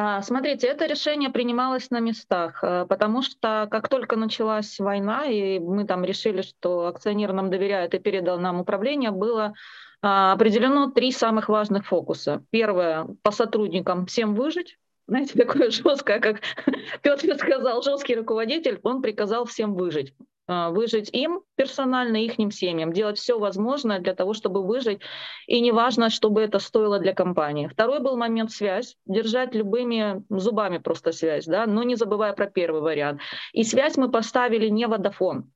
А, 0.00 0.22
смотрите, 0.22 0.68
это 0.68 0.86
решение 0.86 1.28
принималось 1.28 1.90
на 1.90 1.98
местах, 1.98 2.62
э, 2.62 2.86
потому 2.88 3.20
что 3.20 3.66
как 3.68 3.88
только 3.88 4.14
началась 4.14 4.78
война, 4.78 5.24
и 5.26 5.58
мы 5.58 5.84
там 5.86 6.04
решили, 6.04 6.42
что 6.42 6.86
акционер 6.86 7.32
нам 7.32 7.50
доверяет 7.50 7.94
и 7.94 7.98
передал 7.98 8.38
нам 8.38 8.60
управление, 8.60 9.10
было 9.10 9.54
а, 10.00 10.34
определено 10.34 10.92
три 10.92 11.10
самых 11.10 11.48
важных 11.48 11.84
фокуса. 11.84 12.44
Первое, 12.50 13.08
по 13.22 13.32
сотрудникам 13.32 14.06
всем 14.06 14.36
выжить, 14.36 14.78
знаете, 15.08 15.32
такое 15.44 15.72
жесткое, 15.72 16.20
как 16.20 16.42
Петр 17.02 17.36
сказал, 17.36 17.82
жесткий 17.82 18.14
руководитель, 18.14 18.78
он 18.84 19.02
приказал 19.02 19.46
всем 19.46 19.74
выжить. 19.74 20.14
А, 20.48 20.70
выжить 20.70 21.10
им 21.12 21.42
персонально, 21.56 22.16
их 22.16 22.38
семьям, 22.54 22.92
делать 22.92 23.18
все 23.18 23.38
возможное 23.38 23.98
для 23.98 24.14
того, 24.14 24.32
чтобы 24.32 24.66
выжить, 24.66 25.00
и 25.46 25.60
неважно, 25.60 26.08
чтобы 26.08 26.40
это 26.40 26.58
стоило 26.58 26.98
для 26.98 27.12
компании. 27.12 27.66
Второй 27.66 28.00
был 28.00 28.16
момент 28.16 28.50
связь, 28.50 28.96
держать 29.04 29.54
любыми 29.54 30.24
зубами 30.30 30.78
просто 30.78 31.12
связь, 31.12 31.44
да, 31.44 31.66
но 31.66 31.82
не 31.82 31.96
забывая 31.96 32.32
про 32.32 32.46
первый 32.46 32.80
вариант. 32.80 33.20
И 33.52 33.62
связь 33.62 33.98
мы 33.98 34.10
поставили 34.10 34.68
не 34.68 34.86
Vodafone, 34.86 35.52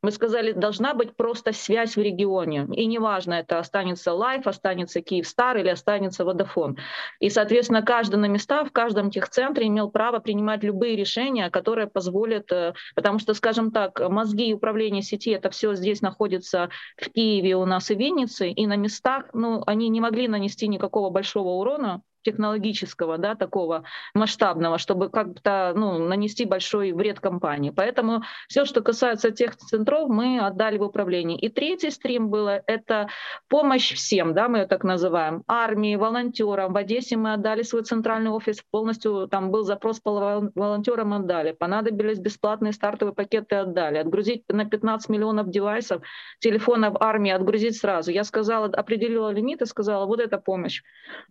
Мы 0.00 0.12
сказали, 0.12 0.52
должна 0.52 0.94
быть 0.94 1.16
просто 1.16 1.52
связь 1.52 1.96
в 1.96 2.00
регионе. 2.00 2.68
И 2.72 2.86
неважно, 2.86 3.34
это 3.34 3.58
останется 3.58 4.12
Life, 4.12 4.46
останется 4.46 5.00
Киевстар 5.00 5.56
или 5.56 5.68
останется 5.68 6.24
Vodafone. 6.24 6.76
И, 7.18 7.30
соответственно, 7.30 7.82
каждый 7.82 8.16
на 8.16 8.26
местах 8.26 8.68
в 8.68 8.72
каждом 8.72 9.10
техцентре 9.10 9.66
имел 9.66 9.90
право 9.90 10.20
принимать 10.20 10.62
любые 10.62 10.94
решения, 10.94 11.50
которые 11.50 11.88
позволят, 11.88 12.52
э, 12.52 12.74
потому 12.94 13.18
что, 13.18 13.34
скажем 13.34 13.72
так, 13.72 14.00
мозги 14.08 14.54
управления 14.54 15.02
сети, 15.02 15.30
это 15.30 15.50
все 15.50 15.74
здесь 15.74 16.00
находится 16.00 16.70
в 16.96 17.10
Киеве 17.10 17.56
у 17.56 17.64
нас 17.64 17.90
и 17.90 17.94
Виннице, 17.94 18.50
и 18.50 18.66
на 18.66 18.76
местах, 18.76 19.30
ну, 19.32 19.64
они 19.66 19.88
не 19.88 20.00
могли 20.00 20.28
нанести 20.28 20.68
никакого 20.68 21.10
большого 21.10 21.48
урона, 21.60 22.02
технологического, 22.30 23.18
да, 23.18 23.34
такого 23.34 23.84
масштабного, 24.14 24.78
чтобы 24.78 25.08
как-то 25.08 25.72
ну, 25.74 25.98
нанести 25.98 26.44
большой 26.44 26.92
вред 26.92 27.20
компании. 27.20 27.70
Поэтому 27.70 28.22
все, 28.48 28.64
что 28.64 28.82
касается 28.82 29.30
тех 29.30 29.56
центров, 29.56 30.08
мы 30.08 30.40
отдали 30.40 30.78
в 30.78 30.82
управление. 30.82 31.38
И 31.38 31.48
третий 31.48 31.90
стрим 31.90 32.28
было 32.28 32.62
это 32.66 33.08
помощь 33.48 33.94
всем, 33.94 34.34
да, 34.34 34.48
мы 34.48 34.58
ее 34.58 34.66
так 34.66 34.84
называем, 34.84 35.42
армии, 35.46 35.96
волонтерам. 35.96 36.72
В 36.72 36.76
Одессе 36.76 37.16
мы 37.16 37.32
отдали 37.32 37.62
свой 37.62 37.82
центральный 37.82 38.30
офис 38.30 38.62
полностью, 38.70 39.28
там 39.28 39.50
был 39.50 39.62
запрос 39.64 40.00
по 40.00 40.50
волонтерам, 40.54 41.14
отдали. 41.14 41.52
Понадобились 41.52 42.18
бесплатные 42.18 42.72
стартовые 42.72 43.14
пакеты, 43.14 43.56
отдали. 43.56 43.98
Отгрузить 43.98 44.44
на 44.48 44.64
15 44.64 45.08
миллионов 45.08 45.50
девайсов, 45.50 46.02
телефонов 46.40 46.96
армии, 47.00 47.30
отгрузить 47.30 47.76
сразу. 47.76 48.10
Я 48.10 48.24
сказала, 48.24 48.66
определила 48.66 49.30
лимит 49.30 49.62
и 49.62 49.66
сказала, 49.66 50.06
вот 50.06 50.20
эта 50.20 50.38
помощь. 50.38 50.82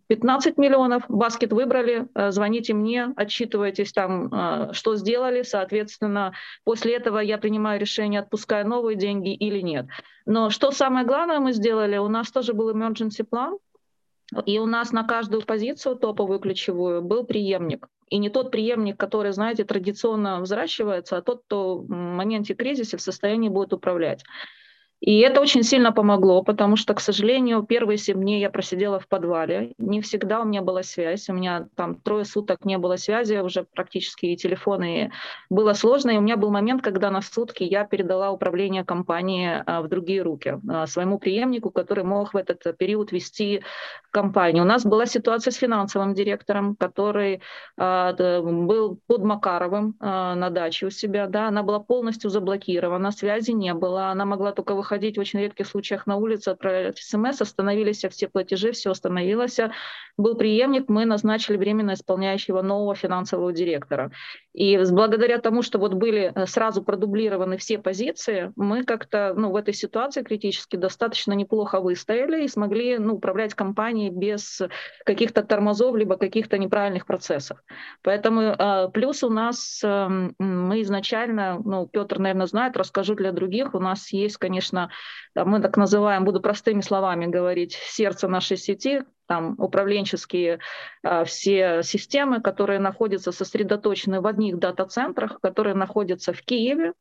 15 0.08 0.58
миллионов 0.58 0.87
миллионов, 0.88 1.04
баскет 1.10 1.54
выбрали, 1.54 2.08
э, 2.16 2.32
звоните 2.32 2.74
мне, 2.74 3.14
отчитывайтесь 3.16 3.92
там, 3.92 4.34
э, 4.34 4.74
что 4.74 4.96
сделали, 4.96 5.44
соответственно, 5.44 6.34
после 6.64 6.96
этого 6.96 7.20
я 7.20 7.38
принимаю 7.38 7.80
решение, 7.80 8.22
отпускаю 8.22 8.68
новые 8.68 8.96
деньги 8.96 9.34
или 9.34 9.62
нет. 9.62 9.88
Но 10.26 10.50
что 10.50 10.72
самое 10.72 11.06
главное 11.06 11.40
мы 11.40 11.54
сделали, 11.54 11.98
у 11.98 12.08
нас 12.08 12.32
тоже 12.32 12.54
был 12.54 12.70
emergency 12.76 13.24
план, 13.24 13.58
и 14.46 14.60
у 14.60 14.66
нас 14.66 14.92
на 14.92 15.04
каждую 15.04 15.44
позицию 15.44 15.96
топовую 15.96 16.40
ключевую 16.40 17.02
был 17.02 17.24
преемник. 17.24 17.88
И 18.10 18.18
не 18.18 18.30
тот 18.30 18.52
преемник, 18.52 18.98
который, 18.98 19.32
знаете, 19.32 19.64
традиционно 19.64 20.42
взращивается, 20.42 21.18
а 21.18 21.22
тот, 21.22 21.44
кто 21.46 21.78
в 21.78 21.90
моменте 21.90 22.54
кризиса 22.54 22.98
в 22.98 23.02
состоянии 23.02 23.50
будет 23.50 23.74
управлять. 23.74 24.24
И 25.00 25.20
это 25.20 25.42
очень 25.42 25.62
сильно 25.62 25.92
помогло, 25.92 26.42
потому 26.42 26.76
что, 26.76 26.96
к 26.96 27.00
сожалению, 27.00 27.62
первые 27.62 27.98
семь 27.98 28.20
дней 28.20 28.42
я 28.42 28.50
просидела 28.50 29.00
в 29.00 29.08
подвале. 29.08 29.74
Не 29.78 30.02
всегда 30.02 30.42
у 30.42 30.46
меня 30.46 30.64
была 30.64 30.82
связь. 30.82 31.30
У 31.30 31.34
меня 31.34 31.68
там 31.76 31.96
трое 31.96 32.26
суток 32.26 32.66
не 32.66 32.80
было 32.80 32.96
связи, 32.96 33.36
уже 33.36 33.64
практически 33.64 34.26
и 34.28 34.36
телефоны. 34.36 35.12
Было 35.52 35.74
сложно. 35.74 36.12
И 36.12 36.18
у 36.18 36.22
меня 36.22 36.36
был 36.36 36.50
момент, 36.50 36.82
когда 36.82 37.12
на 37.12 37.22
сутки 37.22 37.64
я 37.64 37.86
передала 37.86 38.32
управление 38.32 38.84
компанией 38.84 39.62
а, 39.66 39.84
в 39.84 39.88
другие 39.88 40.24
руки 40.24 40.60
а, 40.68 40.88
своему 40.88 41.20
преемнику, 41.20 41.70
который 41.70 42.04
мог 42.04 42.34
в 42.34 42.38
этот 42.38 42.76
период 42.78 43.12
вести 43.12 43.62
компанию. 44.10 44.64
У 44.64 44.68
нас 44.68 44.84
была 44.84 45.06
ситуация 45.06 45.52
с 45.52 45.58
финансовым 45.58 46.16
директором, 46.16 46.76
который 46.76 47.42
а, 47.78 48.14
был 48.14 49.00
под 49.06 49.24
Макаровым 49.24 49.96
на 50.00 50.50
даче 50.50 50.88
у 50.88 50.90
себя. 50.90 51.28
Да, 51.28 51.50
она 51.50 51.62
была 51.62 51.80
полностью 51.80 52.32
заблокирована, 52.32 53.12
связи 53.12 53.52
не 53.52 53.74
было. 53.76 54.08
Она 54.08 54.26
могла 54.26 54.52
только 54.52 54.74
выходить 54.74 54.87
выходить 54.88 55.18
в 55.18 55.20
очень 55.20 55.42
редких 55.42 55.68
случаях 55.68 56.08
на 56.08 56.16
улицу, 56.16 56.52
отправлять 56.52 56.98
смс, 56.98 57.42
остановились 57.42 58.06
все 58.10 58.28
платежи, 58.30 58.72
все 58.72 58.92
остановилось. 58.92 59.60
Был 60.18 60.36
преемник, 60.36 60.90
мы 60.90 61.06
назначили 61.06 61.58
временно 61.58 61.94
исполняющего 61.94 62.62
нового 62.62 62.96
финансового 62.96 63.52
директора. 63.52 64.12
И 64.54 64.80
благодаря 64.92 65.38
тому, 65.38 65.62
что 65.62 65.78
вот 65.78 65.94
были 65.94 66.32
э, 66.34 66.48
сразу 66.48 66.82
продублированы 66.82 67.58
все 67.58 67.78
позиции, 67.78 68.52
мы 68.56 68.84
как-то 68.84 69.34
ну, 69.38 69.52
в 69.52 69.56
этой 69.56 69.74
ситуации 69.76 70.24
критически 70.24 70.78
достаточно 70.78 71.34
неплохо 71.34 71.80
выстояли 71.80 72.44
и 72.44 72.48
смогли 72.48 72.98
ну, 72.98 73.16
управлять 73.16 73.54
компанией 73.54 74.10
без 74.10 74.62
каких-то 75.06 75.44
тормозов, 75.44 75.96
либо 75.96 76.18
каких-то 76.18 76.58
неправильных 76.58 77.06
процессов. 77.06 77.60
Поэтому 78.02 78.42
э, 78.42 78.90
плюс 78.92 79.24
у 79.24 79.30
нас 79.30 79.82
эм, 79.84 80.34
мы 80.40 80.82
изначально, 80.82 81.62
ну, 81.64 81.88
Петр, 81.88 82.18
наверное, 82.18 82.48
знает, 82.48 82.78
расскажу 82.78 83.14
для 83.14 83.32
других, 83.32 83.76
у 83.76 83.80
нас 83.80 84.12
есть, 84.12 84.38
конечно, 84.38 84.77
мы 85.36 85.62
так 85.62 85.78
называем, 85.78 86.26
буду 86.26 86.42
простыми 86.42 86.82
словами 86.82 87.26
говорить, 87.26 87.74
сердце 87.74 88.28
нашей 88.28 88.58
сети, 88.58 89.04
там 89.28 89.56
управленческие 89.58 90.60
а, 91.04 91.24
все 91.26 91.84
системы, 91.84 92.42
которые 92.42 92.80
находятся 92.80 93.32
сосредоточены 93.32 94.22
в 94.22 94.28
одних 94.28 94.58
дата-центрах, 94.58 95.40
которые 95.42 95.76
находятся 95.76 96.34
в 96.34 96.42
Киеве. 96.42 96.94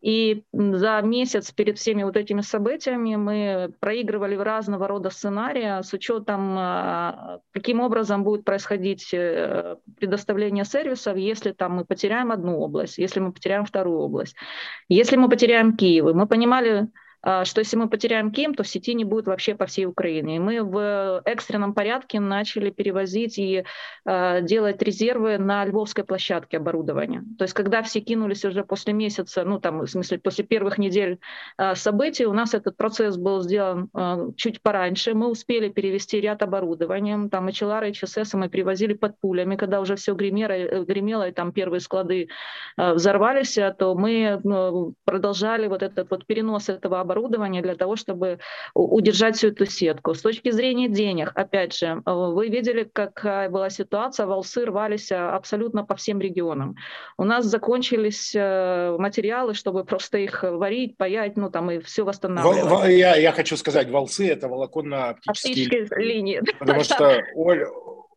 И 0.00 0.44
за 0.52 1.00
месяц 1.02 1.52
перед 1.52 1.78
всеми 1.78 2.04
вот 2.04 2.16
этими 2.16 2.40
событиями 2.40 3.16
мы 3.16 3.72
проигрывали 3.80 4.34
разного 4.34 4.88
рода 4.88 5.10
сценарии 5.10 5.82
с 5.82 5.92
учетом, 5.92 6.56
а, 6.58 7.40
каким 7.52 7.80
образом 7.80 8.24
будет 8.24 8.44
происходить 8.44 9.12
э, 9.12 9.76
предоставление 9.98 10.64
сервисов, 10.64 11.16
если 11.16 11.52
там 11.52 11.72
мы 11.72 11.84
потеряем 11.84 12.32
одну 12.32 12.58
область, 12.60 12.96
если 12.96 13.20
мы 13.20 13.32
потеряем 13.32 13.66
вторую 13.66 13.98
область, 13.98 14.36
если 14.88 15.16
мы 15.16 15.28
потеряем 15.28 15.76
Киев. 15.76 16.14
Мы 16.14 16.26
понимали, 16.26 16.88
что 17.22 17.60
если 17.60 17.76
мы 17.76 17.88
потеряем 17.88 18.30
Ким, 18.30 18.54
то 18.54 18.64
сети 18.64 18.94
не 18.94 19.04
будет 19.04 19.26
вообще 19.26 19.54
по 19.54 19.66
всей 19.66 19.86
Украине. 19.86 20.36
И 20.36 20.38
мы 20.38 20.62
в 20.62 21.22
экстренном 21.24 21.74
порядке 21.74 22.20
начали 22.20 22.70
перевозить 22.70 23.38
и 23.38 23.64
э, 24.06 24.42
делать 24.42 24.82
резервы 24.82 25.38
на 25.38 25.64
львовской 25.64 26.04
площадке 26.04 26.56
оборудования. 26.56 27.24
То 27.38 27.44
есть 27.44 27.54
когда 27.54 27.82
все 27.82 28.00
кинулись 28.00 28.44
уже 28.44 28.64
после 28.64 28.92
месяца, 28.92 29.44
ну 29.44 29.60
там, 29.60 29.80
в 29.80 29.86
смысле, 29.86 30.18
после 30.18 30.44
первых 30.44 30.78
недель 30.78 31.18
э, 31.58 31.74
событий, 31.74 32.26
у 32.26 32.32
нас 32.32 32.54
этот 32.54 32.76
процесс 32.76 33.16
был 33.16 33.42
сделан 33.42 33.90
э, 33.94 34.30
чуть 34.36 34.62
пораньше. 34.62 35.14
Мы 35.14 35.28
успели 35.28 35.68
перевести 35.68 36.20
ряд 36.20 36.42
оборудования. 36.42 37.28
Там 37.28 37.48
и 37.48 37.52
HLR, 37.52 37.88
и 37.88 37.92
HSS 37.92 38.36
мы 38.36 38.48
привозили 38.48 38.94
под 38.94 39.18
пулями, 39.20 39.56
когда 39.56 39.80
уже 39.80 39.96
все 39.96 40.14
гремело, 40.14 40.52
э, 40.52 40.84
гремело 40.84 41.28
и 41.28 41.32
там 41.32 41.52
первые 41.52 41.80
склады 41.80 42.28
э, 42.78 42.92
взорвались, 42.94 43.58
то 43.78 43.94
мы 43.94 44.40
ну, 44.44 44.94
продолжали 45.04 45.66
вот 45.66 45.82
этот 45.82 46.10
вот 46.10 46.26
перенос 46.26 46.68
этого 46.68 47.00
оборудования 47.00 47.09
оборудование 47.10 47.62
для 47.62 47.74
того, 47.74 47.96
чтобы 47.96 48.38
удержать 48.74 49.36
всю 49.36 49.48
эту 49.48 49.66
сетку. 49.66 50.14
С 50.14 50.22
точки 50.22 50.50
зрения 50.50 50.88
денег, 50.88 51.32
опять 51.34 51.76
же, 51.76 51.86
э, 51.86 52.12
вы 52.12 52.48
видели, 52.48 52.84
какая 52.84 53.48
была 53.50 53.70
ситуация, 53.70 54.26
волсы 54.26 54.64
рвались 54.64 55.10
э, 55.10 55.16
абсолютно 55.16 55.84
по 55.84 55.94
всем 55.94 56.20
регионам. 56.20 56.76
У 57.18 57.24
нас 57.24 57.44
закончились 57.44 58.32
э, 58.34 58.96
материалы, 58.98 59.54
чтобы 59.54 59.84
просто 59.84 60.18
их 60.18 60.42
варить, 60.42 60.96
паять, 60.96 61.36
ну 61.36 61.50
там 61.50 61.70
и 61.70 61.78
все 61.80 62.04
восстанавливать. 62.04 62.88
Я, 62.90 63.16
я 63.16 63.32
хочу 63.32 63.56
сказать, 63.56 63.90
волсы– 63.90 64.28
это 64.30 64.48
волоконно-оптические 64.48 65.88
линии. 65.96 66.42
Потому 66.58 66.80
что 66.84 67.22
Оль, 67.34 67.66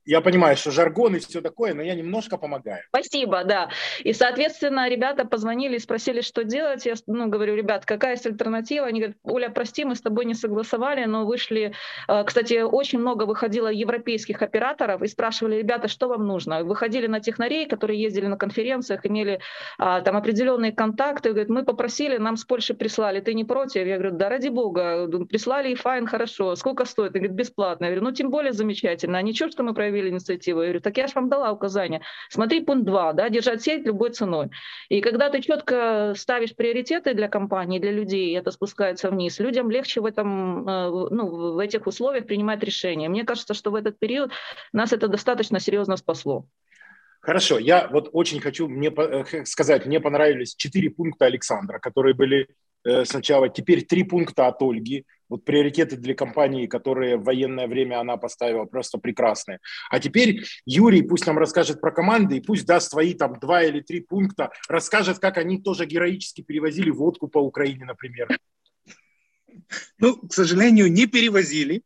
я 0.05 0.21
понимаю, 0.21 0.57
что 0.57 0.71
жаргон 0.71 1.15
и 1.15 1.19
все 1.19 1.41
такое, 1.41 1.73
но 1.73 1.81
я 1.81 1.95
немножко 1.95 2.37
помогаю. 2.37 2.83
Спасибо, 2.89 3.43
да. 3.43 3.69
И, 4.03 4.13
соответственно, 4.13 4.89
ребята 4.89 5.25
позвонили 5.25 5.77
и 5.77 5.79
спросили, 5.79 6.21
что 6.21 6.43
делать. 6.43 6.85
Я 6.85 6.95
ну, 7.07 7.27
говорю, 7.27 7.55
ребят, 7.55 7.85
какая 7.85 8.11
есть 8.11 8.25
альтернатива? 8.25 8.87
Они 8.87 8.99
говорят, 8.99 9.17
Оля, 9.23 9.49
прости, 9.49 9.85
мы 9.85 9.95
с 9.95 10.01
тобой 10.01 10.25
не 10.25 10.33
согласовали, 10.33 11.05
но 11.05 11.25
вышли... 11.25 11.73
Э, 12.07 12.23
кстати, 12.25 12.61
очень 12.61 12.99
много 12.99 13.23
выходило 13.23 13.69
европейских 13.69 14.41
операторов 14.41 15.01
и 15.01 15.07
спрашивали, 15.07 15.55
ребята, 15.55 15.87
что 15.87 16.07
вам 16.07 16.27
нужно? 16.27 16.63
Выходили 16.63 17.07
на 17.07 17.19
технарей, 17.19 17.65
которые 17.65 18.01
ездили 18.01 18.27
на 18.27 18.37
конференциях, 18.37 19.05
имели 19.05 19.39
а, 19.77 20.01
там 20.01 20.17
определенные 20.17 20.71
контакты. 20.73 21.29
Говорят, 21.29 21.49
мы 21.49 21.63
попросили, 21.63 22.17
нам 22.17 22.35
с 22.35 22.43
Польши 22.43 22.73
прислали, 22.73 23.21
ты 23.21 23.33
не 23.33 23.45
против? 23.45 23.85
Я 23.85 23.97
говорю, 23.97 24.17
да 24.17 24.29
ради 24.29 24.49
бога, 24.49 25.07
прислали 25.29 25.71
и 25.71 25.75
файн, 25.75 26.07
хорошо. 26.07 26.55
Сколько 26.55 26.85
стоит? 26.85 27.15
Они 27.15 27.27
говорят, 27.27 27.37
бесплатно. 27.37 27.85
Я 27.85 27.91
говорю, 27.91 28.09
ну 28.09 28.11
тем 28.11 28.29
более 28.29 28.51
замечательно. 28.51 29.17
А 29.17 29.21
ничего, 29.21 29.49
что 29.49 29.63
мы 29.63 29.73
проявили 29.73 29.92
инициативу. 30.01 30.61
Я 30.61 30.67
говорю, 30.67 30.81
так 30.81 30.97
я 30.97 31.07
же 31.07 31.13
вам 31.15 31.29
дала 31.29 31.51
указание. 31.51 32.01
Смотри 32.29 32.61
пункт 32.61 32.85
2, 32.85 33.13
да, 33.13 33.29
держать 33.29 33.61
сеть 33.61 33.85
любой 33.85 34.11
ценой. 34.11 34.49
И 34.89 35.01
когда 35.01 35.29
ты 35.29 35.41
четко 35.41 36.13
ставишь 36.15 36.55
приоритеты 36.55 37.13
для 37.13 37.27
компании, 37.27 37.79
для 37.79 37.91
людей, 37.91 38.37
это 38.37 38.51
спускается 38.51 39.09
вниз, 39.09 39.39
людям 39.39 39.69
легче 39.71 40.01
в, 40.01 40.05
этом, 40.05 40.67
э, 40.67 40.89
ну, 41.11 41.53
в 41.53 41.59
этих 41.59 41.87
условиях 41.87 42.25
принимать 42.25 42.63
решения. 42.63 43.09
Мне 43.09 43.23
кажется, 43.23 43.53
что 43.53 43.71
в 43.71 43.75
этот 43.75 43.99
период 43.99 44.31
нас 44.71 44.93
это 44.93 45.07
достаточно 45.07 45.59
серьезно 45.59 45.97
спасло. 45.97 46.45
Хорошо, 47.23 47.57
я 47.57 47.87
вот 47.87 48.09
очень 48.11 48.41
хочу 48.41 48.67
мне 48.67 48.89
э, 48.89 49.45
сказать, 49.45 49.85
мне 49.85 50.01
понравились 50.01 50.55
четыре 50.55 50.89
пункта 50.89 51.25
Александра, 51.25 51.79
которые 51.79 52.13
были 52.13 52.49
э, 52.83 53.05
сначала, 53.05 53.47
теперь 53.47 53.85
три 53.85 54.03
пункта 54.03 54.47
от 54.47 54.61
Ольги. 54.61 55.05
Вот 55.33 55.45
приоритеты 55.45 55.97
для 55.97 56.13
компании, 56.13 56.67
которые 56.67 57.17
в 57.17 57.23
военное 57.23 57.67
время 57.67 57.99
она 57.99 58.17
поставила, 58.17 58.65
просто 58.65 58.99
прекрасные. 58.99 59.57
А 59.89 59.99
теперь 59.99 60.43
Юрий 60.67 61.01
пусть 61.01 61.25
нам 61.25 61.39
расскажет 61.39 61.81
про 61.81 61.89
команды 61.91 62.37
и 62.37 62.39
пусть 62.39 62.67
даст 62.67 62.91
свои 62.91 63.15
там 63.15 63.39
два 63.39 63.63
или 63.63 63.79
три 63.79 64.01
пункта, 64.01 64.51
расскажет, 64.69 65.17
как 65.17 65.39
они 65.39 65.59
тоже 65.59 65.87
героически 65.87 66.43
перевозили 66.43 66.91
водку 66.91 67.27
по 67.27 67.39
Украине, 67.39 67.83
например. 67.83 68.27
Ну, 69.97 70.17
к 70.17 70.31
сожалению, 70.31 70.91
не 70.91 71.07
перевозили 71.07 71.81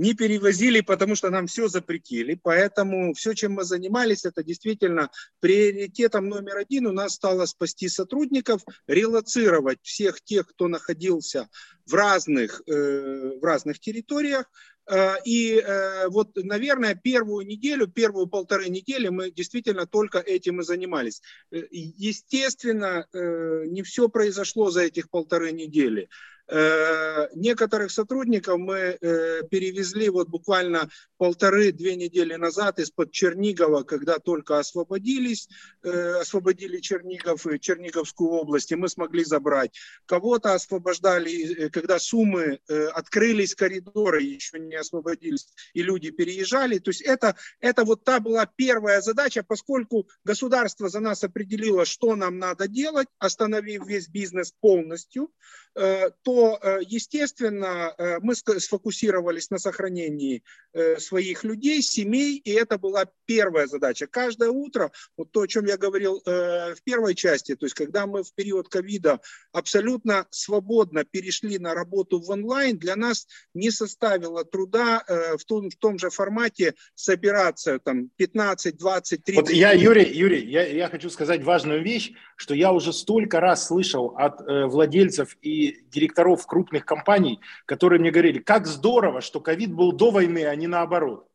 не 0.00 0.14
перевозили, 0.14 0.80
потому 0.80 1.14
что 1.14 1.28
нам 1.28 1.46
все 1.46 1.68
запретили. 1.68 2.40
Поэтому 2.42 3.12
все, 3.12 3.34
чем 3.34 3.52
мы 3.52 3.64
занимались, 3.64 4.24
это 4.24 4.42
действительно 4.42 5.10
приоритетом 5.40 6.28
номер 6.28 6.56
один 6.56 6.86
у 6.86 6.92
нас 6.92 7.14
стало 7.14 7.44
спасти 7.44 7.88
сотрудников, 7.88 8.62
релацировать 8.86 9.78
всех 9.82 10.22
тех, 10.22 10.46
кто 10.48 10.68
находился 10.68 11.48
в 11.84 11.92
разных, 11.92 12.62
э, 12.66 13.38
в 13.38 13.44
разных 13.44 13.78
территориях, 13.78 14.46
Э, 14.90 15.16
и 15.24 15.56
э, 15.56 16.08
вот, 16.08 16.30
наверное, 16.34 16.94
первую 16.94 17.46
неделю, 17.46 17.86
первую 17.86 18.26
полторы 18.26 18.68
недели 18.68 19.08
мы 19.08 19.30
действительно 19.30 19.86
только 19.86 20.18
этим 20.18 20.60
и 20.60 20.64
занимались. 20.64 21.22
Э, 21.52 21.62
естественно, 21.70 23.06
не 23.12 23.82
все 23.82 24.08
произошло 24.08 24.70
за 24.70 24.82
этих 24.82 25.10
полторы 25.10 25.52
недели. 25.52 26.08
Э, 26.50 27.28
некоторых 27.34 27.92
сотрудников 27.92 28.58
мы 28.58 28.98
э, 29.00 29.42
перевезли 29.48 30.08
вот 30.08 30.28
буквально 30.28 30.90
полторы-две 31.16 31.94
недели 31.94 32.34
назад 32.34 32.80
из-под 32.80 33.12
Чернигова, 33.12 33.84
когда 33.84 34.18
только 34.18 34.58
освободились, 34.58 35.48
э, 35.84 36.14
освободили 36.20 36.80
Чернигов 36.80 37.46
и 37.46 37.60
Черниговскую 37.60 38.30
область, 38.30 38.72
и 38.72 38.74
мы 38.74 38.88
смогли 38.88 39.22
забрать. 39.22 39.78
Кого-то 40.06 40.54
освобождали, 40.54 41.68
когда 41.68 42.00
суммы 42.00 42.58
открылись, 42.94 43.54
коридоры 43.54 44.22
еще 44.22 44.58
не 44.58 44.74
освободились, 44.74 45.46
и 45.72 45.82
люди 45.82 46.10
переезжали. 46.10 46.78
То 46.78 46.90
есть 46.90 47.02
это, 47.02 47.36
это 47.60 47.84
вот 47.84 48.02
та 48.02 48.18
была 48.18 48.46
первая 48.46 49.00
задача, 49.02 49.44
поскольку 49.46 50.08
государство 50.24 50.88
за 50.88 50.98
нас 50.98 51.22
определило, 51.22 51.84
что 51.84 52.16
нам 52.16 52.38
надо 52.38 52.66
делать, 52.66 53.08
остановив 53.18 53.86
весь 53.86 54.08
бизнес 54.08 54.52
полностью, 54.60 55.30
то 55.74 56.39
Э, 56.40 56.78
естественно, 56.86 57.94
э, 57.96 58.18
мы 58.20 58.34
сфокусировались 58.34 59.50
на 59.50 59.58
сохранении 59.58 60.42
э, 60.72 60.98
своих 60.98 61.44
людей, 61.44 61.82
семей, 61.82 62.36
и 62.36 62.50
это 62.52 62.78
была 62.78 63.06
первая 63.26 63.66
задача. 63.66 64.06
Каждое 64.06 64.50
утро, 64.50 64.92
вот 65.16 65.30
то, 65.32 65.42
о 65.42 65.46
чем 65.46 65.66
я 65.66 65.76
говорил 65.76 66.22
в 66.24 66.82
первой 66.84 67.14
части, 67.14 67.54
то 67.54 67.66
есть 67.66 67.74
когда 67.74 68.06
мы 68.06 68.22
в 68.22 68.34
период 68.34 68.68
ковида 68.68 69.20
абсолютно 69.52 70.26
свободно 70.30 71.04
перешли 71.04 71.58
на 71.58 71.74
работу 71.74 72.20
в 72.20 72.30
онлайн, 72.30 72.78
для 72.78 72.96
нас 72.96 73.26
не 73.54 73.70
составило 73.70 74.44
труда 74.44 75.04
в 75.06 75.44
том, 75.44 75.70
в 75.70 75.76
том 75.76 75.98
же 75.98 76.10
формате 76.10 76.74
собираться 76.94 77.78
там 77.78 78.08
15, 78.16 78.76
20, 78.76 79.24
30. 79.24 79.42
Вот 79.42 79.50
я, 79.50 79.72
Юрий, 79.72 80.10
Юрий, 80.12 80.44
я, 80.46 80.66
я 80.66 80.88
хочу 80.88 81.10
сказать 81.10 81.42
важную 81.42 81.82
вещь, 81.82 82.12
что 82.36 82.54
я 82.54 82.72
уже 82.72 82.92
столько 82.92 83.40
раз 83.40 83.66
слышал 83.66 84.14
от 84.16 84.40
э, 84.40 84.66
владельцев 84.66 85.36
и 85.42 85.82
директоров 85.90 86.29
директоров 86.30 86.46
крупных 86.46 86.84
компаний, 86.84 87.40
которые 87.66 88.00
мне 88.00 88.10
говорили, 88.10 88.38
как 88.38 88.66
здорово, 88.66 89.20
что 89.20 89.40
ковид 89.40 89.72
был 89.72 89.92
до 89.92 90.10
войны, 90.10 90.46
а 90.46 90.54
не 90.56 90.66
наоборот. 90.66 91.26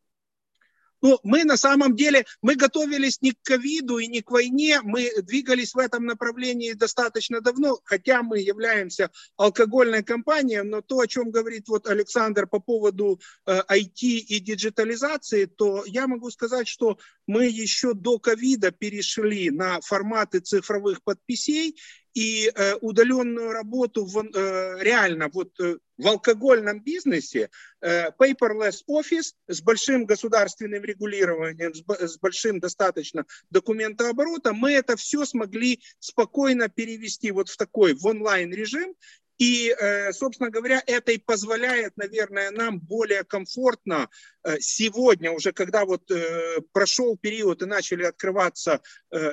Ну, 1.02 1.18
мы 1.22 1.44
на 1.44 1.58
самом 1.58 1.94
деле, 1.94 2.24
мы 2.42 2.56
готовились 2.56 3.20
не 3.20 3.32
к 3.32 3.42
ковиду 3.42 3.98
и 3.98 4.06
не 4.06 4.22
к 4.22 4.30
войне, 4.30 4.80
мы 4.82 5.10
двигались 5.22 5.74
в 5.74 5.78
этом 5.78 6.06
направлении 6.06 6.72
достаточно 6.72 7.40
давно, 7.42 7.78
хотя 7.84 8.22
мы 8.22 8.38
являемся 8.38 9.10
алкогольной 9.36 10.02
компанией, 10.02 10.62
но 10.62 10.80
то, 10.80 11.00
о 11.00 11.06
чем 11.06 11.30
говорит 11.30 11.68
вот 11.68 11.86
Александр 11.86 12.46
по 12.46 12.60
поводу 12.60 13.20
э, 13.46 13.60
IT 13.70 14.00
и 14.00 14.40
диджитализации, 14.40 15.44
то 15.44 15.84
я 15.86 16.06
могу 16.06 16.30
сказать, 16.30 16.66
что 16.66 16.96
мы 17.26 17.44
еще 17.44 17.92
до 17.92 18.18
ковида 18.18 18.70
перешли 18.70 19.50
на 19.50 19.80
форматы 19.82 20.40
цифровых 20.40 21.02
подписей, 21.02 21.76
и 22.16 22.50
э, 22.54 22.74
удаленную 22.80 23.52
работу 23.52 24.06
в, 24.06 24.24
э, 24.24 24.82
реально 24.82 25.28
вот 25.28 25.50
э, 25.60 25.76
в 25.98 26.06
алкогольном 26.06 26.80
бизнесе 26.80 27.48
paperless 27.82 28.82
офис 28.86 29.34
с 29.48 29.62
большим 29.62 30.04
государственным 30.04 30.82
регулированием, 30.82 31.72
с 31.74 32.18
большим 32.18 32.60
достаточно 32.60 33.24
документооборотом, 33.48 34.56
мы 34.56 34.72
это 34.72 34.96
все 34.96 35.24
смогли 35.24 35.80
спокойно 35.98 36.68
перевести 36.68 37.30
вот 37.30 37.48
в 37.48 37.56
такой 37.56 37.94
в 37.94 38.04
онлайн 38.06 38.52
режим 38.52 38.94
и, 39.38 39.74
э, 39.78 40.12
собственно 40.12 40.50
говоря, 40.50 40.82
это 40.86 41.12
и 41.12 41.18
позволяет, 41.18 41.96
наверное, 41.96 42.50
нам 42.50 42.80
более 42.80 43.22
комфортно 43.22 44.08
э, 44.42 44.58
сегодня, 44.60 45.30
уже 45.30 45.52
когда 45.52 45.84
вот 45.84 46.10
э, 46.10 46.60
прошел 46.72 47.18
период 47.18 47.62
и 47.62 47.66
начали 47.66 48.04
открываться 48.04 48.80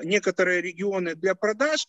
некоторые 0.03 0.61
регионы 0.61 1.15
для 1.15 1.35
продаж, 1.35 1.87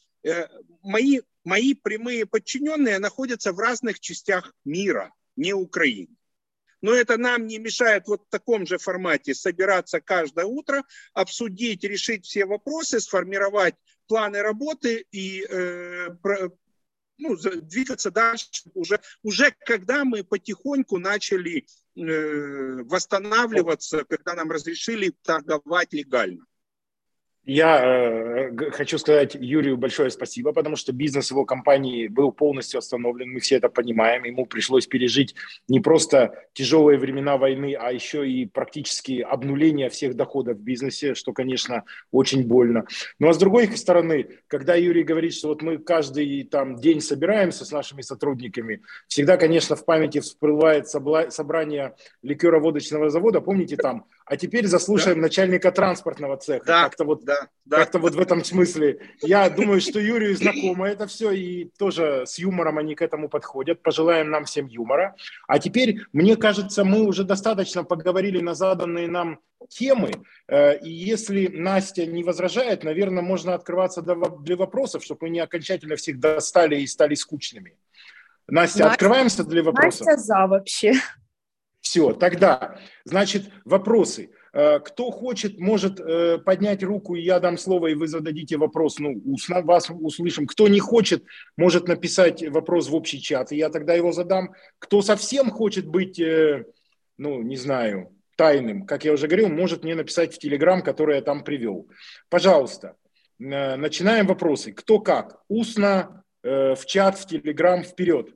мои, 0.83 1.21
мои 1.45 1.75
прямые 1.75 2.27
подчиненные 2.27 2.99
находятся 2.99 3.53
в 3.53 3.59
разных 3.59 4.01
частях 4.01 4.53
мира, 4.65 5.13
не 5.37 5.53
Украины. 5.53 6.17
Но 6.81 6.93
это 6.93 7.17
нам 7.17 7.47
не 7.47 7.59
мешает 7.59 8.09
вот 8.09 8.23
в 8.27 8.31
таком 8.31 8.67
же 8.67 8.79
формате 8.79 9.35
собираться 9.35 10.01
каждое 10.01 10.45
утро, 10.45 10.85
обсудить, 11.13 11.85
решить 11.85 12.27
все 12.27 12.47
вопросы, 12.47 13.01
сформировать 13.01 13.75
планы 14.07 14.43
работы 14.43 15.07
и 15.11 15.47
э, 15.49 16.11
ну, 17.25 17.37
двигаться 17.37 18.11
дальше 18.11 18.47
уже, 18.75 19.01
уже 19.23 19.55
когда 19.65 20.05
мы 20.05 20.23
потихоньку 20.25 20.99
начали 20.99 21.67
э, 21.97 22.83
восстанавливаться, 22.85 24.05
когда 24.05 24.35
нам 24.35 24.51
разрешили 24.51 25.15
торговать 25.23 25.93
легально. 25.93 26.45
Я 27.47 27.85
э, 27.85 28.71
хочу 28.71 28.97
сказать 28.97 29.35
Юрию 29.35 29.77
большое 29.77 30.11
спасибо, 30.11 30.53
потому 30.53 30.77
что 30.77 30.95
бизнес 30.95 31.31
его 31.31 31.45
компании 31.45 32.09
был 32.09 32.33
полностью 32.33 32.79
остановлен, 32.79 33.33
мы 33.33 33.41
все 33.41 33.57
это 33.57 33.69
понимаем. 33.69 34.25
Ему 34.25 34.47
пришлось 34.47 34.87
пережить 34.87 35.35
не 35.69 35.81
просто 35.81 36.47
тяжелые 36.55 36.99
времена 36.99 37.37
войны, 37.37 37.77
а 37.79 37.93
еще 37.93 38.27
и 38.27 38.47
практически 38.47 39.21
обнуление 39.21 39.91
всех 39.91 40.17
доходов 40.17 40.57
в 40.57 40.61
бизнесе, 40.61 41.15
что, 41.15 41.35
конечно, 41.35 41.85
очень 42.11 42.47
больно. 42.47 42.87
Ну 43.19 43.29
а 43.29 43.35
с 43.35 43.39
другой 43.39 43.67
стороны, 43.77 44.27
когда 44.47 44.75
Юрий 44.75 45.03
говорит, 45.03 45.35
что 45.35 45.49
вот 45.49 45.61
мы 45.61 45.77
каждый 45.77 46.45
там 46.45 46.77
день 46.77 47.03
собираемся 47.03 47.67
с 47.67 47.73
нашими 47.73 48.01
сотрудниками, 48.01 48.81
всегда, 49.07 49.37
конечно, 49.37 49.77
в 49.77 49.85
памяти 49.85 50.21
всплывает 50.21 50.89
собрание 50.89 51.95
ликероводочного 52.23 53.11
завода. 53.11 53.43
Помните 53.43 53.77
там 53.77 54.07
а 54.27 54.37
теперь 54.37 54.67
заслушаем 54.67 55.19
да. 55.19 55.23
начальника 55.23 55.71
транспортного 55.71 56.37
цеха. 56.37 56.65
Да, 56.65 56.85
как-то 56.85 57.05
вот, 57.05 57.25
да, 57.25 57.34
да. 57.65 57.79
как-то 57.79 57.99
вот 57.99 58.15
в 58.15 58.21
этом 58.21 58.45
смысле. 58.45 59.01
Я 59.23 59.49
думаю, 59.49 59.81
что 59.81 59.99
Юрию 59.99 60.37
знакомо 60.37 60.89
это 60.89 61.07
все, 61.07 61.31
и 61.31 61.71
тоже 61.79 62.25
с 62.27 62.39
юмором 62.39 62.79
они 62.79 62.95
к 62.95 63.03
этому 63.03 63.29
подходят. 63.29 63.83
Пожелаем 63.83 64.31
нам 64.31 64.45
всем 64.45 64.67
юмора. 64.67 65.17
А 65.49 65.59
теперь, 65.59 66.01
мне 66.13 66.37
кажется, 66.37 66.85
мы 66.85 67.03
уже 67.03 67.25
достаточно 67.25 67.85
поговорили 67.85 68.41
на 68.41 68.55
заданные 68.55 69.09
нам 69.09 69.41
темы. 69.69 70.13
Э, 70.49 70.79
и 70.79 70.91
если 70.91 71.49
Настя 71.49 72.07
не 72.07 72.23
возражает, 72.23 72.85
наверное, 72.85 73.23
можно 73.23 73.55
открываться 73.55 74.03
для 74.03 74.57
вопросов, 74.57 75.03
чтобы 75.05 75.21
мы 75.23 75.31
не 75.31 75.41
окончательно 75.41 75.97
всех 75.97 76.21
достали 76.21 76.81
и 76.81 76.87
стали 76.87 77.15
скучными. 77.15 77.77
Настя, 78.47 78.81
Настя 78.81 78.93
открываемся 78.93 79.45
для 79.45 79.63
вопросов? 79.63 80.07
Настя 80.07 80.23
за 80.23 80.47
вообще. 80.47 80.93
Все, 81.81 82.13
тогда, 82.13 82.79
значит, 83.05 83.51
вопросы. 83.65 84.25
Э, 84.25 84.44
кто 84.55 85.11
хочет, 85.11 85.59
может 85.59 85.99
э, 85.99 86.39
поднять 86.39 86.85
руку, 86.85 87.17
и 87.17 87.23
я 87.23 87.41
дам 87.41 87.59
слово, 87.59 87.89
и 87.89 87.95
вы 87.95 88.07
зададите 88.07 88.57
вопрос. 88.57 89.01
Ну, 89.01 89.21
вас 89.65 89.91
услышим. 89.91 90.47
Кто 90.47 90.69
не 90.69 90.79
хочет, 90.79 91.25
может 91.57 91.89
написать 91.89 92.41
вопрос 92.49 92.89
в 92.89 92.95
общий 92.95 93.21
чат, 93.21 93.51
и 93.51 93.57
я 93.57 93.69
тогда 93.69 93.95
его 93.95 94.13
задам. 94.13 94.55
Кто 94.79 95.03
совсем 95.03 95.51
хочет 95.51 95.89
быть, 95.89 96.21
э, 96.21 96.67
ну, 97.19 97.43
не 97.43 97.57
знаю, 97.57 98.15
тайным, 98.37 98.87
как 98.87 99.05
я 99.05 99.13
уже 99.13 99.27
говорил, 99.27 99.49
может 99.49 99.83
мне 99.83 99.97
написать 99.97 100.33
в 100.33 100.39
Телеграм, 100.39 100.83
который 100.83 101.17
я 101.17 101.23
там 101.23 101.43
привел. 101.43 101.89
Пожалуйста, 102.29 102.95
начинаем 103.39 104.29
вопросы. 104.29 104.73
Кто 104.73 105.01
как? 105.01 105.41
Устно, 105.49 106.25
в 106.43 106.81
чат, 106.87 107.19
в 107.19 107.27
Телеграм, 107.27 107.83
вперед. 107.83 108.35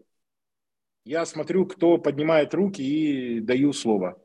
Я 1.05 1.27
смотрю, 1.27 1.66
кто 1.66 1.99
поднимает 1.99 2.55
руки 2.55 2.83
и 2.83 3.41
даю 3.41 3.73
слово. 3.73 4.21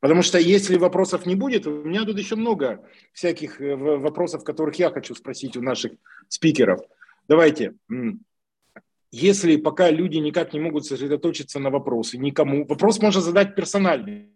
Потому 0.00 0.22
что 0.22 0.38
если 0.38 0.76
вопросов 0.76 1.26
не 1.26 1.34
будет, 1.34 1.66
у 1.66 1.82
меня 1.82 2.04
тут 2.04 2.18
еще 2.18 2.36
много 2.36 2.86
всяких 3.12 3.60
э, 3.60 3.74
вопросов, 3.76 4.44
которых 4.44 4.76
я 4.76 4.90
хочу 4.90 5.14
спросить 5.14 5.56
у 5.56 5.62
наших 5.62 5.92
спикеров. 6.28 6.80
Давайте. 7.28 7.74
Если 9.10 9.56
пока 9.56 9.90
люди 9.90 10.18
никак 10.18 10.52
не 10.52 10.60
могут 10.60 10.84
сосредоточиться 10.84 11.58
на 11.58 11.70
вопросы, 11.70 12.18
никому, 12.18 12.66
вопрос 12.66 13.00
можно 13.00 13.20
задать 13.20 13.54
персональный. 13.54 14.32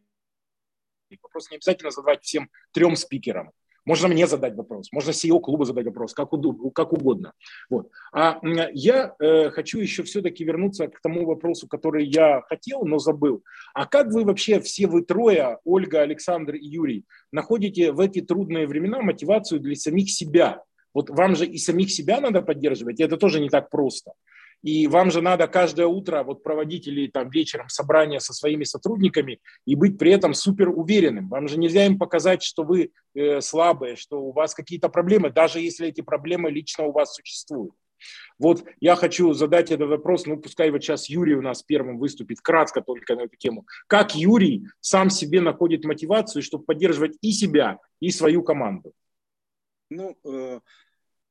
Вопрос 1.23 1.51
не 1.51 1.57
обязательно 1.57 1.91
задавать 1.91 2.23
всем 2.23 2.49
трем 2.73 2.97
спикерам. 2.97 3.51
Можно 3.91 4.07
мне 4.07 4.29
задать 4.29 4.55
вопрос, 4.55 4.93
можно 4.93 5.11
CEO 5.11 5.41
клуба 5.41 5.65
задать 5.65 5.87
вопрос, 5.87 6.15
как, 6.15 6.33
угодно. 6.33 7.33
Вот. 7.69 7.91
А 8.13 8.39
я 8.73 9.17
э, 9.19 9.51
хочу 9.51 9.81
еще 9.81 10.05
все-таки 10.05 10.45
вернуться 10.45 10.87
к 10.87 11.01
тому 11.01 11.27
вопросу, 11.27 11.67
который 11.67 12.07
я 12.07 12.41
хотел, 12.43 12.85
но 12.85 12.99
забыл. 12.99 13.43
А 13.75 13.87
как 13.87 14.13
вы 14.13 14.23
вообще, 14.23 14.61
все 14.61 14.87
вы 14.87 15.03
трое, 15.03 15.59
Ольга, 15.65 16.03
Александр 16.03 16.55
и 16.55 16.65
Юрий, 16.65 17.05
находите 17.33 17.91
в 17.91 17.99
эти 17.99 18.21
трудные 18.21 18.69
времена 18.69 19.03
мотивацию 19.03 19.61
для 19.61 19.75
самих 19.75 20.09
себя? 20.09 20.63
Вот 20.95 21.11
вам 21.11 21.35
же 21.35 21.45
и 21.45 21.59
самих 21.59 21.91
себя 21.91 22.21
надо 22.21 22.43
поддерживать, 22.43 23.01
и 23.01 23.03
это 23.03 23.17
тоже 23.17 23.41
не 23.41 23.49
так 23.49 23.71
просто. 23.71 24.13
И 24.63 24.87
вам 24.87 25.11
же 25.11 25.23
надо 25.23 25.47
каждое 25.47 25.87
утро 25.87 26.23
вот 26.23 26.43
проводить 26.43 26.87
или 26.87 27.07
там 27.07 27.31
вечером 27.31 27.69
собрание 27.69 28.21
со 28.21 28.35
своими 28.35 28.65
сотрудниками 28.65 29.41
и 29.65 29.75
быть 29.75 29.99
при 29.99 30.13
этом 30.13 30.35
супер 30.35 30.69
уверенным. 30.69 31.29
Вам 31.29 31.49
же 31.49 31.59
нельзя 31.59 31.87
им 31.87 31.99
показать, 31.99 32.43
что 32.43 32.63
вы 32.63 32.93
э, 33.15 33.41
слабые, 33.41 33.97
что 33.97 34.21
у 34.21 34.33
вас 34.33 34.55
какие-то 34.55 34.89
проблемы, 34.89 35.31
даже 35.31 35.61
если 35.61 35.89
эти 35.89 36.03
проблемы 36.03 36.51
лично 36.51 36.85
у 36.85 36.93
вас 36.93 37.15
существуют. 37.15 37.73
Вот 38.39 38.65
я 38.81 38.97
хочу 38.97 39.33
задать 39.35 39.71
этот 39.71 39.89
вопрос, 39.89 40.27
ну 40.27 40.39
пускай 40.39 40.71
вот 40.71 40.83
сейчас 40.83 41.09
Юрий 41.09 41.35
у 41.35 41.43
нас 41.43 41.63
первым 41.63 41.99
выступит, 41.99 42.41
кратко 42.41 42.81
только 42.81 43.15
на 43.15 43.23
эту 43.23 43.37
тему. 43.37 43.67
Как 43.87 44.15
Юрий 44.15 44.67
сам 44.81 45.11
себе 45.11 45.41
находит 45.41 45.85
мотивацию, 45.85 46.43
чтобы 46.43 46.65
поддерживать 46.65 47.17
и 47.21 47.33
себя, 47.33 47.79
и 48.01 48.11
свою 48.11 48.43
команду? 48.43 48.93
Ну, 49.91 50.17
э, 50.25 50.61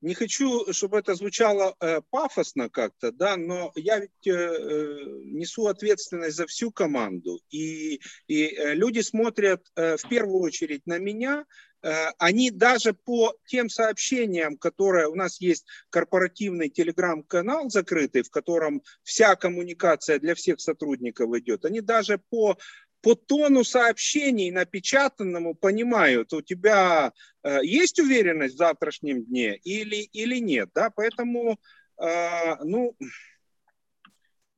не 0.02 0.14
хочу, 0.14 0.72
чтобы 0.72 1.00
это 1.00 1.16
звучало 1.16 1.76
э, 1.80 2.02
пафосно 2.10 2.70
как-то, 2.70 3.12
да, 3.12 3.36
но 3.38 3.72
я 3.76 4.00
ведь 4.00 4.28
э, 4.28 4.32
э 4.32 4.96
несу 5.26 5.68
ответственность 5.68 6.38
за 6.38 6.48
всю 6.48 6.72
команду, 6.72 7.42
и, 7.50 8.00
и 8.28 8.46
э, 8.46 8.76
люди 8.76 9.02
смотрят 9.02 9.66
э, 9.76 9.98
в 9.98 10.08
первую 10.08 10.42
очередь 10.42 10.86
на 10.86 11.00
меня, 11.00 11.46
э, 11.82 11.92
они 12.18 12.50
даже 12.50 12.94
по 12.94 13.36
тем 13.46 13.70
сообщениям, 13.70 14.58
которые 14.58 15.08
у 15.08 15.16
нас 15.16 15.42
есть 15.42 15.66
корпоративный 15.90 16.70
телеграм-канал 16.70 17.70
закрытый, 17.70 18.24
в 18.24 18.30
котором 18.30 18.82
вся 19.04 19.36
коммуникация 19.36 20.20
для 20.20 20.34
всех 20.34 20.62
сотрудников 20.62 21.36
идет, 21.36 21.66
они 21.66 21.82
даже 21.82 22.22
по 22.30 22.58
по 23.02 23.16
тону 23.16 23.64
сообщений 23.64 24.52
напечатанному 24.52 25.56
понимают, 25.56 26.34
у 26.34 26.42
тебя 26.42 27.14
э, 27.44 27.60
есть 27.64 28.00
уверенность 28.00 28.56
в 28.56 28.58
завтрашнем 28.58 29.24
дне 29.24 29.56
или, 29.58 29.98
или 29.98 30.40
нет. 30.40 30.70
Да? 30.76 30.90
Поэтому, 30.90 31.60
э, 31.98 32.56
ну, 32.64 32.96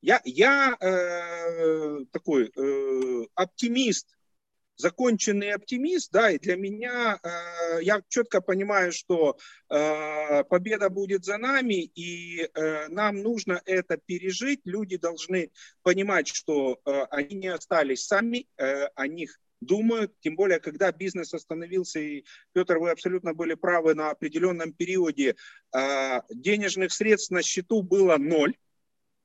я, 0.00 0.20
я 0.24 0.76
э, 0.80 2.04
такой 2.10 2.50
э, 2.56 3.26
оптимист 3.34 4.08
законченный 4.76 5.52
оптимист, 5.52 6.10
да, 6.12 6.30
и 6.30 6.38
для 6.38 6.56
меня, 6.56 7.18
э, 7.22 7.82
я 7.82 8.02
четко 8.08 8.40
понимаю, 8.40 8.92
что 8.92 9.36
э, 9.68 10.44
победа 10.44 10.90
будет 10.90 11.24
за 11.24 11.38
нами, 11.38 11.84
и 11.84 12.42
э, 12.42 12.88
нам 12.88 13.22
нужно 13.22 13.60
это 13.64 13.96
пережить, 13.96 14.60
люди 14.64 14.96
должны 14.96 15.50
понимать, 15.82 16.28
что 16.28 16.80
э, 16.84 17.02
они 17.10 17.36
не 17.36 17.48
остались 17.48 18.06
сами, 18.06 18.46
э, 18.56 18.86
о 18.94 19.06
них 19.06 19.38
думают, 19.60 20.12
тем 20.20 20.36
более, 20.36 20.60
когда 20.60 20.90
бизнес 20.92 21.32
остановился, 21.34 22.00
и, 22.00 22.24
Петр, 22.52 22.78
вы 22.78 22.90
абсолютно 22.90 23.34
были 23.34 23.54
правы, 23.54 23.94
на 23.94 24.10
определенном 24.10 24.72
периоде 24.72 25.36
э, 25.74 26.20
денежных 26.30 26.92
средств 26.92 27.30
на 27.30 27.42
счету 27.42 27.82
было 27.82 28.16
ноль, 28.16 28.56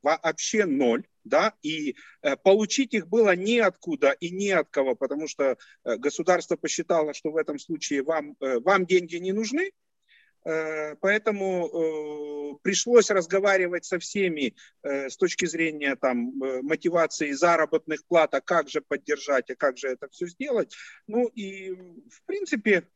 вообще 0.02 0.66
ноль, 0.66 1.06
да, 1.28 1.54
и 1.62 1.96
э, 2.22 2.36
получить 2.38 2.94
их 2.94 3.08
было 3.08 3.36
неоткуда 3.36 4.12
и 4.12 4.32
не 4.32 4.52
от 4.52 4.70
кого, 4.70 4.96
потому 4.96 5.28
что 5.28 5.58
э, 5.84 5.98
государство 5.98 6.56
посчитало, 6.56 7.14
что 7.14 7.32
в 7.32 7.38
этом 7.38 7.60
случае 7.60 8.04
вам, 8.04 8.36
э, 8.40 8.60
вам 8.60 8.86
деньги 8.86 9.18
не 9.18 9.32
нужны, 9.32 9.72
Поэтому 11.02 12.58
пришлось 12.64 13.10
разговаривать 13.10 13.84
со 13.84 14.00
всеми 14.00 14.56
с 14.82 15.18
точки 15.18 15.46
зрения 15.46 15.98
там, 15.98 16.32
мотивации 16.64 17.34
заработных 17.34 18.06
плат, 18.08 18.34
а 18.34 18.40
как 18.40 18.70
же 18.70 18.80
поддержать, 18.80 19.50
а 19.50 19.56
как 19.56 19.78
же 19.78 19.90
это 19.90 20.08
все 20.08 20.26
сделать. 20.28 20.74
Ну 21.06 21.28
и 21.28 21.74
в 21.74 22.24
принципе 22.26 22.88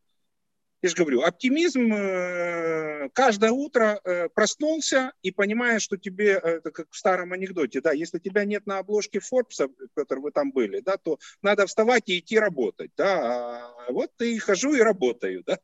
я 0.82 0.90
же 0.90 0.96
говорю, 0.96 1.22
оптимизм 1.22 1.94
э, 1.94 3.10
каждое 3.14 3.52
утро 3.52 4.00
э, 4.04 4.30
проснулся 4.30 5.14
и 5.22 5.32
понимаешь, 5.32 5.84
что 5.84 5.98
тебе, 5.98 6.32
э, 6.32 6.58
это 6.58 6.72
как 6.72 6.88
в 6.90 6.98
старом 6.98 7.34
анекдоте, 7.34 7.82
да, 7.82 7.92
если 7.92 8.18
тебя 8.18 8.46
нет 8.46 8.66
на 8.66 8.80
обложке 8.80 9.20
Форбса, 9.20 9.68
Петр, 9.96 10.18
вы 10.20 10.32
там 10.32 10.52
были, 10.52 10.80
да, 10.80 10.98
то 10.98 11.20
надо 11.44 11.68
вставать 11.68 12.10
и 12.10 12.18
идти 12.18 12.40
работать, 12.40 12.92
да, 12.98 13.68
а 13.88 13.92
вот 13.92 14.10
и 14.22 14.40
хожу 14.40 14.74
и 14.74 14.82
работаю, 14.82 15.44
да. 15.46 15.60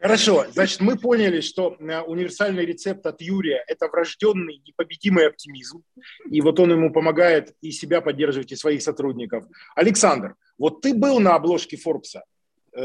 Хорошо, 0.00 0.46
значит, 0.52 0.80
мы 0.80 0.96
поняли, 0.96 1.40
что 1.40 1.70
универсальный 2.06 2.64
рецепт 2.64 3.04
от 3.06 3.20
Юрия– 3.20 3.64
это 3.66 3.88
врожденный 3.88 4.62
непобедимый 4.64 5.26
оптимизм, 5.26 5.82
и 6.30 6.40
вот 6.40 6.60
он 6.60 6.70
ему 6.70 6.92
помогает 6.92 7.56
и 7.62 7.72
себя 7.72 8.00
поддерживать, 8.00 8.52
и 8.52 8.56
своих 8.56 8.82
сотрудников. 8.82 9.44
Александр, 9.74 10.36
вот 10.56 10.82
ты 10.82 10.94
был 10.94 11.18
на 11.18 11.34
обложке 11.34 11.76
Форбса 11.76 12.22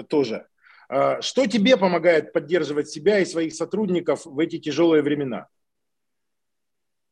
тоже, 0.07 0.47
что 1.21 1.47
тебе 1.47 1.77
помогает 1.77 2.33
поддерживать 2.33 2.89
себя 2.89 3.19
и 3.19 3.25
своих 3.25 3.53
сотрудников 3.53 4.25
в 4.25 4.39
эти 4.39 4.59
тяжелые 4.59 5.03
времена? 5.03 5.47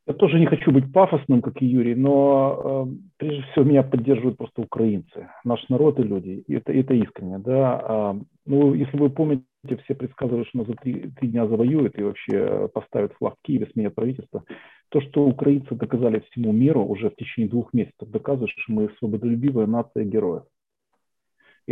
Я 0.07 0.15
тоже 0.15 0.39
не 0.39 0.47
хочу 0.47 0.71
быть 0.71 0.91
пафосным, 0.91 1.41
как 1.41 1.61
и 1.61 1.65
Юрий, 1.65 1.93
но 1.93 2.88
э, 2.88 2.93
прежде 3.17 3.43
всего 3.43 3.65
меня 3.65 3.84
поддерживают 3.84 4.38
просто 4.38 4.61
украинцы, 4.61 5.29
наш 5.43 5.67
народ 5.69 5.99
и 5.99 6.03
люди. 6.03 6.43
И 6.47 6.55
это, 6.55 6.73
это 6.73 6.95
искренне. 6.95 7.38
Да? 7.38 7.82
А, 7.84 8.19
ну, 8.47 8.73
если 8.73 8.97
вы 8.97 9.11
помните, 9.11 9.45
все 9.63 9.93
предсказывали, 9.93 10.43
что 10.45 10.57
нас 10.57 10.67
за 10.67 10.73
три, 10.73 11.11
три 11.11 11.29
дня 11.29 11.47
завоюют 11.47 11.99
и 11.99 12.03
вообще 12.03 12.67
поставят 12.73 13.13
флаг 13.13 13.36
в 13.36 13.45
Киеве, 13.45 13.69
сменят 13.71 13.93
правительство. 13.93 14.43
То, 14.89 15.01
что 15.01 15.23
украинцы 15.23 15.75
доказали 15.75 16.23
всему 16.32 16.51
миру 16.51 16.84
уже 16.84 17.11
в 17.11 17.15
течение 17.15 17.49
двух 17.49 17.71
месяцев, 17.71 18.09
доказывает, 18.09 18.49
что 18.49 18.73
мы 18.73 18.89
свободолюбивая 18.97 19.67
нация 19.67 20.03
героев 20.03 20.43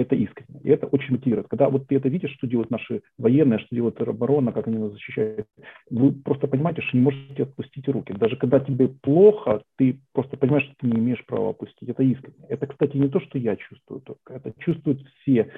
это 0.01 0.15
искренне. 0.15 0.59
И 0.61 0.69
это 0.69 0.87
очень 0.87 1.13
мотивирует. 1.13 1.47
Когда 1.47 1.69
вот 1.69 1.87
ты 1.87 1.95
это 1.95 2.09
видишь, 2.09 2.31
что 2.31 2.47
делают 2.47 2.69
наши 2.69 3.01
военные, 3.17 3.59
что 3.59 3.75
делает 3.75 3.99
оборона, 4.01 4.51
как 4.51 4.67
они 4.67 4.77
нас 4.77 4.91
защищают, 4.91 5.47
вы 5.89 6.11
просто 6.11 6.47
понимаете, 6.47 6.81
что 6.81 6.97
не 6.97 7.03
можете 7.03 7.43
отпустить 7.43 7.87
руки. 7.87 8.13
Даже 8.13 8.35
когда 8.35 8.59
тебе 8.59 8.87
плохо, 8.87 9.61
ты 9.77 9.99
просто 10.13 10.37
понимаешь, 10.37 10.65
что 10.65 10.75
ты 10.79 10.87
не 10.87 10.99
имеешь 10.99 11.25
права 11.25 11.51
опустить. 11.51 11.89
Это 11.89 12.03
искренне. 12.03 12.45
Это, 12.47 12.67
кстати, 12.67 12.97
не 12.97 13.09
то, 13.09 13.19
что 13.19 13.37
я 13.37 13.55
чувствую 13.55 14.01
только. 14.01 14.33
Это 14.33 14.53
чувствуют 14.59 15.01
все 15.21 15.51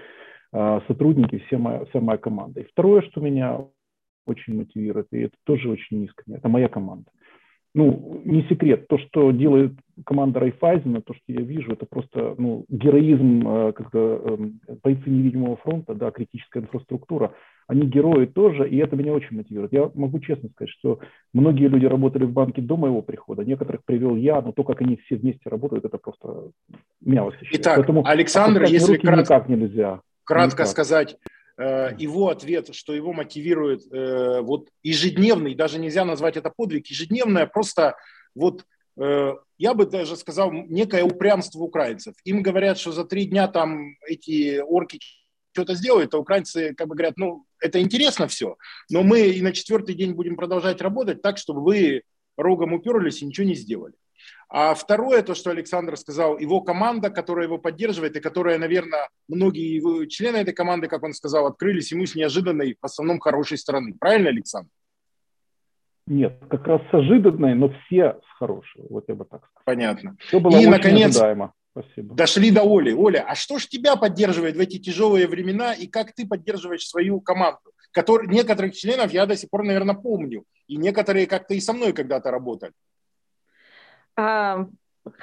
э, 0.53 0.79
сотрудники, 0.87 1.43
вся 1.47 1.57
моя, 1.57 1.85
вся 1.85 1.99
моя 1.99 2.17
команда. 2.17 2.61
И 2.61 2.65
второе, 2.65 3.01
что 3.01 3.21
меня 3.21 3.65
очень 4.25 4.55
мотивирует, 4.55 5.07
и 5.11 5.21
это 5.21 5.35
тоже 5.45 5.69
очень 5.69 6.03
искренне, 6.03 6.37
это 6.37 6.47
моя 6.47 6.69
команда 6.69 7.09
ну, 7.73 8.21
не 8.25 8.43
секрет, 8.43 8.87
то, 8.87 8.97
что 8.97 9.31
делает 9.31 9.73
команда 10.05 10.39
Райфайзена, 10.41 11.01
то, 11.01 11.13
что 11.13 11.23
я 11.27 11.41
вижу, 11.41 11.71
это 11.71 11.85
просто 11.85 12.35
ну, 12.37 12.65
героизм 12.67 13.47
э, 13.47 13.71
как 13.73 13.89
э, 13.93 14.37
бойцы 14.83 15.09
невидимого 15.09 15.55
фронта, 15.57 15.93
да, 15.93 16.11
критическая 16.11 16.59
инфраструктура. 16.59 17.33
Они 17.67 17.83
герои 17.83 18.25
тоже, 18.25 18.67
и 18.67 18.77
это 18.77 18.95
меня 18.95 19.13
очень 19.13 19.37
мотивирует. 19.37 19.71
Я 19.71 19.89
могу 19.93 20.19
честно 20.19 20.49
сказать, 20.49 20.71
что 20.71 20.99
многие 21.33 21.67
люди 21.67 21.85
работали 21.85 22.25
в 22.25 22.33
банке 22.33 22.61
до 22.61 22.75
моего 22.75 23.01
прихода, 23.01 23.45
некоторых 23.45 23.85
привел 23.85 24.15
я, 24.15 24.41
но 24.41 24.51
то, 24.51 24.63
как 24.63 24.81
они 24.81 24.97
все 25.05 25.15
вместе 25.15 25.49
работают, 25.49 25.85
это 25.85 25.97
просто 25.97 26.49
меня 26.99 27.23
восхищает. 27.23 27.61
Итак, 27.61 27.77
Поэтому 27.77 28.05
Александр, 28.05 28.63
если 28.63 28.97
кратко, 28.97 29.21
никак 29.21 29.49
нельзя. 29.49 30.01
Кратко 30.25 30.63
никак. 30.63 30.67
сказать, 30.67 31.17
его 31.97 32.29
ответ, 32.29 32.73
что 32.73 32.93
его 32.93 33.13
мотивирует 33.13 33.81
э, 33.91 34.41
вот 34.41 34.69
ежедневный, 34.83 35.55
даже 35.55 35.79
нельзя 35.79 36.05
назвать 36.05 36.37
это 36.37 36.49
подвиг, 36.49 36.87
ежедневное 36.87 37.45
просто 37.45 37.95
вот 38.35 38.65
э, 38.97 39.33
я 39.57 39.73
бы 39.73 39.85
даже 39.85 40.15
сказал, 40.15 40.51
некое 40.51 41.03
упрямство 41.03 41.59
украинцев. 41.59 42.15
Им 42.23 42.41
говорят, 42.41 42.77
что 42.77 42.91
за 42.91 43.05
три 43.05 43.25
дня 43.25 43.47
там 43.47 43.95
эти 44.07 44.59
орки 44.59 44.99
что-то 45.53 45.75
сделают, 45.75 46.13
а 46.13 46.17
украинцы 46.17 46.73
как 46.73 46.87
бы 46.87 46.95
говорят, 46.95 47.17
ну, 47.17 47.45
это 47.59 47.81
интересно 47.81 48.27
все, 48.27 48.55
но 48.89 49.03
мы 49.03 49.27
и 49.27 49.41
на 49.41 49.51
четвертый 49.51 49.95
день 49.95 50.13
будем 50.13 50.35
продолжать 50.35 50.81
работать 50.81 51.21
так, 51.21 51.37
чтобы 51.37 51.61
вы 51.61 52.03
рогом 52.37 52.73
уперлись 52.73 53.21
и 53.21 53.25
ничего 53.25 53.45
не 53.45 53.55
сделали. 53.55 53.93
А 54.49 54.73
второе, 54.73 55.21
то, 55.21 55.33
что 55.33 55.49
Александр 55.49 55.95
сказал, 55.95 56.37
его 56.37 56.61
команда, 56.61 57.09
которая 57.09 57.45
его 57.45 57.57
поддерживает, 57.57 58.17
и 58.17 58.19
которая, 58.19 58.57
наверное, 58.57 59.07
многие 59.29 59.75
его 59.75 60.05
члены 60.05 60.37
этой 60.37 60.53
команды, 60.53 60.87
как 60.87 61.03
он 61.03 61.13
сказал, 61.13 61.47
открылись 61.47 61.91
ему 61.91 62.05
с 62.05 62.15
неожиданной, 62.15 62.75
в 62.79 62.85
основном, 62.85 63.19
хорошей 63.19 63.57
стороны. 63.57 63.95
Правильно, 63.97 64.29
Александр? 64.29 64.69
Нет, 66.05 66.37
как 66.49 66.67
раз 66.67 66.81
с 66.91 66.93
ожиданной, 66.93 67.55
но 67.55 67.69
все 67.85 68.19
с 68.19 68.37
хорошей. 68.37 68.83
Вот 68.89 69.05
я 69.07 69.15
бы 69.15 69.23
так 69.23 69.45
сказал. 69.45 69.63
Понятно. 69.63 70.17
Все 70.19 70.39
было 70.41 70.57
и, 70.57 70.65
наконец, 70.65 71.11
ожидаемо. 71.15 71.53
Спасибо. 71.71 72.15
дошли 72.15 72.51
до 72.51 72.63
Оли. 72.63 72.91
Оля, 72.91 73.23
а 73.25 73.35
что 73.35 73.57
ж 73.57 73.67
тебя 73.67 73.95
поддерживает 73.95 74.57
в 74.57 74.59
эти 74.59 74.77
тяжелые 74.77 75.27
времена, 75.27 75.73
и 75.73 75.87
как 75.87 76.11
ты 76.13 76.27
поддерживаешь 76.27 76.85
свою 76.85 77.21
команду? 77.21 77.71
Который, 77.91 78.27
некоторых 78.27 78.75
членов 78.75 79.13
я 79.13 79.25
до 79.25 79.37
сих 79.37 79.49
пор, 79.49 79.63
наверное, 79.63 79.95
помню, 79.95 80.43
и 80.67 80.75
некоторые 80.75 81.27
как-то 81.27 81.53
и 81.53 81.61
со 81.61 81.71
мной 81.71 81.93
когда-то 81.93 82.31
работали. 82.31 82.73
А, 84.15 84.67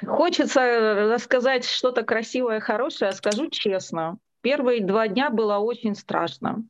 хочется 0.05 1.09
рассказать 1.11 1.65
что-то 1.65 2.03
красивое, 2.03 2.59
хорошее, 2.59 3.11
скажу 3.13 3.49
честно. 3.49 4.17
Первые 4.41 4.83
два 4.83 5.07
дня 5.07 5.29
было 5.29 5.57
очень 5.57 5.95
страшно. 5.95 6.63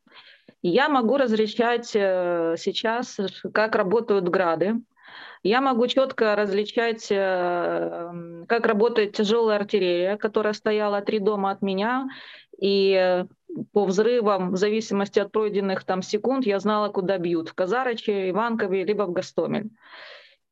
Я 0.62 0.90
могу 0.90 1.18
различать 1.18 1.92
э, 1.94 2.56
сейчас, 2.58 3.18
как 3.54 3.76
работают 3.76 4.28
грады. 4.28 4.82
Я 5.42 5.62
могу 5.62 5.88
четко 5.88 6.36
различать, 6.36 7.08
э, 7.10 8.44
как 8.48 8.66
работает 8.66 9.14
тяжелая 9.14 9.60
артиллерия, 9.60 10.18
которая 10.18 10.54
стояла 10.54 11.02
три 11.02 11.20
дома 11.20 11.52
от 11.52 11.62
меня. 11.62 12.10
И 12.60 13.24
по 13.72 13.86
взрывам, 13.86 14.52
в 14.52 14.58
зависимости 14.58 15.20
от 15.20 15.32
пройденных 15.32 15.86
там 15.86 16.02
секунд, 16.02 16.46
я 16.46 16.60
знала, 16.60 16.90
куда 16.90 17.18
бьют. 17.18 17.50
В 17.50 17.54
Казарыче, 17.54 18.30
Иванкове, 18.30 18.84
либо 18.84 19.04
в 19.04 19.14
Гастомель. 19.14 19.70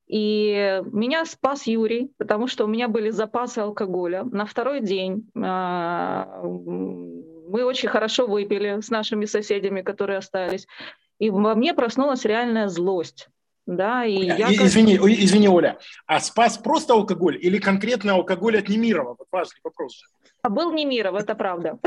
И 0.08 0.82
меня 0.92 1.26
спас 1.26 1.68
Юрий, 1.68 2.12
потому 2.18 2.48
что 2.48 2.64
у 2.66 2.68
меня 2.68 2.88
были 2.88 3.10
запасы 3.10 3.60
алкоголя. 3.60 4.24
На 4.24 4.46
второй 4.46 4.80
день 4.80 5.30
а, 5.36 6.42
мы 6.44 7.66
очень 7.66 7.90
хорошо 7.90 8.26
выпили 8.26 8.80
с 8.80 8.90
нашими 8.90 9.26
соседями, 9.26 9.82
которые 9.82 10.20
остались. 10.20 10.66
И 11.20 11.30
во 11.30 11.56
мне 11.56 11.74
проснулась 11.74 12.24
реальная 12.24 12.70
злость. 12.70 13.28
Да, 13.66 14.06
и 14.06 14.14
я 14.14 14.50
извини, 14.54 14.98
как... 14.98 15.10
извини, 15.10 15.50
Оля, 15.50 15.78
а 16.06 16.22
спас 16.22 16.58
просто 16.58 16.94
алкоголь 16.94 17.38
или 17.42 17.58
конкретно 17.58 18.14
алкоголь 18.14 18.58
от 18.58 18.70
Немирова? 18.70 19.18
Вот 19.20 19.28
важный 19.30 19.60
вопрос. 19.62 20.04
А 20.42 20.50
был 20.50 20.72
Немиров, 20.72 21.16
это 21.16 21.36
правда. 21.36 21.78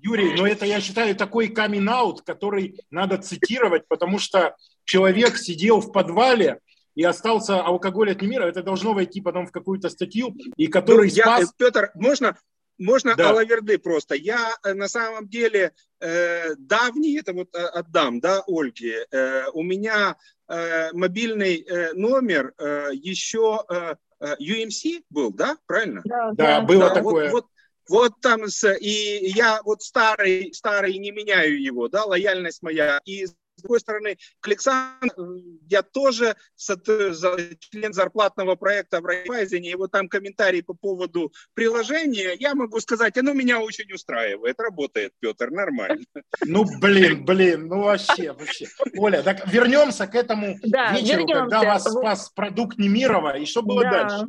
Юрий, 0.00 0.34
но 0.34 0.46
это, 0.46 0.64
я 0.64 0.80
считаю, 0.80 1.16
такой 1.16 1.48
камин 1.48 1.90
который 2.24 2.78
надо 2.92 3.18
цитировать, 3.18 3.88
потому 3.88 4.20
что 4.20 4.54
человек 4.84 5.36
сидел 5.36 5.80
в 5.80 5.90
подвале, 5.90 6.60
и 6.94 7.02
остался 7.04 7.60
алкоголь 7.60 8.12
от 8.12 8.22
Немира, 8.22 8.44
это 8.44 8.62
должно 8.62 8.92
войти 8.92 9.20
потом 9.20 9.46
в 9.46 9.52
какую-то 9.52 9.88
статью, 9.88 10.34
и 10.56 10.66
который 10.66 11.08
ну, 11.08 11.14
спас... 11.14 11.40
Я, 11.40 11.46
Петр, 11.56 11.90
можно, 11.94 12.36
можно 12.78 13.14
да. 13.14 13.30
алаверды 13.30 13.78
просто. 13.78 14.14
Я 14.14 14.54
э, 14.64 14.74
на 14.74 14.88
самом 14.88 15.28
деле 15.28 15.72
э, 16.00 16.54
давний, 16.56 17.18
это 17.18 17.32
вот 17.32 17.54
э, 17.54 17.58
отдам, 17.58 18.20
да, 18.20 18.42
Ольге. 18.46 19.06
Э, 19.10 19.48
у 19.52 19.62
меня 19.62 20.16
э, 20.48 20.92
мобильный 20.92 21.62
э, 21.62 21.92
номер 21.94 22.52
э, 22.58 22.90
еще 22.92 23.64
э, 23.68 23.94
UMC 24.22 24.98
э, 24.98 25.02
был, 25.10 25.32
да, 25.32 25.56
правильно? 25.66 26.02
Да, 26.04 26.32
да, 26.32 26.60
да 26.60 26.60
было 26.60 26.88
да, 26.88 26.94
такое. 26.94 27.30
Вот, 27.30 27.32
вот, 27.32 27.46
вот 27.88 28.20
там, 28.20 28.48
с, 28.48 28.70
и 28.78 29.30
я 29.34 29.60
вот 29.64 29.82
старый, 29.82 30.52
старый 30.54 30.98
не 30.98 31.10
меняю 31.10 31.60
его, 31.60 31.88
да, 31.88 32.04
лояльность 32.04 32.62
моя. 32.62 33.00
И 33.04 33.26
с 33.62 33.64
другой 33.64 33.80
стороны, 33.80 34.18
к 34.40 34.48
Александру 34.48 35.40
я 35.68 35.82
тоже 35.82 36.36
член 36.56 37.92
зарплатного 37.92 38.56
проекта 38.56 39.00
в 39.00 39.06
Райфайзене, 39.06 39.70
и 39.70 39.74
вот 39.76 39.92
там 39.92 40.08
комментарий 40.08 40.62
по 40.64 40.74
поводу 40.74 41.32
приложения, 41.54 42.34
я 42.38 42.54
могу 42.54 42.80
сказать, 42.80 43.16
оно 43.18 43.32
меня 43.32 43.60
очень 43.60 43.92
устраивает, 43.92 44.58
работает, 44.58 45.12
Петр, 45.20 45.50
нормально. 45.50 46.02
Ну, 46.44 46.64
блин, 46.80 47.24
блин, 47.24 47.68
ну 47.68 47.82
вообще, 47.82 48.32
вообще. 48.32 48.66
Оля, 48.96 49.22
так 49.22 49.46
вернемся 49.46 50.06
к 50.08 50.14
этому 50.16 50.58
да, 50.64 50.92
вечеру, 50.92 51.20
вернемся. 51.20 51.42
когда 51.42 51.62
вас 51.62 51.84
спас 51.84 52.30
продукт 52.30 52.78
Немирова, 52.78 53.38
и 53.38 53.46
что 53.46 53.62
было 53.62 53.82
да. 53.82 53.90
дальше? 53.90 54.26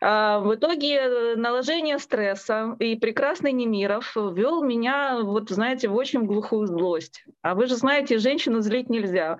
А, 0.00 0.38
в 0.40 0.54
итоге 0.54 0.96
э, 0.96 1.36
наложение 1.36 1.98
стресса 1.98 2.76
и 2.78 2.96
прекрасный 2.96 3.52
Немиров 3.52 4.14
ввел 4.16 4.62
меня, 4.62 5.20
вот 5.22 5.50
знаете, 5.50 5.88
в 5.88 5.94
очень 5.94 6.24
глухую 6.24 6.66
злость. 6.66 7.24
А 7.42 7.54
вы 7.54 7.66
же 7.66 7.76
знаете, 7.76 8.18
женщину 8.18 8.60
злить 8.60 8.90
нельзя. 8.90 9.38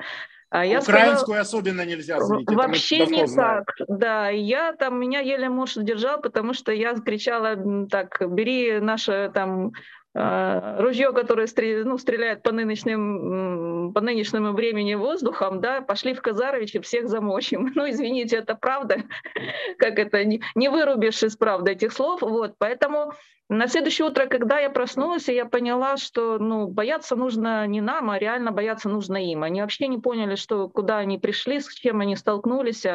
А 0.50 0.66
я 0.66 0.80
Украинскую 0.80 1.18
сказала, 1.18 1.40
особенно 1.40 1.86
нельзя 1.86 2.20
злить. 2.20 2.46
Вообще 2.50 3.06
не 3.06 3.26
так. 3.26 3.64
Да, 3.88 4.28
я 4.28 4.74
там, 4.74 5.00
меня 5.00 5.20
еле 5.20 5.48
муж 5.48 5.74
держал, 5.76 6.20
потому 6.20 6.52
что 6.52 6.72
я 6.72 6.94
кричала 6.94 7.56
так, 7.90 8.22
бери 8.28 8.78
наше 8.78 9.30
там 9.32 9.72
ружье, 10.14 11.12
которое 11.12 11.48
ну, 11.84 11.96
стреляет 11.96 12.42
по, 12.42 12.52
нынешним, 12.52 13.92
по 13.94 14.00
нынешнему 14.02 14.52
времени 14.52 14.94
воздухом, 14.94 15.60
да, 15.60 15.80
пошли 15.80 16.12
в 16.12 16.20
Казарович 16.20 16.74
и 16.74 16.80
всех 16.80 17.08
замочим. 17.08 17.72
Ну, 17.82 17.88
извините, 17.88 18.36
это 18.36 18.54
правда, 18.54 18.98
как 19.78 19.98
это, 19.98 20.24
не, 20.24 20.42
не 20.54 20.68
вырубишь 20.68 21.22
из 21.22 21.36
правды 21.36 21.72
этих 21.72 21.92
слов, 21.92 22.20
вот, 22.20 22.54
поэтому 22.58 23.14
на 23.52 23.68
следующее 23.68 24.08
утро, 24.08 24.26
когда 24.26 24.58
я 24.58 24.70
проснулась, 24.70 25.28
я 25.28 25.44
поняла, 25.44 25.98
что 25.98 26.38
ну, 26.38 26.68
бояться 26.68 27.16
нужно 27.16 27.66
не 27.66 27.80
нам, 27.80 28.10
а 28.10 28.18
реально 28.18 28.50
бояться 28.50 28.88
нужно 28.88 29.16
им. 29.16 29.42
Они 29.42 29.60
вообще 29.60 29.88
не 29.88 29.98
поняли, 29.98 30.36
что, 30.36 30.68
куда 30.68 30.98
они 30.98 31.18
пришли, 31.18 31.60
с 31.60 31.68
чем 31.74 32.00
они 32.00 32.16
столкнулись. 32.16 32.86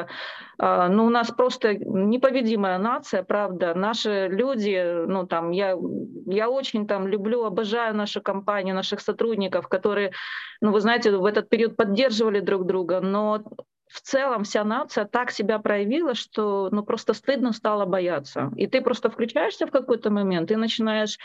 А, 0.58 0.90
ну, 0.90 1.06
у 1.06 1.10
нас 1.10 1.30
просто 1.32 1.76
непобедимая 1.76 2.80
нация, 2.80 3.22
правда. 3.24 3.76
Наши 3.76 4.28
люди, 4.30 5.06
ну, 5.06 5.28
там, 5.28 5.52
я, 5.52 5.76
я 6.26 6.50
очень 6.50 6.88
там 6.88 7.08
люблю, 7.08 7.44
обожаю 7.44 7.96
нашу 7.96 8.22
компанию, 8.22 8.74
наших 8.74 9.00
сотрудников, 9.00 9.68
которые, 9.68 10.12
ну, 10.60 10.72
вы 10.72 10.82
знаете, 10.82 11.16
в 11.16 11.26
этот 11.26 11.50
период 11.50 11.78
поддерживали 11.78 12.40
друг 12.40 12.66
друга, 12.66 13.00
но 13.00 13.44
в 13.90 14.02
целом 14.02 14.44
вся 14.44 14.64
нация 14.64 15.06
так 15.06 15.32
себя 15.32 15.60
проявила, 15.60 16.14
что 16.14 16.70
ну, 16.72 16.84
просто 16.84 17.14
стыдно 17.14 17.54
стало 17.54 17.86
бояться. 17.86 18.52
И 18.56 18.68
ты 18.68 18.82
просто 18.82 19.10
включаешься 19.10 19.68
в 19.68 19.72
какой-то 19.72 20.10
момент, 20.10 20.50
ты 20.50 20.58
начинаешь, 20.58 21.18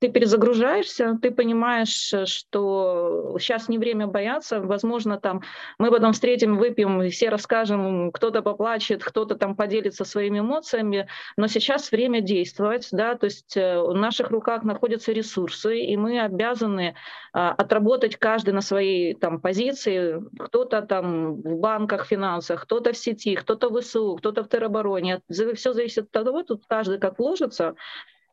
ты 0.00 0.08
перезагружаешься, 0.08 1.18
ты 1.20 1.30
понимаешь, 1.30 2.14
что 2.26 3.36
сейчас 3.38 3.68
не 3.68 3.78
время 3.78 4.06
бояться, 4.06 4.60
возможно, 4.60 5.18
там 5.18 5.42
мы 5.78 5.90
потом 5.90 6.12
встретим, 6.12 6.56
выпьем, 6.56 7.08
все 7.10 7.28
расскажем, 7.28 8.10
кто-то 8.12 8.42
поплачет, 8.42 9.04
кто-то 9.04 9.36
там 9.36 9.54
поделится 9.56 10.04
своими 10.04 10.40
эмоциями, 10.40 11.08
но 11.36 11.46
сейчас 11.46 11.90
время 11.92 12.20
действовать, 12.20 12.88
да, 12.92 13.14
то 13.14 13.26
есть 13.26 13.56
э, 13.56 13.80
в 13.80 13.94
наших 13.94 14.30
руках 14.30 14.64
находятся 14.64 15.12
ресурсы, 15.12 15.78
и 15.80 15.96
мы 15.96 16.20
обязаны 16.20 16.94
а, 17.32 17.52
отработать 17.52 18.16
каждый 18.16 18.54
на 18.54 18.60
своей 18.60 19.14
там 19.14 19.40
позиции, 19.40 20.22
кто-то 20.38 20.82
там 20.82 21.34
в 21.34 21.58
банках, 21.58 22.07
финансах, 22.08 22.62
кто-то 22.62 22.92
в 22.92 22.96
сети, 22.96 23.34
кто-то 23.36 23.68
в 23.68 23.80
ВСУ, 23.80 24.16
кто-то 24.16 24.42
в 24.42 24.48
теробороне. 24.48 25.20
Все 25.28 25.72
зависит 25.72 26.04
от 26.04 26.10
того, 26.10 26.42
тут 26.42 26.64
каждый 26.66 26.98
как 26.98 27.18
вложится. 27.18 27.74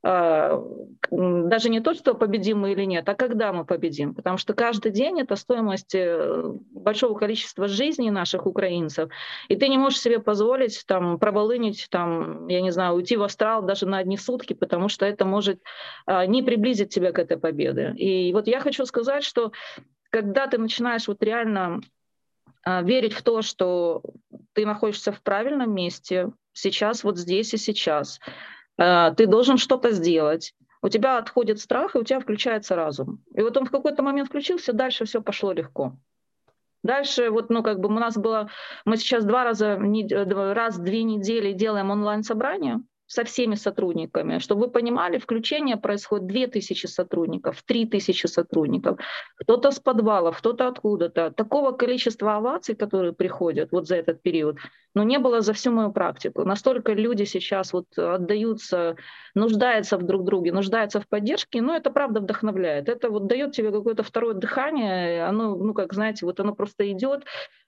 А, 0.08 0.64
даже 1.10 1.70
не 1.70 1.80
то, 1.80 1.96
что 1.96 2.14
победим 2.14 2.60
мы 2.60 2.74
или 2.74 2.84
нет, 2.84 3.10
а 3.10 3.16
когда 3.16 3.52
мы 3.52 3.66
победим. 3.66 4.14
Потому 4.14 4.38
что 4.38 4.54
каждый 4.54 4.92
день 4.92 5.20
это 5.20 5.36
стоимость 5.36 5.96
э, 5.96 6.44
большого 6.70 7.18
количества 7.18 7.68
жизней 7.68 8.12
наших 8.12 8.46
украинцев. 8.46 9.10
И 9.48 9.56
ты 9.56 9.68
не 9.68 9.80
можешь 9.80 10.00
себе 10.00 10.20
позволить 10.20 10.84
там 10.86 11.18
проболынить, 11.18 11.88
там, 11.90 12.48
я 12.48 12.62
не 12.62 12.70
знаю, 12.70 12.94
уйти 12.94 13.18
в 13.18 13.24
астрал 13.24 13.64
даже 13.64 13.88
на 13.88 13.98
одни 13.98 14.16
сутки, 14.16 14.54
потому 14.54 14.90
что 14.90 15.08
это 15.08 15.26
может 15.26 15.60
а, 16.06 16.28
не 16.28 16.44
приблизить 16.44 16.94
тебя 16.94 17.12
к 17.12 17.18
этой 17.18 17.38
победе. 17.38 17.96
И 17.98 18.32
вот 18.32 18.46
я 18.46 18.60
хочу 18.60 18.86
сказать, 18.86 19.24
что 19.24 19.54
когда 20.12 20.46
ты 20.46 20.60
начинаешь 20.60 21.08
вот 21.08 21.24
реально 21.24 21.82
верить 22.66 23.14
в 23.14 23.22
то, 23.22 23.42
что 23.42 24.02
ты 24.54 24.66
находишься 24.66 25.12
в 25.12 25.22
правильном 25.22 25.74
месте 25.74 26.32
сейчас, 26.54 27.04
вот 27.04 27.18
здесь 27.18 27.54
и 27.54 27.58
сейчас. 27.58 28.20
А, 28.78 29.12
ты 29.12 29.28
должен 29.28 29.58
что-то 29.58 29.92
сделать. 29.92 30.54
У 30.82 30.90
тебя 30.90 31.18
отходит 31.18 31.60
страх, 31.60 31.96
и 31.96 32.00
у 32.00 32.04
тебя 32.04 32.20
включается 32.20 32.76
разум. 32.76 33.24
И 33.34 33.42
вот 33.42 33.58
он 33.58 33.66
в 33.66 33.72
какой-то 33.72 34.04
момент 34.04 34.30
включился, 34.30 34.74
дальше 34.74 35.06
все 35.06 35.22
пошло 35.22 35.52
легко. 35.52 35.94
Дальше 36.84 37.32
вот, 37.32 37.50
ну, 37.50 37.64
как 37.64 37.80
бы 37.80 37.90
у 37.90 37.94
нас 37.94 38.16
было, 38.16 38.50
мы 38.86 38.98
сейчас 38.98 39.26
два 39.26 39.44
раза, 39.44 39.80
раз 39.80 40.78
в 40.78 40.84
две 40.84 41.02
недели 41.02 41.54
делаем 41.54 41.90
онлайн-собрание, 41.90 42.82
со 43.08 43.24
всеми 43.24 43.56
сотрудниками. 43.56 44.40
Чтобы 44.40 44.66
вы 44.66 44.72
понимали, 44.72 45.18
включение 45.18 45.78
происходит 45.78 46.28
2000 46.28 46.88
сотрудников, 46.88 47.62
3000 47.64 48.28
сотрудников. 48.28 49.00
Кто-то 49.38 49.72
с 49.72 49.80
подвалов, 49.80 50.38
кто-то 50.38 50.68
откуда-то. 50.68 51.32
Такого 51.32 51.72
количества 51.72 52.36
оваций, 52.36 52.76
которые 52.76 53.14
приходят 53.14 53.72
вот 53.72 53.88
за 53.88 53.96
этот 53.96 54.22
период, 54.22 54.58
но 54.96 55.04
ну, 55.04 55.10
не 55.10 55.20
было 55.20 55.42
за 55.42 55.54
всю 55.54 55.72
мою 55.72 55.92
практику. 55.92 56.46
Настолько 56.46 56.94
люди 56.94 57.26
сейчас 57.26 57.74
вот 57.74 57.86
отдаются, 57.98 58.96
нуждаются 59.36 59.98
в 59.98 60.04
друг 60.04 60.24
друге, 60.24 60.54
нуждаются 60.54 61.02
в 61.02 61.08
поддержке, 61.08 61.62
но 61.62 61.76
это 61.76 61.92
правда 61.92 62.22
вдохновляет. 62.22 62.88
Это 62.88 63.10
вот 63.10 63.28
дает 63.28 63.52
тебе 63.52 63.72
какое-то 63.72 64.04
второе 64.04 64.34
дыхание, 64.34 65.26
оно, 65.26 65.56
ну 65.56 65.74
как 65.74 65.94
знаете, 65.94 66.26
вот 66.26 66.40
оно 66.40 66.56
просто 66.56 66.90
идет, 66.92 67.26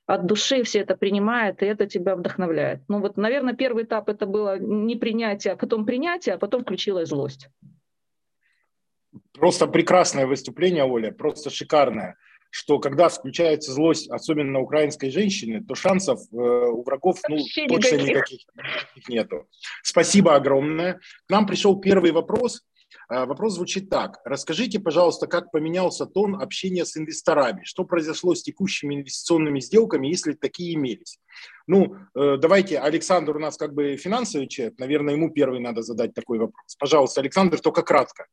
от 0.07 0.25
души 0.25 0.63
все 0.63 0.79
это 0.79 0.95
принимают, 0.95 1.61
и 1.61 1.65
это 1.65 1.85
тебя 1.85 2.15
вдохновляет. 2.15 2.79
Ну 2.87 3.01
вот, 3.01 3.17
наверное, 3.17 3.53
первый 3.53 3.83
этап 3.83 4.09
это 4.09 4.25
было 4.25 4.57
не 4.57 4.95
принятие, 4.95 5.53
а 5.53 5.57
потом 5.57 5.85
принятие, 5.85 6.35
а 6.35 6.37
потом 6.37 6.63
включилась 6.63 7.09
злость. 7.09 7.49
Просто 9.33 9.67
прекрасное 9.67 10.25
выступление, 10.25 10.83
Оля, 10.83 11.11
просто 11.11 11.49
шикарное 11.49 12.15
что 12.49 12.79
когда 12.79 13.09
включается 13.09 13.71
злость, 13.71 14.09
особенно 14.09 14.59
украинской 14.59 15.09
женщины, 15.09 15.63
то 15.63 15.75
шансов 15.75 16.21
э, 16.31 16.35
у 16.35 16.81
врагов 16.81 17.19
ну, 17.27 17.37
точно 17.67 17.97
никаких, 17.97 18.39
никаких 18.55 19.09
нету. 19.09 19.47
Спасибо 19.83 20.33
огромное. 20.33 20.99
К 21.27 21.29
нам 21.29 21.45
пришел 21.45 21.79
первый 21.79 22.11
вопрос. 22.11 22.63
А, 23.09 23.25
вопрос 23.25 23.53
звучит 23.53 23.89
так. 23.89 24.19
Расскажите, 24.25 24.79
пожалуйста, 24.79 25.27
как 25.27 25.51
поменялся 25.51 26.05
тон 26.05 26.41
общения 26.41 26.85
с 26.85 26.97
инвесторами? 26.97 27.61
Что 27.63 27.85
произошло 27.85 28.35
с 28.35 28.43
текущими 28.43 28.95
инвестиционными 28.95 29.59
сделками, 29.59 30.07
если 30.07 30.33
такие 30.33 30.75
имелись? 30.75 31.19
Ну, 31.67 31.95
э, 32.15 32.37
давайте, 32.37 32.79
Александр 32.79 33.37
у 33.37 33.39
нас 33.39 33.57
как 33.57 33.73
бы 33.73 33.95
финансовый 33.95 34.47
человек, 34.47 34.77
наверное, 34.77 35.13
ему 35.13 35.31
первый 35.31 35.59
надо 35.59 35.83
задать 35.83 36.13
такой 36.13 36.37
вопрос. 36.39 36.75
Пожалуйста, 36.77 37.21
Александр, 37.21 37.59
только 37.59 37.81
кратко. 37.81 38.25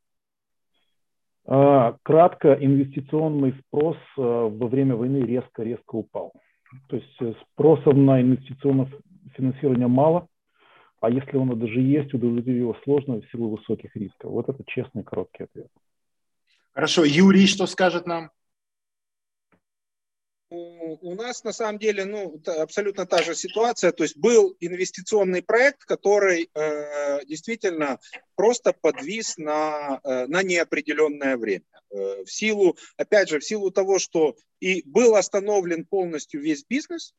А, 1.47 1.97
кратко, 2.03 2.55
инвестиционный 2.55 3.55
спрос 3.67 3.97
э, 4.17 4.23
во 4.23 4.67
время 4.67 4.97
войны 4.97 5.19
резко-резко 5.19 5.95
упал. 5.95 6.33
То 6.89 6.97
есть 6.97 7.17
э, 7.21 7.35
спросов 7.53 7.95
на 7.95 8.21
инвестиционное 8.21 8.91
финансирование 9.37 9.87
мало, 9.87 10.27
а 11.05 11.11
если 11.11 11.37
он 11.37 11.59
даже 11.59 11.81
есть, 11.81 12.15
удовлетворить 12.15 12.61
его 12.61 12.75
сложно 12.85 13.21
в 13.21 13.31
силу 13.31 13.57
высоких 13.57 13.95
рисков. 13.95 14.31
Вот 14.31 14.49
это 14.49 14.65
честный 14.67 15.05
короткий 15.05 15.45
ответ. 15.45 15.69
Хорошо. 16.73 17.05
Юрий 17.05 17.47
что 17.47 17.67
скажет 17.67 18.07
нам? 18.07 18.31
у 20.51 21.15
нас 21.17 21.43
на 21.43 21.53
самом 21.53 21.79
деле 21.79 22.05
ну, 22.05 22.41
абсолютно 22.59 23.07
та 23.07 23.23
же 23.23 23.35
ситуация. 23.35 23.91
То 23.93 24.05
есть 24.05 24.17
был 24.17 24.57
инвестиционный 24.61 25.43
проект, 25.43 25.85
который 25.85 26.49
э, 26.55 27.25
действительно 27.25 27.99
просто 28.37 28.73
подвис 28.73 29.37
на, 29.37 30.01
э, 30.05 30.27
на 30.27 30.43
неопределенное 30.43 31.37
время. 31.37 31.65
Э, 31.91 32.23
в 32.25 32.31
силу, 32.31 32.77
опять 32.97 33.29
же, 33.29 33.41
в 33.41 33.45
силу 33.45 33.71
того, 33.71 33.99
что 33.99 34.37
и 34.61 34.83
был 34.87 35.17
остановлен 35.17 35.85
полностью 35.85 36.41
весь 36.41 36.65
бизнес 36.65 37.15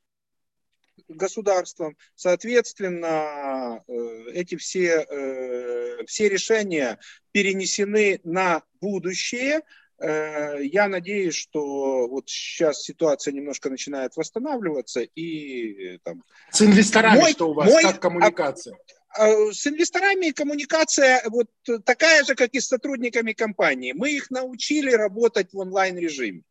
государством, 1.08 1.98
соответственно, 2.16 3.84
э, 3.88 4.32
эти 4.34 4.56
все, 4.56 5.06
э, 5.10 6.06
все 6.06 6.30
решения 6.30 7.00
перенесены 7.32 8.20
на 8.24 8.64
будущее– 8.80 9.62
Э, 9.98 10.58
я 10.62 10.88
надеюсь, 10.88 11.36
что 11.36 12.08
вот 12.08 12.30
сейчас 12.30 12.84
ситуация 12.84 13.32
немножко 13.32 13.70
начинает 13.70 14.16
восстанавливаться 14.16 15.02
и 15.02 16.00
там... 16.04 16.24
С 16.52 16.62
инвесторами 16.62 17.22
мой, 17.22 17.32
что 17.32 17.50
у 17.50 17.54
вас, 17.54 17.70
мой, 17.70 17.84
как 17.84 18.02
коммуникация? 18.02 18.78
А, 19.10 19.26
а, 19.26 19.54
с 19.54 19.66
инвесторами 19.66 20.32
коммуникация 20.32 21.24
вот 21.28 21.48
такая 21.86 22.26
же, 22.26 22.36
как 22.36 22.54
и 22.54 22.60
с 22.60 22.68
сотрудниками 22.68 23.32
компании. 23.32 23.94
Мы 23.94 24.12
их 24.12 24.30
научили 24.32 24.92
работать 24.92 25.54
в 25.54 25.58
онлайн 25.60 25.98
режиме. 25.98 26.42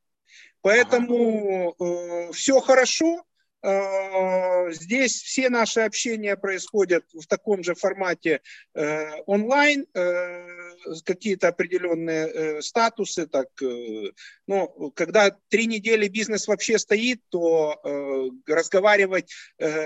Поэтому 0.62 1.74
ага. 1.78 2.28
э, 2.28 2.32
все 2.32 2.58
хорошо, 2.60 3.24
здесь 4.72 5.22
все 5.22 5.48
наши 5.48 5.80
общения 5.80 6.36
происходят 6.36 7.04
в 7.12 7.26
таком 7.26 7.64
же 7.64 7.74
формате 7.74 8.40
э, 8.74 9.22
онлайн, 9.26 9.86
э, 9.94 10.46
какие-то 11.04 11.48
определенные 11.48 12.60
статусы. 12.60 13.26
Так, 13.26 13.48
ну, 14.46 14.92
когда 14.94 15.34
три 15.48 15.66
недели 15.66 16.08
бизнес 16.08 16.46
вообще 16.46 16.78
стоит, 16.78 17.22
то 17.30 17.80
разговаривать, 18.46 19.32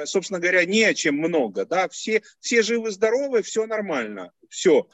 собственно 0.05 0.41
говоря, 0.41 0.65
не 0.65 0.83
о 0.85 0.95
чем 0.95 1.17
много. 1.17 1.65
Да? 1.65 1.89
Все, 1.89 2.23
все 2.41 2.63
живы-здоровы, 2.63 3.43
все 3.43 3.67
нормально, 3.67 4.33
все 4.49 4.89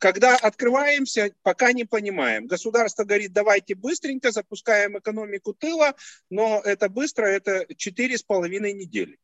когда 0.00 0.34
открываемся, 0.34 1.30
пока 1.42 1.72
не 1.72 1.84
понимаем. 1.84 2.46
Государство 2.46 3.04
говорит, 3.04 3.32
давайте 3.32 3.74
быстренько 3.74 4.32
запускаем 4.32 4.98
экономику 4.98 5.52
тыла, 5.52 5.94
но 6.30 6.60
это 6.64 6.88
быстро, 6.88 7.26
это 7.26 7.66
четыре 7.76 8.16
с 8.16 8.22
половиной 8.22 8.72
недели. 8.72 9.18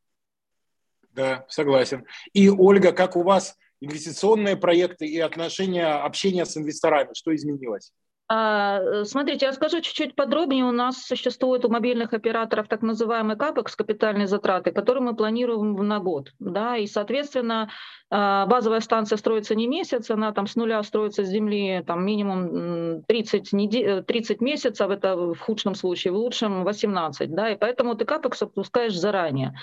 Да, 1.12 1.47
согласен. 1.49 2.05
И, 2.35 2.51
Ольга, 2.51 2.93
как 2.93 3.16
у 3.16 3.22
вас 3.22 3.57
инвестиционные 3.81 4.57
проекты 4.57 5.07
и 5.07 5.18
отношения, 5.18 5.87
общение 5.87 6.45
с 6.45 6.59
инвесторами, 6.59 7.14
что 7.14 7.35
изменилось? 7.35 7.93
А, 8.29 8.81
э, 8.81 9.05
смотрите, 9.05 9.47
я 9.47 9.53
скажу 9.53 9.81
чуть-чуть 9.81 10.16
подробнее. 10.16 10.64
У 10.64 10.72
нас 10.72 11.05
существует 11.05 11.64
у 11.64 11.68
мобильных 11.68 12.12
операторов 12.12 12.66
так 12.66 12.83
называемый 12.83 13.37
капекс, 13.37 13.77
капитальные 13.77 14.27
затраты, 14.27 14.72
которые 14.72 15.03
мы 15.03 15.14
планируем 15.14 15.74
на 15.74 16.01
год. 16.01 16.33
Да, 16.41 16.77
и, 16.77 16.87
соответственно, 16.87 17.70
а, 18.11 18.47
базовая 18.47 18.81
станция 18.81 19.16
строится 19.16 19.55
не 19.55 19.68
месяц, 19.68 20.11
она 20.11 20.33
там 20.33 20.49
с 20.49 20.57
нуля 20.57 20.83
строится 20.83 21.24
с 21.24 21.29
земли 21.29 21.85
там, 21.87 22.05
минимум 22.05 23.03
30, 23.05 23.53
недель, 23.53 24.03
30 24.03 24.41
месяцев, 24.41 24.91
это 24.91 25.16
в 25.16 25.39
худшем 25.39 25.77
случае, 25.77 26.12
в 26.12 26.16
лучшем 26.16 26.64
18. 26.64 27.33
Да, 27.33 27.51
и 27.51 27.57
поэтому 27.57 27.95
ты 27.95 28.05
капекс 28.05 28.43
опускаешь 28.43 28.97
заранее. 28.97 29.55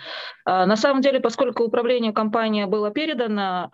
А, 0.45 0.65
на 0.65 0.77
самом 0.77 1.01
деле, 1.01 1.19
поскольку 1.19 1.63
управление 1.63 2.13
компании 2.13 2.63
было 2.63 2.91
передано, 2.91 3.69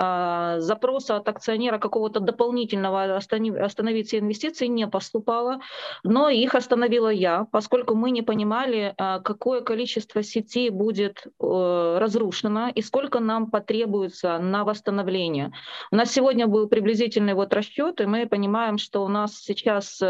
запроса 0.60 1.18
от 1.18 1.28
акционера 1.28 1.78
какого-то 1.78 2.20
дополнительного 2.20 3.16
остановить 3.18 4.08
все 4.08 4.20
инвестиции 4.20 4.68
не 4.80 4.88
поступало, 4.88 5.60
но 6.04 6.30
их 6.30 6.56
остановила 6.56 7.10
я, 7.10 7.46
поскольку 7.52 7.96
мы 7.96 8.12
не 8.12 8.22
понимали, 8.22 8.94
а, 8.98 9.20
какое 9.20 9.62
количество 9.62 10.24
сетей 10.24 10.70
будет 10.70 11.26
э, 11.26 11.98
разрушено 12.00 12.70
и 12.70 12.82
сколько 12.82 13.20
нам 13.20 13.52
потребуется 13.52 14.40
на 14.40 14.64
восстановление. 14.64 15.52
У 15.92 15.96
нас 15.96 16.12
сегодня 16.12 16.48
был 16.48 16.68
приблизительный 16.68 17.34
вот 17.34 17.54
расчет, 17.54 18.02
и 18.02 18.06
мы 18.06 18.28
понимаем, 18.28 18.78
что 18.78 19.04
у 19.04 19.08
нас 19.08 19.36
сейчас 19.38 20.02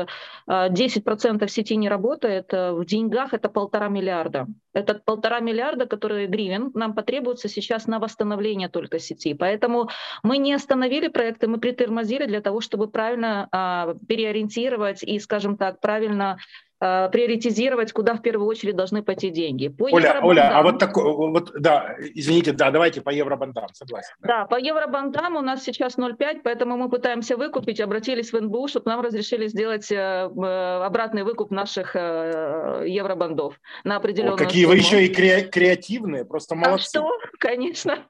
10% 0.48 1.44
э, 1.44 1.48
сети 1.48 1.76
не 1.76 1.90
работает, 1.90 2.54
э, 2.54 2.72
в 2.72 2.86
деньгах 2.86 3.34
это 3.34 3.50
полтора 3.50 3.90
миллиарда. 3.90 4.48
Этот 4.74 5.04
полтора 5.04 5.40
миллиарда, 5.40 5.86
которые 5.88 6.28
гривен, 6.28 6.72
нам 6.76 6.94
потребуется 6.94 7.48
сейчас 7.48 7.88
на 7.88 8.00
восстановление 8.00 8.70
только 8.70 9.00
сети. 9.00 9.34
Поэтому 9.34 9.90
мы 10.24 10.38
не 10.38 10.54
остановили 10.54 11.08
проекты, 11.08 11.48
мы 11.48 11.60
притормозили 11.60 12.26
для 12.26 12.42
того, 12.42 12.62
чтобы 12.62 12.90
правильно 12.90 13.48
а, 13.52 13.96
переориентировать 14.08 15.04
и, 15.04 15.20
скажем 15.20 15.58
так, 15.58 15.80
правильно 15.80 16.38
Э, 16.82 17.10
приоритизировать, 17.12 17.92
куда 17.92 18.14
в 18.14 18.22
первую 18.22 18.48
очередь 18.48 18.78
должны 18.78 19.04
пойти 19.04 19.30
деньги. 19.30 19.68
По 19.68 19.90
Оля, 19.92 20.22
Оля, 20.22 20.58
а 20.58 20.64
вот 20.64 20.80
такой, 20.80 21.04
вот, 21.14 21.52
да, 21.60 21.96
извините, 22.00 22.54
да, 22.54 22.72
давайте 22.72 23.02
по 23.02 23.10
евробандам, 23.10 23.68
согласен. 23.74 24.14
Да, 24.22 24.28
да 24.28 24.46
по 24.46 24.56
евробандам 24.56 25.36
у 25.36 25.42
нас 25.42 25.62
сейчас 25.62 25.98
0,5, 25.98 26.40
поэтому 26.42 26.78
мы 26.78 26.90
пытаемся 26.90 27.36
выкупить, 27.36 27.82
обратились 27.82 28.32
в 28.32 28.40
НБУ, 28.40 28.70
чтобы 28.70 28.90
нам 28.92 29.02
разрешили 29.02 29.48
сделать 29.48 29.92
э, 29.92 29.96
э, 29.96 30.84
обратный 30.86 31.24
выкуп 31.24 31.52
наших 31.52 31.96
евробандов 31.96 33.60
на 33.84 33.98
определенную 33.98 34.36
О, 34.36 34.38
Какие 34.38 34.64
сумму. 34.64 34.76
вы 34.76 34.80
еще 34.80 35.06
и 35.06 35.10
креативные, 35.10 36.24
просто 36.24 36.56
молодцы. 36.56 36.98
А 36.98 37.02
что? 37.02 37.12
Конечно. 37.40 38.06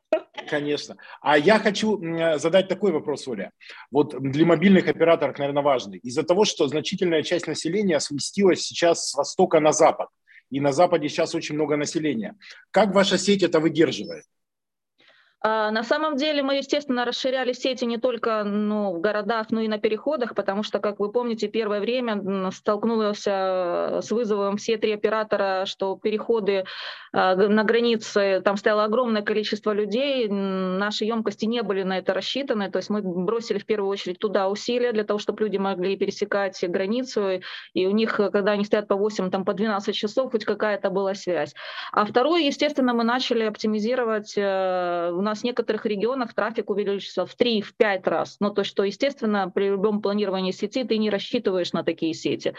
Конечно. 0.47 0.97
А 1.21 1.37
я 1.37 1.59
хочу 1.59 1.99
задать 2.37 2.67
такой 2.67 2.91
вопрос, 2.91 3.27
Оля. 3.27 3.51
Вот 3.91 4.15
для 4.19 4.45
мобильных 4.45 4.87
операторов, 4.87 5.37
наверное, 5.37 5.63
важный. 5.63 5.97
Из-за 5.97 6.23
того, 6.23 6.45
что 6.45 6.67
значительная 6.67 7.23
часть 7.23 7.47
населения 7.47 7.99
сместилась 7.99 8.61
сейчас 8.61 9.09
с 9.09 9.15
востока 9.15 9.59
на 9.59 9.71
запад, 9.71 10.09
и 10.51 10.59
на 10.59 10.71
западе 10.71 11.09
сейчас 11.09 11.35
очень 11.35 11.55
много 11.55 11.77
населения. 11.77 12.35
Как 12.71 12.93
ваша 12.93 13.17
сеть 13.17 13.43
это 13.43 13.59
выдерживает? 13.59 14.23
А, 15.41 15.71
на 15.71 15.83
самом 15.83 16.17
деле 16.17 16.43
мы, 16.43 16.57
естественно, 16.57 17.05
расширяли 17.05 17.53
сети 17.53 17.85
не 17.85 17.97
только 17.97 18.43
ну, 18.43 18.93
в 18.93 18.99
городах, 18.99 19.47
но 19.51 19.61
и 19.61 19.69
на 19.69 19.77
переходах, 19.77 20.35
потому 20.35 20.63
что, 20.63 20.79
как 20.79 20.99
вы 20.99 21.11
помните, 21.11 21.47
первое 21.47 21.79
время 21.79 22.51
столкнулся 22.51 23.99
с 24.01 24.11
вызовом 24.11 24.57
все 24.57 24.77
три 24.77 24.91
оператора, 24.91 25.65
что 25.65 25.95
переходы 25.95 26.65
а, 27.13 27.35
на 27.35 27.63
границе, 27.63 28.41
там 28.43 28.57
стояло 28.57 28.83
огромное 28.83 29.21
количество 29.21 29.71
людей, 29.71 30.27
наши 30.27 31.05
емкости 31.05 31.45
не 31.45 31.63
были 31.63 31.83
на 31.83 31.99
это 31.99 32.13
рассчитаны, 32.13 32.69
то 32.69 32.77
есть 32.77 32.89
мы 32.89 33.01
бросили 33.01 33.59
в 33.59 33.65
первую 33.65 33.89
очередь 33.89 34.19
туда 34.19 34.49
усилия 34.49 34.91
для 34.91 35.05
того, 35.05 35.19
чтобы 35.19 35.43
люди 35.43 35.55
могли 35.57 35.95
пересекать 35.95 36.61
границу, 36.67 37.39
и 37.73 37.85
у 37.85 37.91
них, 37.91 38.15
когда 38.15 38.51
они 38.51 38.65
стоят 38.65 38.87
по 38.87 38.95
8, 38.95 39.31
там 39.31 39.45
по 39.45 39.53
12 39.53 39.95
часов, 39.95 40.31
хоть 40.31 40.43
какая-то 40.43 40.89
была 40.89 41.13
связь. 41.15 41.55
А 41.93 42.05
второе, 42.05 42.41
естественно, 42.41 42.93
мы 42.93 43.05
начали 43.05 43.43
оптимизировать 43.43 44.33
э, 44.35 45.11
нас 45.29 45.41
в 45.41 45.43
некоторых 45.43 45.85
регионах 45.85 46.33
трафик 46.33 46.69
увеличился 46.69 47.25
в 47.25 47.35
3-5 47.35 48.09
раз. 48.09 48.37
Ну, 48.39 48.51
то, 48.51 48.63
что, 48.63 48.83
естественно, 48.83 49.49
при 49.49 49.69
любом 49.69 50.01
планировании 50.01 50.51
сети 50.51 50.83
ты 50.83 50.97
не 50.97 51.09
рассчитываешь 51.09 51.73
на 51.73 51.83
такие 51.83 52.13
сети. 52.13 52.53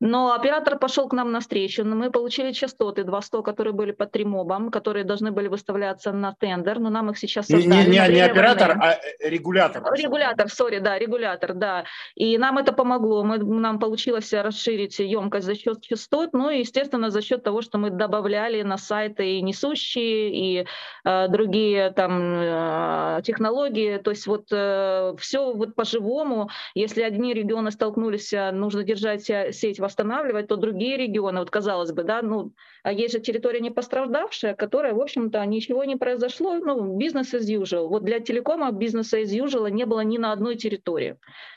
Но 0.00 0.34
оператор 0.34 0.78
пошел 0.78 1.08
к 1.08 1.14
нам 1.14 1.32
навстречу, 1.32 1.84
мы 1.84 2.10
получили 2.10 2.52
частоты 2.52 3.04
200, 3.04 3.42
которые 3.42 3.72
были 3.72 3.92
под 3.92 4.12
тримобом, 4.12 4.70
которые 4.70 5.04
должны 5.04 5.30
были 5.30 5.48
выставляться 5.48 6.12
на 6.12 6.34
тендер, 6.34 6.78
но 6.78 6.90
нам 6.90 7.10
их 7.10 7.18
сейчас 7.18 7.46
создали. 7.46 7.88
Не, 7.88 7.90
не, 7.90 8.14
не 8.14 8.20
оператор, 8.20 8.76
а 8.80 8.92
э, 8.92 9.28
регулятор. 9.30 9.82
Регулятор, 9.94 10.48
сори, 10.50 10.78
да, 10.78 10.98
регулятор, 10.98 11.54
да. 11.54 11.84
И 12.14 12.36
нам 12.38 12.58
это 12.58 12.72
помогло. 12.72 13.24
Мы, 13.24 13.38
нам 13.38 13.78
получилось 13.78 14.32
расширить 14.32 14.98
емкость 14.98 15.46
за 15.46 15.54
счет 15.54 15.80
частот, 15.80 16.32
ну 16.32 16.50
и, 16.50 16.58
естественно, 16.58 17.10
за 17.10 17.22
счет 17.22 17.42
того, 17.42 17.62
что 17.62 17.78
мы 17.78 17.90
добавляли 17.90 18.62
на 18.62 18.76
сайты 18.76 19.38
и 19.38 19.42
несущие, 19.42 20.30
и 20.34 20.66
э, 21.04 21.28
другие 21.28 21.90
там 21.90 22.13
Э, 22.20 23.20
технологии, 23.22 23.98
то 23.98 24.10
есть 24.10 24.26
вот 24.26 24.46
э, 24.50 25.14
все 25.18 25.52
вот 25.52 25.74
по-живому. 25.74 26.48
Если 26.74 27.02
одни 27.02 27.34
регионы 27.34 27.70
столкнулись, 27.70 28.32
э, 28.32 28.50
нужно 28.50 28.82
держать 28.82 29.24
сеть, 29.24 29.78
восстанавливать, 29.80 30.48
то 30.48 30.56
другие 30.56 30.96
регионы, 30.96 31.40
вот 31.40 31.50
казалось 31.50 31.92
бы, 31.92 32.04
да, 32.04 32.22
ну, 32.22 32.52
а 32.82 32.92
есть 32.92 33.14
же 33.14 33.20
территория 33.20 33.60
не 33.60 33.70
пострадавшая, 33.70 34.54
которая, 34.54 34.94
в 34.94 35.00
общем-то, 35.00 35.44
ничего 35.46 35.84
не 35.84 35.96
произошло, 35.96 36.56
ну, 36.56 36.96
бизнес 36.96 37.34
as 37.34 37.46
usual. 37.46 37.88
Вот 37.88 38.04
для 38.04 38.20
телекома 38.20 38.70
бизнеса 38.72 39.20
as 39.20 39.32
usual 39.32 39.70
не 39.70 39.86
было 39.86 40.00
ни 40.00 40.18
на 40.18 40.32
одной 40.32 40.56
территории 40.56 41.16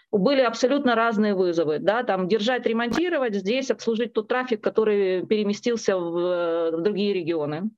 были 0.10 0.40
абсолютно 0.40 0.96
разные 0.96 1.36
вызовы, 1.36 1.80
да, 1.80 2.02
там 2.02 2.30
держать, 2.30 2.66
ремонтировать, 2.66 3.36
здесь 3.36 3.70
обслужить 3.70 4.14
тот 4.14 4.30
трафик, 4.30 4.64
который 4.64 5.26
переместился 5.26 5.98
в, 5.98 6.72
в 6.72 6.82
другие 6.82 7.14
регионы. 7.14 7.70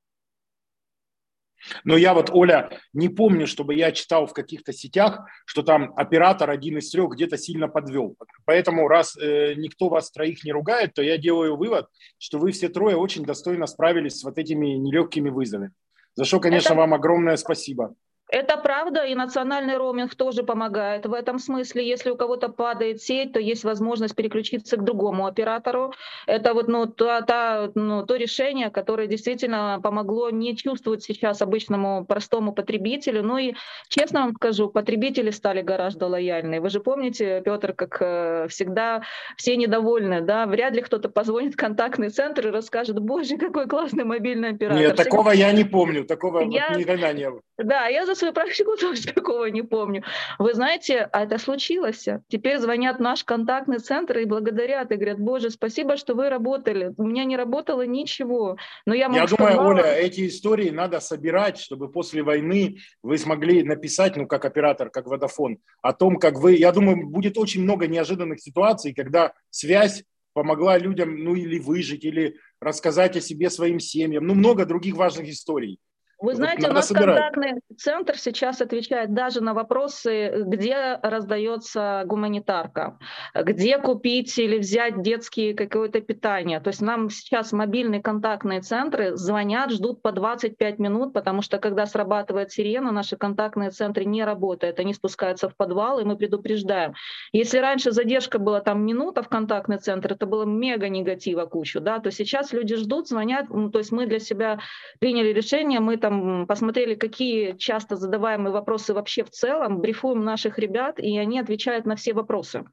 Но 1.84 1.97
я 1.97 2.14
вот, 2.14 2.30
Оля, 2.32 2.70
не 2.93 3.10
помню, 3.10 3.47
чтобы 3.47 3.76
я 3.76 3.91
читал 3.91 4.28
в 4.28 4.34
каких-то 4.34 4.74
сетях, 4.74 5.22
что 5.45 5.64
там 5.64 5.93
оператор 5.95 6.49
один 6.49 6.78
из 6.78 6.89
трех 6.89 7.12
где-то 7.12 7.38
сильно 7.38 7.68
подвел. 7.68 8.16
Поэтому 8.45 8.88
раз 8.88 9.18
э, 9.18 9.53
никто 9.55 9.89
вас 9.89 10.12
троих 10.12 10.43
не 10.43 10.51
ругает, 10.51 10.93
то 10.93 11.01
я 11.01 11.18
делаю 11.18 11.57
вывод, 11.57 11.88
что 12.18 12.39
вы 12.39 12.51
все 12.51 12.70
трое 12.70 12.95
очень 12.95 13.26
достойно 13.26 13.68
справились 13.68 14.20
с 14.20 14.24
вот 14.24 14.38
этими 14.38 14.68
нелегкими 14.68 15.30
вызовами. 15.30 15.72
За 16.16 16.26
что, 16.26 16.39
конечно, 16.39 16.70
Это... 16.70 16.80
вам 16.80 16.93
огромное 16.93 17.38
спасибо. 17.38 17.95
Это 18.32 18.58
правда, 18.58 19.06
и 19.06 19.16
национальный 19.16 19.78
роуминг 19.78 20.14
тоже 20.14 20.44
помогает 20.44 21.08
в 21.08 21.14
этом 21.14 21.40
смысле. 21.40 21.88
Если 21.88 22.12
у 22.12 22.16
кого-то 22.16 22.50
падает 22.50 23.02
сеть, 23.02 23.34
то 23.34 23.40
есть 23.40 23.64
возможность 23.64 24.16
переключиться 24.16 24.78
к 24.78 24.84
другому 24.84 25.26
оператору. 25.26 25.94
Это 26.28 26.54
вот 26.54 26.68
ну, 26.68 26.86
то, 26.86 27.22
то, 27.22 27.72
ну, 27.74 28.06
то 28.06 28.16
решение, 28.16 28.70
которое 28.70 29.08
действительно 29.08 29.80
помогло 29.82 30.30
не 30.30 30.56
чувствовать 30.56 31.02
сейчас 31.02 31.42
обычному 31.42 32.06
простому 32.06 32.54
потребителю. 32.54 33.24
Ну 33.24 33.40
и 33.40 33.56
честно 33.88 34.22
вам 34.22 34.36
скажу, 34.36 34.70
потребители 34.70 35.32
стали 35.32 35.64
гораздо 35.64 36.06
лояльнее. 36.06 36.62
Вы 36.62 36.70
же 36.70 36.82
помните, 36.82 37.42
Петр, 37.44 37.74
как 37.74 37.98
э, 38.00 38.48
всегда 38.48 39.02
все 39.38 39.58
недовольны, 39.58 40.22
да? 40.22 40.46
Вряд 40.46 40.76
ли 40.76 40.84
кто-то 40.84 41.10
позвонит 41.10 41.56
в 41.56 41.58
контактный 41.58 42.10
центр 42.10 42.50
и 42.50 42.52
расскажет, 42.52 43.00
боже, 43.00 43.38
какой 43.38 43.68
классный 43.68 44.04
мобильный 44.04 44.50
оператор. 44.50 44.82
Нет, 44.82 44.96
такого 44.96 45.32
я 45.32 45.52
не 45.52 45.64
помню, 45.64 46.06
такого 46.06 46.42
я... 46.42 46.76
никогда 46.76 47.12
не 47.12 47.28
было. 47.28 47.42
Да, 47.58 47.88
я 47.88 48.06
за 48.06 48.19
свою 48.20 48.34
практику 48.34 48.76
тоже 48.80 49.06
такого 49.08 49.46
не 49.46 49.64
помню. 49.64 50.04
Вы 50.38 50.54
знаете, 50.54 51.10
а 51.12 51.24
это 51.24 51.38
случилось. 51.38 52.08
Теперь 52.28 52.60
звонят 52.60 52.98
в 52.98 53.02
наш 53.02 53.24
контактный 53.24 53.80
центр 53.80 54.20
и 54.20 54.26
благодарят, 54.26 54.92
и 54.92 54.96
говорят, 54.96 55.20
боже, 55.20 55.50
спасибо, 55.50 55.98
что 55.98 56.14
вы 56.14 56.30
работали. 56.30 56.94
У 56.98 57.04
меня 57.04 57.26
не 57.26 57.38
работало 57.38 57.86
ничего. 57.86 58.58
Но 58.86 58.94
я, 58.94 59.06
я 59.06 59.26
думаю, 59.26 59.28
сказала... 59.28 59.68
Оля, 59.68 59.94
эти 59.96 60.28
истории 60.28 60.70
надо 60.70 61.00
собирать, 61.00 61.58
чтобы 61.58 61.92
после 61.92 62.22
войны 62.22 62.78
вы 63.02 63.18
смогли 63.18 63.64
написать, 63.64 64.16
ну, 64.16 64.28
как 64.28 64.46
оператор, 64.46 64.90
как 64.90 65.08
Водофон, 65.08 65.58
о 65.82 65.94
том, 65.94 66.18
как 66.18 66.38
вы... 66.40 66.56
Я 66.56 66.72
думаю, 66.72 67.08
будет 67.08 67.38
очень 67.38 67.64
много 67.64 67.88
неожиданных 67.88 68.40
ситуаций, 68.40 68.94
когда 68.94 69.34
связь 69.50 70.04
помогла 70.34 70.78
людям, 70.78 71.24
ну, 71.24 71.36
или 71.36 71.60
выжить, 71.60 72.06
или 72.06 72.36
рассказать 72.62 73.18
о 73.18 73.22
себе 73.22 73.50
своим 73.50 73.80
семьям, 73.80 74.26
ну, 74.26 74.36
много 74.36 74.66
других 74.66 74.96
важных 74.96 75.30
историй. 75.30 75.80
Вы 76.22 76.36
знаете, 76.36 76.64
вот 76.64 76.72
у 76.72 76.74
нас 76.74 76.88
собирать. 76.88 77.16
контактный 77.16 77.62
центр 77.78 78.18
сейчас 78.18 78.60
отвечает 78.62 79.14
даже 79.14 79.42
на 79.42 79.54
вопросы, 79.54 80.44
где 80.46 81.00
раздается 81.02 82.04
гуманитарка, 82.06 83.00
где 83.34 83.78
купить 83.78 84.38
или 84.38 84.58
взять 84.58 85.02
детские 85.02 85.54
какое-то 85.54 86.02
питание. 86.02 86.60
То 86.60 86.70
есть 86.70 86.82
нам 86.82 87.10
сейчас 87.10 87.54
мобильные 87.54 88.02
контактные 88.02 88.60
центры 88.62 89.16
звонят, 89.16 89.72
ждут 89.72 90.02
по 90.02 90.12
25 90.12 90.80
минут, 90.80 91.14
потому 91.14 91.42
что 91.42 91.58
когда 91.58 91.86
срабатывает 91.86 92.52
сирена, 92.52 92.92
наши 92.92 93.16
контактные 93.16 93.72
центры 93.72 94.04
не 94.04 94.26
работают, 94.26 94.80
они 94.80 94.94
спускаются 94.94 95.48
в 95.48 95.56
подвал, 95.56 96.00
и 96.00 96.04
мы 96.04 96.18
предупреждаем. 96.18 96.96
Если 97.32 97.60
раньше 97.60 97.92
задержка 97.92 98.40
была 98.40 98.60
там 98.60 98.86
минута 98.86 99.24
в 99.24 99.30
контактный 99.30 99.78
центр, 99.78 100.14
это 100.14 100.26
было 100.26 100.44
мега 100.44 100.90
негатива 100.90 101.46
кучу, 101.46 101.80
да, 101.80 102.00
то 102.00 102.12
сейчас 102.12 102.52
люди 102.52 102.76
ждут, 102.76 103.08
звонят, 103.08 103.46
ну, 103.50 103.70
то 103.70 103.80
есть 103.80 103.94
мы 103.94 104.06
для 104.06 104.20
себя 104.20 104.60
приняли 105.00 105.32
решение, 105.32 105.80
мы 105.80 105.96
там 105.96 106.09
там 106.10 106.47
посмотрели, 106.47 106.95
какие 106.95 107.55
часто 107.57 107.95
задаваемые 107.95 108.51
вопросы 108.51 108.93
вообще 108.93 109.24
в 109.24 109.30
целом, 109.30 109.80
брифуем 109.80 110.24
наших 110.24 110.57
ребят, 110.57 110.99
и 110.99 111.18
они 111.18 111.39
отвечают 111.39 111.86
на 111.86 111.95
все 111.95 112.14
вопросы 112.14 112.66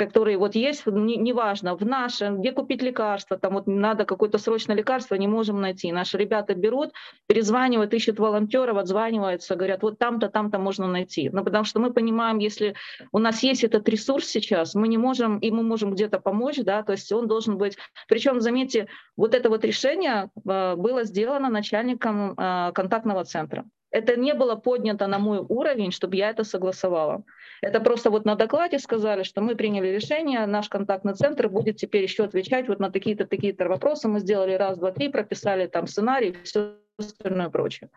которые 0.00 0.38
вот 0.38 0.54
есть, 0.54 0.86
неважно, 0.86 1.68
не 1.68 1.76
в 1.76 1.86
нашем, 1.86 2.40
где 2.40 2.52
купить 2.52 2.82
лекарства, 2.82 3.36
там 3.36 3.52
вот 3.52 3.66
надо 3.66 4.06
какое-то 4.06 4.38
срочное 4.38 4.74
лекарство, 4.74 5.14
не 5.16 5.28
можем 5.28 5.60
найти. 5.60 5.92
Наши 5.92 6.16
ребята 6.16 6.54
берут, 6.54 6.92
перезванивают, 7.26 7.92
ищут 7.92 8.18
волонтеров, 8.18 8.78
отзваниваются, 8.78 9.56
говорят, 9.56 9.82
вот 9.82 9.98
там-то, 9.98 10.28
там-то 10.28 10.58
можно 10.58 10.86
найти. 10.86 11.28
Ну, 11.30 11.44
потому 11.44 11.64
что 11.64 11.80
мы 11.80 11.92
понимаем, 11.92 12.38
если 12.38 12.74
у 13.12 13.18
нас 13.18 13.42
есть 13.42 13.62
этот 13.62 13.86
ресурс 13.90 14.26
сейчас, 14.26 14.74
мы 14.74 14.88
не 14.88 14.96
можем, 14.96 15.38
и 15.38 15.50
мы 15.50 15.62
можем 15.62 15.92
где-то 15.92 16.18
помочь, 16.18 16.56
да, 16.64 16.82
то 16.82 16.92
есть 16.92 17.12
он 17.12 17.28
должен 17.28 17.58
быть... 17.58 17.76
Причем, 18.08 18.40
заметьте, 18.40 18.86
вот 19.18 19.34
это 19.34 19.50
вот 19.50 19.64
решение 19.64 20.30
э, 20.48 20.76
было 20.76 21.04
сделано 21.04 21.50
начальником 21.50 22.32
э, 22.38 22.72
контактного 22.72 23.24
центра. 23.24 23.64
Это 23.90 24.16
не 24.16 24.34
было 24.34 24.54
поднято 24.56 25.06
на 25.06 25.18
мой 25.18 25.38
уровень, 25.38 25.90
чтобы 25.90 26.16
я 26.16 26.30
это 26.30 26.44
согласовала. 26.44 27.24
Это 27.60 27.80
просто 27.80 28.10
вот 28.10 28.24
на 28.24 28.36
докладе 28.36 28.78
сказали, 28.78 29.24
что 29.24 29.40
мы 29.40 29.56
приняли 29.56 29.88
решение, 29.88 30.46
наш 30.46 30.68
контактный 30.68 31.14
центр 31.14 31.48
будет 31.48 31.76
теперь 31.76 32.04
еще 32.04 32.24
отвечать 32.24 32.68
вот 32.68 32.78
на 32.78 32.90
такие-то, 32.90 33.26
такие-то 33.26 33.68
вопросы. 33.68 34.08
Мы 34.08 34.20
сделали 34.20 34.52
раз, 34.52 34.78
два, 34.78 34.92
три, 34.92 35.08
прописали 35.08 35.66
там 35.66 35.86
сценарий, 35.86 36.36
все 36.44 36.76
остальное 36.98 37.50
прочее. 37.50 37.90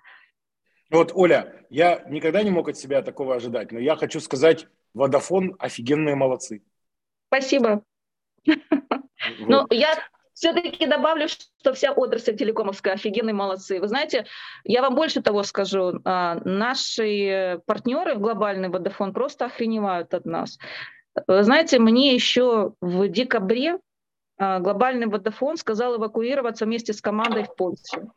Вот, 0.90 1.12
Оля, 1.14 1.66
я 1.70 2.04
никогда 2.10 2.44
не 2.44 2.52
мог 2.52 2.70
от 2.70 2.78
себя 2.78 3.02
такого 3.02 3.36
ожидать, 3.36 3.72
но 3.72 3.80
я 3.80 3.96
хочу 3.96 4.20
сказать, 4.20 4.68
Водофон 4.94 5.56
офигенные 5.58 6.16
молодцы. 6.16 6.62
Спасибо. 7.28 7.84
Вот. 8.46 8.60
Ну, 9.48 9.66
я 9.72 9.96
все-таки 10.44 10.86
добавлю, 10.86 11.30
что 11.30 11.74
вся 11.74 11.94
отрасль 11.94 12.36
телекомовская 12.36 12.96
офигенные 12.96 13.34
молодцы. 13.34 13.80
Вы 13.80 13.88
знаете, 13.88 14.26
я 14.66 14.82
вам 14.82 14.94
больше 14.94 15.22
того 15.22 15.44
скажу. 15.44 16.02
А, 16.04 16.42
наши 16.44 17.62
партнеры, 17.66 18.16
глобальный 18.16 18.68
Водофон, 18.68 19.14
просто 19.14 19.46
охреневают 19.46 20.14
от 20.14 20.26
нас. 20.26 20.58
Вы 21.28 21.44
знаете, 21.44 21.80
мне 21.80 22.14
еще 22.14 22.74
в 22.82 23.08
декабре 23.08 23.80
а, 24.38 24.60
глобальный 24.60 25.08
Водофон 25.08 25.56
сказал 25.56 25.96
эвакуироваться 25.96 26.66
вместе 26.66 26.92
с 26.92 27.00
командой 27.00 27.46
в 27.46 27.56
Польшу 27.56 28.12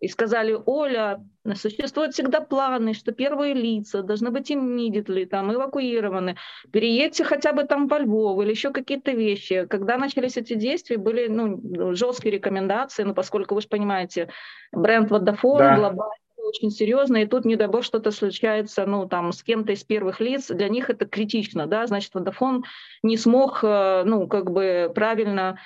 и 0.00 0.08
сказали, 0.08 0.56
Оля, 0.66 1.24
существуют 1.54 2.12
всегда 2.12 2.40
планы, 2.40 2.92
что 2.92 3.12
первые 3.12 3.54
лица 3.54 4.02
должны 4.02 4.30
быть 4.30 4.50
immediately, 4.50 5.26
там, 5.26 5.52
эвакуированы, 5.52 6.36
переедьте 6.70 7.24
хотя 7.24 7.52
бы 7.52 7.64
там 7.64 7.88
во 7.88 7.98
Львов 7.98 8.42
или 8.42 8.50
еще 8.50 8.70
какие-то 8.70 9.12
вещи. 9.12 9.66
Когда 9.68 9.96
начались 9.96 10.36
эти 10.36 10.54
действия, 10.54 10.98
были 10.98 11.28
ну, 11.28 11.94
жесткие 11.94 12.34
рекомендации, 12.34 13.04
но 13.04 13.14
поскольку 13.14 13.54
вы 13.54 13.62
же 13.62 13.68
понимаете, 13.68 14.28
бренд 14.72 15.10
Vodafone 15.10 15.58
да. 15.58 15.76
глобально 15.76 16.12
очень 16.46 16.70
серьезно, 16.70 17.16
и 17.16 17.26
тут, 17.26 17.44
не 17.44 17.56
дай 17.56 17.66
бог, 17.66 17.82
что-то 17.82 18.10
случается, 18.10 18.86
ну, 18.86 19.08
там, 19.08 19.32
с 19.32 19.42
кем-то 19.42 19.72
из 19.72 19.82
первых 19.82 20.20
лиц, 20.20 20.48
для 20.48 20.68
них 20.68 20.90
это 20.90 21.06
критично, 21.06 21.66
да, 21.66 21.86
значит, 21.86 22.14
Vodafone 22.14 22.62
не 23.02 23.16
смог, 23.16 23.60
э, 23.62 24.04
ну, 24.04 24.28
как 24.28 24.50
бы 24.50 24.92
правильно, 24.94 25.58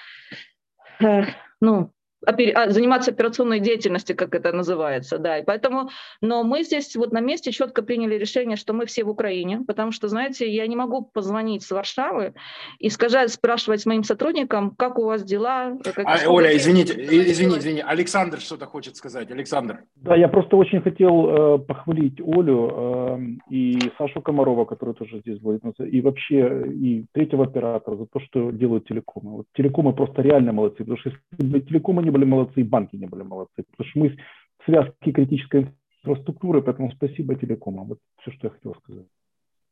э, 1.01 1.25
ну, 1.61 1.93
заниматься 2.23 3.11
операционной 3.11 3.61
деятельностью, 3.61 4.17
как 4.17 4.35
это 4.35 4.53
называется, 4.53 5.19
да, 5.19 5.39
и 5.39 5.45
поэтому, 5.45 5.91
но 6.21 6.43
мы 6.45 6.63
здесь 6.65 6.97
вот 6.97 7.13
на 7.13 7.21
месте 7.21 7.53
четко 7.53 7.83
приняли 7.83 8.17
решение, 8.17 8.57
что 8.57 8.73
мы 8.73 8.87
все 8.87 9.05
в 9.05 9.09
Украине, 9.09 9.63
потому 9.67 9.93
что, 9.93 10.09
знаете, 10.09 10.49
я 10.51 10.67
не 10.67 10.77
могу 10.77 11.03
позвонить 11.03 11.63
с 11.63 11.71
Варшавы 11.71 12.35
и 12.79 12.91
сказать, 12.91 13.31
спрашивать 13.31 13.87
моим 13.87 14.05
сотрудникам, 14.05 14.71
как 14.77 14.99
у 14.99 15.05
вас 15.05 15.25
дела. 15.25 15.79
Как, 15.83 16.05
а, 16.05 16.19
Оля, 16.29 16.57
извините, 16.57 16.95
извини, 16.95 17.59
извини, 17.59 17.81
Александр 17.81 18.41
что-то 18.41 18.67
хочет 18.67 18.97
сказать, 18.97 19.31
Александр. 19.31 19.85
Да, 19.97 20.17
я 20.17 20.29
просто 20.29 20.57
очень 20.57 20.83
хотел 20.83 21.29
э, 21.29 21.59
похвалить 21.59 22.21
Олю 22.21 22.71
э, 22.73 23.19
и 23.51 23.79
Сашу 23.99 24.21
Комарова, 24.21 24.65
который 24.65 24.95
тоже 24.95 25.21
здесь 25.21 25.39
будет, 25.39 25.63
и 25.79 26.01
вообще 26.01 26.67
и 26.73 27.05
третьего 27.13 27.45
оператора 27.45 27.97
за 27.97 28.07
то, 28.07 28.21
что 28.21 28.51
делают 28.51 28.87
телекомы. 28.87 29.31
Вот 29.39 29.47
телекомы 29.55 29.93
просто 29.93 30.23
реально 30.23 30.53
молодцы, 30.53 30.79
потому 30.79 30.99
что 30.99 31.13
если 31.39 31.61
телекомы 31.61 32.03
не 32.03 32.10
не 32.11 32.13
были 32.13 32.25
молодцы, 32.25 32.61
и 32.61 32.65
банки 32.65 32.97
не 32.97 33.07
были 33.07 33.23
молодцы, 33.23 33.65
потому 33.71 33.89
что 33.89 33.99
мы 33.99 34.17
связки 34.65 35.13
критической 35.13 35.73
инфраструктуры, 36.03 36.63
поэтому 36.63 36.91
спасибо 36.93 37.37
телекомам. 37.37 37.89
Вот 37.89 37.99
все, 38.21 38.33
что 38.33 38.49
я 38.49 38.51
хотел 38.51 38.75
сказать. 38.75 39.07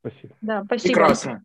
Спасибо. 0.01 0.34
Да, 0.41 0.64
спасибо. 0.64 0.95
Прекрасно. 0.95 1.45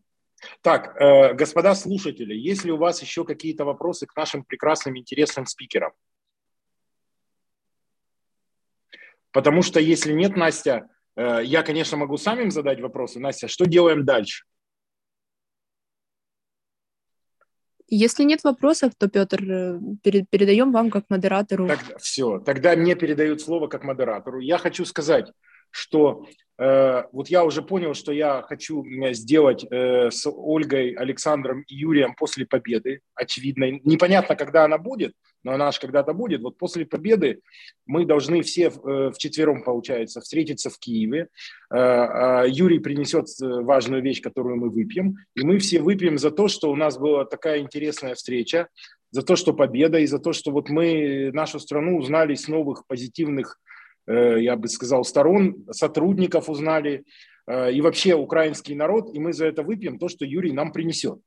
Так, 0.60 0.96
э, 1.00 1.34
господа 1.34 1.74
слушатели, 1.74 2.34
есть 2.34 2.64
ли 2.64 2.72
у 2.72 2.76
вас 2.76 3.02
еще 3.02 3.24
какие-то 3.24 3.64
вопросы 3.64 4.06
к 4.06 4.16
нашим 4.16 4.44
прекрасным, 4.44 4.96
интересным 4.96 5.46
спикерам? 5.46 5.92
Потому 9.32 9.62
что 9.62 9.80
если 9.80 10.12
нет, 10.12 10.36
Настя, 10.36 10.88
э, 11.16 11.40
я, 11.44 11.62
конечно, 11.62 11.96
могу 11.96 12.16
самим 12.18 12.50
задать 12.50 12.80
вопросы. 12.80 13.18
Настя, 13.18 13.48
что 13.48 13.64
делаем 13.64 14.04
дальше? 14.04 14.44
Если 17.88 18.24
нет 18.24 18.44
вопросов, 18.44 18.92
то, 18.98 19.08
Петр, 19.08 19.42
э, 19.42 19.78
передаем 20.02 20.72
вам 20.72 20.90
как 20.90 21.04
модератору. 21.10 21.68
Тогда, 21.68 21.98
все, 21.98 22.38
тогда 22.38 22.76
мне 22.76 22.94
передают 22.94 23.40
слово 23.40 23.68
как 23.68 23.84
модератору. 23.84 24.40
Я 24.40 24.58
хочу 24.58 24.84
сказать, 24.84 25.32
что 25.74 26.24
э, 26.56 27.02
вот 27.12 27.28
я 27.28 27.44
уже 27.44 27.60
понял, 27.60 27.94
что 27.94 28.12
я 28.12 28.42
хочу 28.42 28.84
сделать 29.12 29.66
э, 29.68 30.10
с 30.10 30.24
Ольгой, 30.30 30.92
Александром 30.92 31.64
и 31.66 31.74
Юрием 31.74 32.14
после 32.14 32.46
победы, 32.46 33.00
очевидно. 33.14 33.72
Непонятно, 33.82 34.36
когда 34.36 34.64
она 34.64 34.78
будет, 34.78 35.14
но 35.42 35.52
она 35.52 35.72
же 35.72 35.80
когда-то 35.80 36.12
будет. 36.12 36.42
Вот 36.42 36.56
после 36.58 36.86
победы 36.86 37.40
мы 37.86 38.06
должны 38.06 38.42
все 38.42 38.70
э, 38.70 39.10
вчетвером, 39.12 39.64
получается, 39.64 40.20
встретиться 40.20 40.70
в 40.70 40.78
Киеве. 40.78 41.26
Э, 41.74 42.44
Юрий 42.46 42.78
принесет 42.78 43.26
важную 43.40 44.00
вещь, 44.00 44.22
которую 44.22 44.56
мы 44.56 44.70
выпьем, 44.70 45.16
и 45.34 45.44
мы 45.44 45.58
все 45.58 45.80
выпьем 45.80 46.18
за 46.18 46.30
то, 46.30 46.46
что 46.46 46.70
у 46.70 46.76
нас 46.76 46.98
была 46.98 47.24
такая 47.24 47.58
интересная 47.58 48.14
встреча, 48.14 48.68
за 49.10 49.22
то, 49.22 49.34
что 49.34 49.52
победа, 49.52 49.98
и 49.98 50.06
за 50.06 50.20
то, 50.20 50.32
что 50.32 50.52
вот 50.52 50.68
мы 50.68 51.32
нашу 51.32 51.58
страну 51.58 51.98
узнали 51.98 52.34
с 52.34 52.46
новых 52.46 52.86
позитивных 52.86 53.58
я 54.12 54.56
бы 54.56 54.68
сказал, 54.68 55.04
сторон, 55.04 55.64
сотрудников 55.70 56.48
узнали, 56.48 57.04
э, 57.46 57.72
и 57.72 57.80
вообще 57.80 58.14
украинский 58.14 58.74
народ, 58.74 59.14
и 59.14 59.18
мы 59.18 59.32
за 59.32 59.46
это 59.46 59.62
выпьем 59.62 59.98
то, 59.98 60.08
что 60.08 60.24
Юрий 60.24 60.52
нам 60.52 60.72
принесет. 60.72 61.20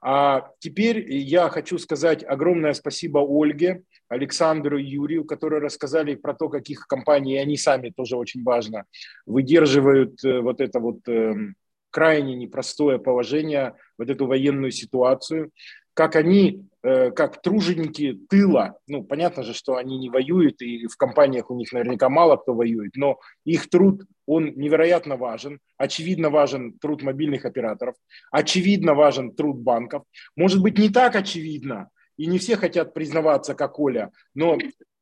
А 0.00 0.50
теперь 0.60 1.12
я 1.12 1.48
хочу 1.48 1.76
сказать 1.78 2.22
огромное 2.22 2.72
спасибо 2.72 3.18
Ольге, 3.18 3.82
Александру 4.08 4.78
и 4.78 4.84
Юрию, 4.84 5.24
которые 5.24 5.60
рассказали 5.60 6.14
про 6.14 6.34
то, 6.34 6.48
каких 6.48 6.86
компаний, 6.86 7.34
и 7.34 7.38
они 7.38 7.56
сами 7.56 7.90
тоже 7.90 8.16
очень 8.16 8.44
важно, 8.44 8.84
выдерживают 9.26 10.24
э, 10.24 10.40
вот 10.40 10.60
это 10.60 10.78
вот 10.78 11.00
эм, 11.08 11.56
крайне 11.90 12.36
непростое 12.36 12.98
положение, 12.98 13.74
вот 13.98 14.08
эту 14.08 14.26
военную 14.26 14.70
ситуацию, 14.70 15.50
как 15.98 16.14
они, 16.14 16.64
э, 16.84 17.10
как 17.10 17.42
труженики 17.42 18.20
тыла, 18.30 18.78
ну, 18.86 19.02
понятно 19.02 19.42
же, 19.42 19.52
что 19.52 19.74
они 19.74 19.98
не 19.98 20.10
воюют, 20.10 20.62
и 20.62 20.86
в 20.86 20.96
компаниях 20.96 21.50
у 21.50 21.56
них 21.56 21.72
наверняка 21.72 22.08
мало 22.08 22.36
кто 22.36 22.54
воюет, 22.54 22.92
но 22.94 23.18
их 23.44 23.68
труд, 23.68 24.04
он 24.24 24.52
невероятно 24.54 25.16
важен. 25.16 25.58
Очевидно 25.76 26.30
важен 26.30 26.78
труд 26.78 27.02
мобильных 27.02 27.44
операторов, 27.44 27.96
очевидно 28.30 28.94
важен 28.94 29.32
труд 29.34 29.56
банков. 29.58 30.04
Может 30.36 30.62
быть, 30.62 30.78
не 30.78 30.88
так 30.88 31.16
очевидно, 31.16 31.88
и 32.16 32.26
не 32.26 32.38
все 32.38 32.54
хотят 32.54 32.94
признаваться, 32.94 33.56
как 33.56 33.80
Оля, 33.80 34.12
но 34.34 34.56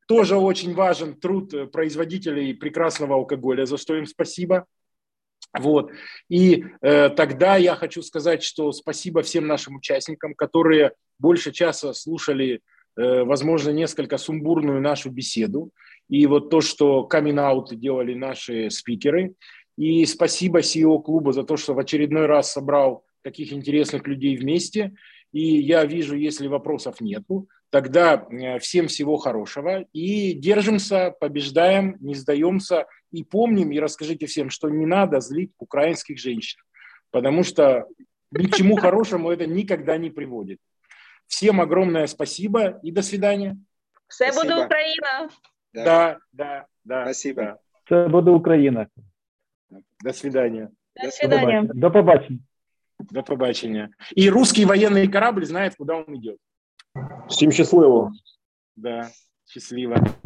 тоже 0.07 0.35
очень 0.35 0.73
важен 0.73 1.13
труд 1.13 1.71
производителей 1.71 2.55
прекрасного 2.55 3.13
алкоголя, 3.13 3.67
за 3.67 3.77
что 3.77 3.95
им 3.95 4.07
спасибо. 4.07 4.65
Вот. 5.59 5.91
И 6.29 6.65
э, 6.81 7.09
тогда 7.09 7.57
я 7.57 7.75
хочу 7.75 8.01
сказать, 8.01 8.43
что 8.43 8.71
спасибо 8.71 9.21
всем 9.21 9.47
нашим 9.47 9.77
участникам, 9.77 10.33
которые 10.33 10.93
больше 11.19 11.51
часа 11.51 11.93
слушали, 11.93 12.61
э, 12.95 13.23
возможно, 13.23 13.71
несколько 13.71 14.17
сумбурную 14.17 14.81
нашу 14.81 15.09
беседу. 15.09 15.71
И 16.09 16.25
вот 16.25 16.49
то, 16.49 16.61
что 16.61 17.03
камин 17.03 17.39
делали 17.71 18.13
наши 18.13 18.69
спикеры. 18.69 19.33
И 19.77 20.05
спасибо 20.05 20.59
CEO 20.59 21.01
клуба 21.01 21.33
за 21.33 21.43
то, 21.43 21.57
что 21.57 21.73
в 21.73 21.79
очередной 21.79 22.25
раз 22.25 22.51
собрал 22.51 23.03
таких 23.21 23.53
интересных 23.53 24.07
людей 24.07 24.35
вместе. 24.37 24.93
И 25.33 25.59
я 25.59 25.85
вижу, 25.85 26.15
если 26.15 26.47
вопросов 26.47 27.01
нету, 27.01 27.47
тогда 27.69 28.25
э, 28.29 28.59
всем 28.59 28.87
всего 28.87 29.17
хорошего. 29.17 29.85
И 29.93 30.33
держимся, 30.33 31.13
побеждаем, 31.19 31.97
не 31.99 32.15
сдаемся. 32.15 32.85
И 33.11 33.23
помним, 33.23 33.71
и 33.71 33.79
расскажите 33.79 34.25
всем, 34.25 34.49
что 34.49 34.69
не 34.69 34.85
надо 34.85 35.19
злить 35.21 35.51
украинских 35.57 36.17
женщин, 36.19 36.59
потому 37.11 37.43
что 37.43 37.87
ни 38.31 38.47
к 38.47 38.55
чему 38.55 38.75
хорошему 38.75 39.31
это 39.31 39.47
никогда 39.47 39.97
не 39.97 40.09
приводит. 40.09 40.59
Всем 41.27 41.61
огромное 41.61 42.07
спасибо 42.07 42.79
и 42.83 42.91
до 42.91 43.01
свидания. 43.01 43.57
Все 44.07 44.31
буде 44.33 44.55
Україна. 44.65 45.29
Да, 45.73 45.83
да, 45.83 46.17
да. 46.31 46.65
да 46.83 47.03
спасибо. 47.05 47.41
Да. 47.41 47.57
Все 47.85 48.07
буде 48.07 48.31
Україна. 48.31 48.87
До 50.03 50.13
свидания. 50.13 50.69
До 51.03 51.11
свидания. 51.11 51.69
До 51.73 51.91
побачення. 51.91 52.39
До 52.99 53.23
побачення. 53.23 53.89
И 54.15 54.29
русский 54.29 54.65
военный 54.65 55.07
корабль 55.07 55.45
знает, 55.45 55.75
куда 55.75 55.95
он 55.95 56.15
идет. 56.15 56.37
Всем 57.29 57.51
счастливо. 57.51 58.11
Да, 58.75 59.09
счастливо. 59.45 60.15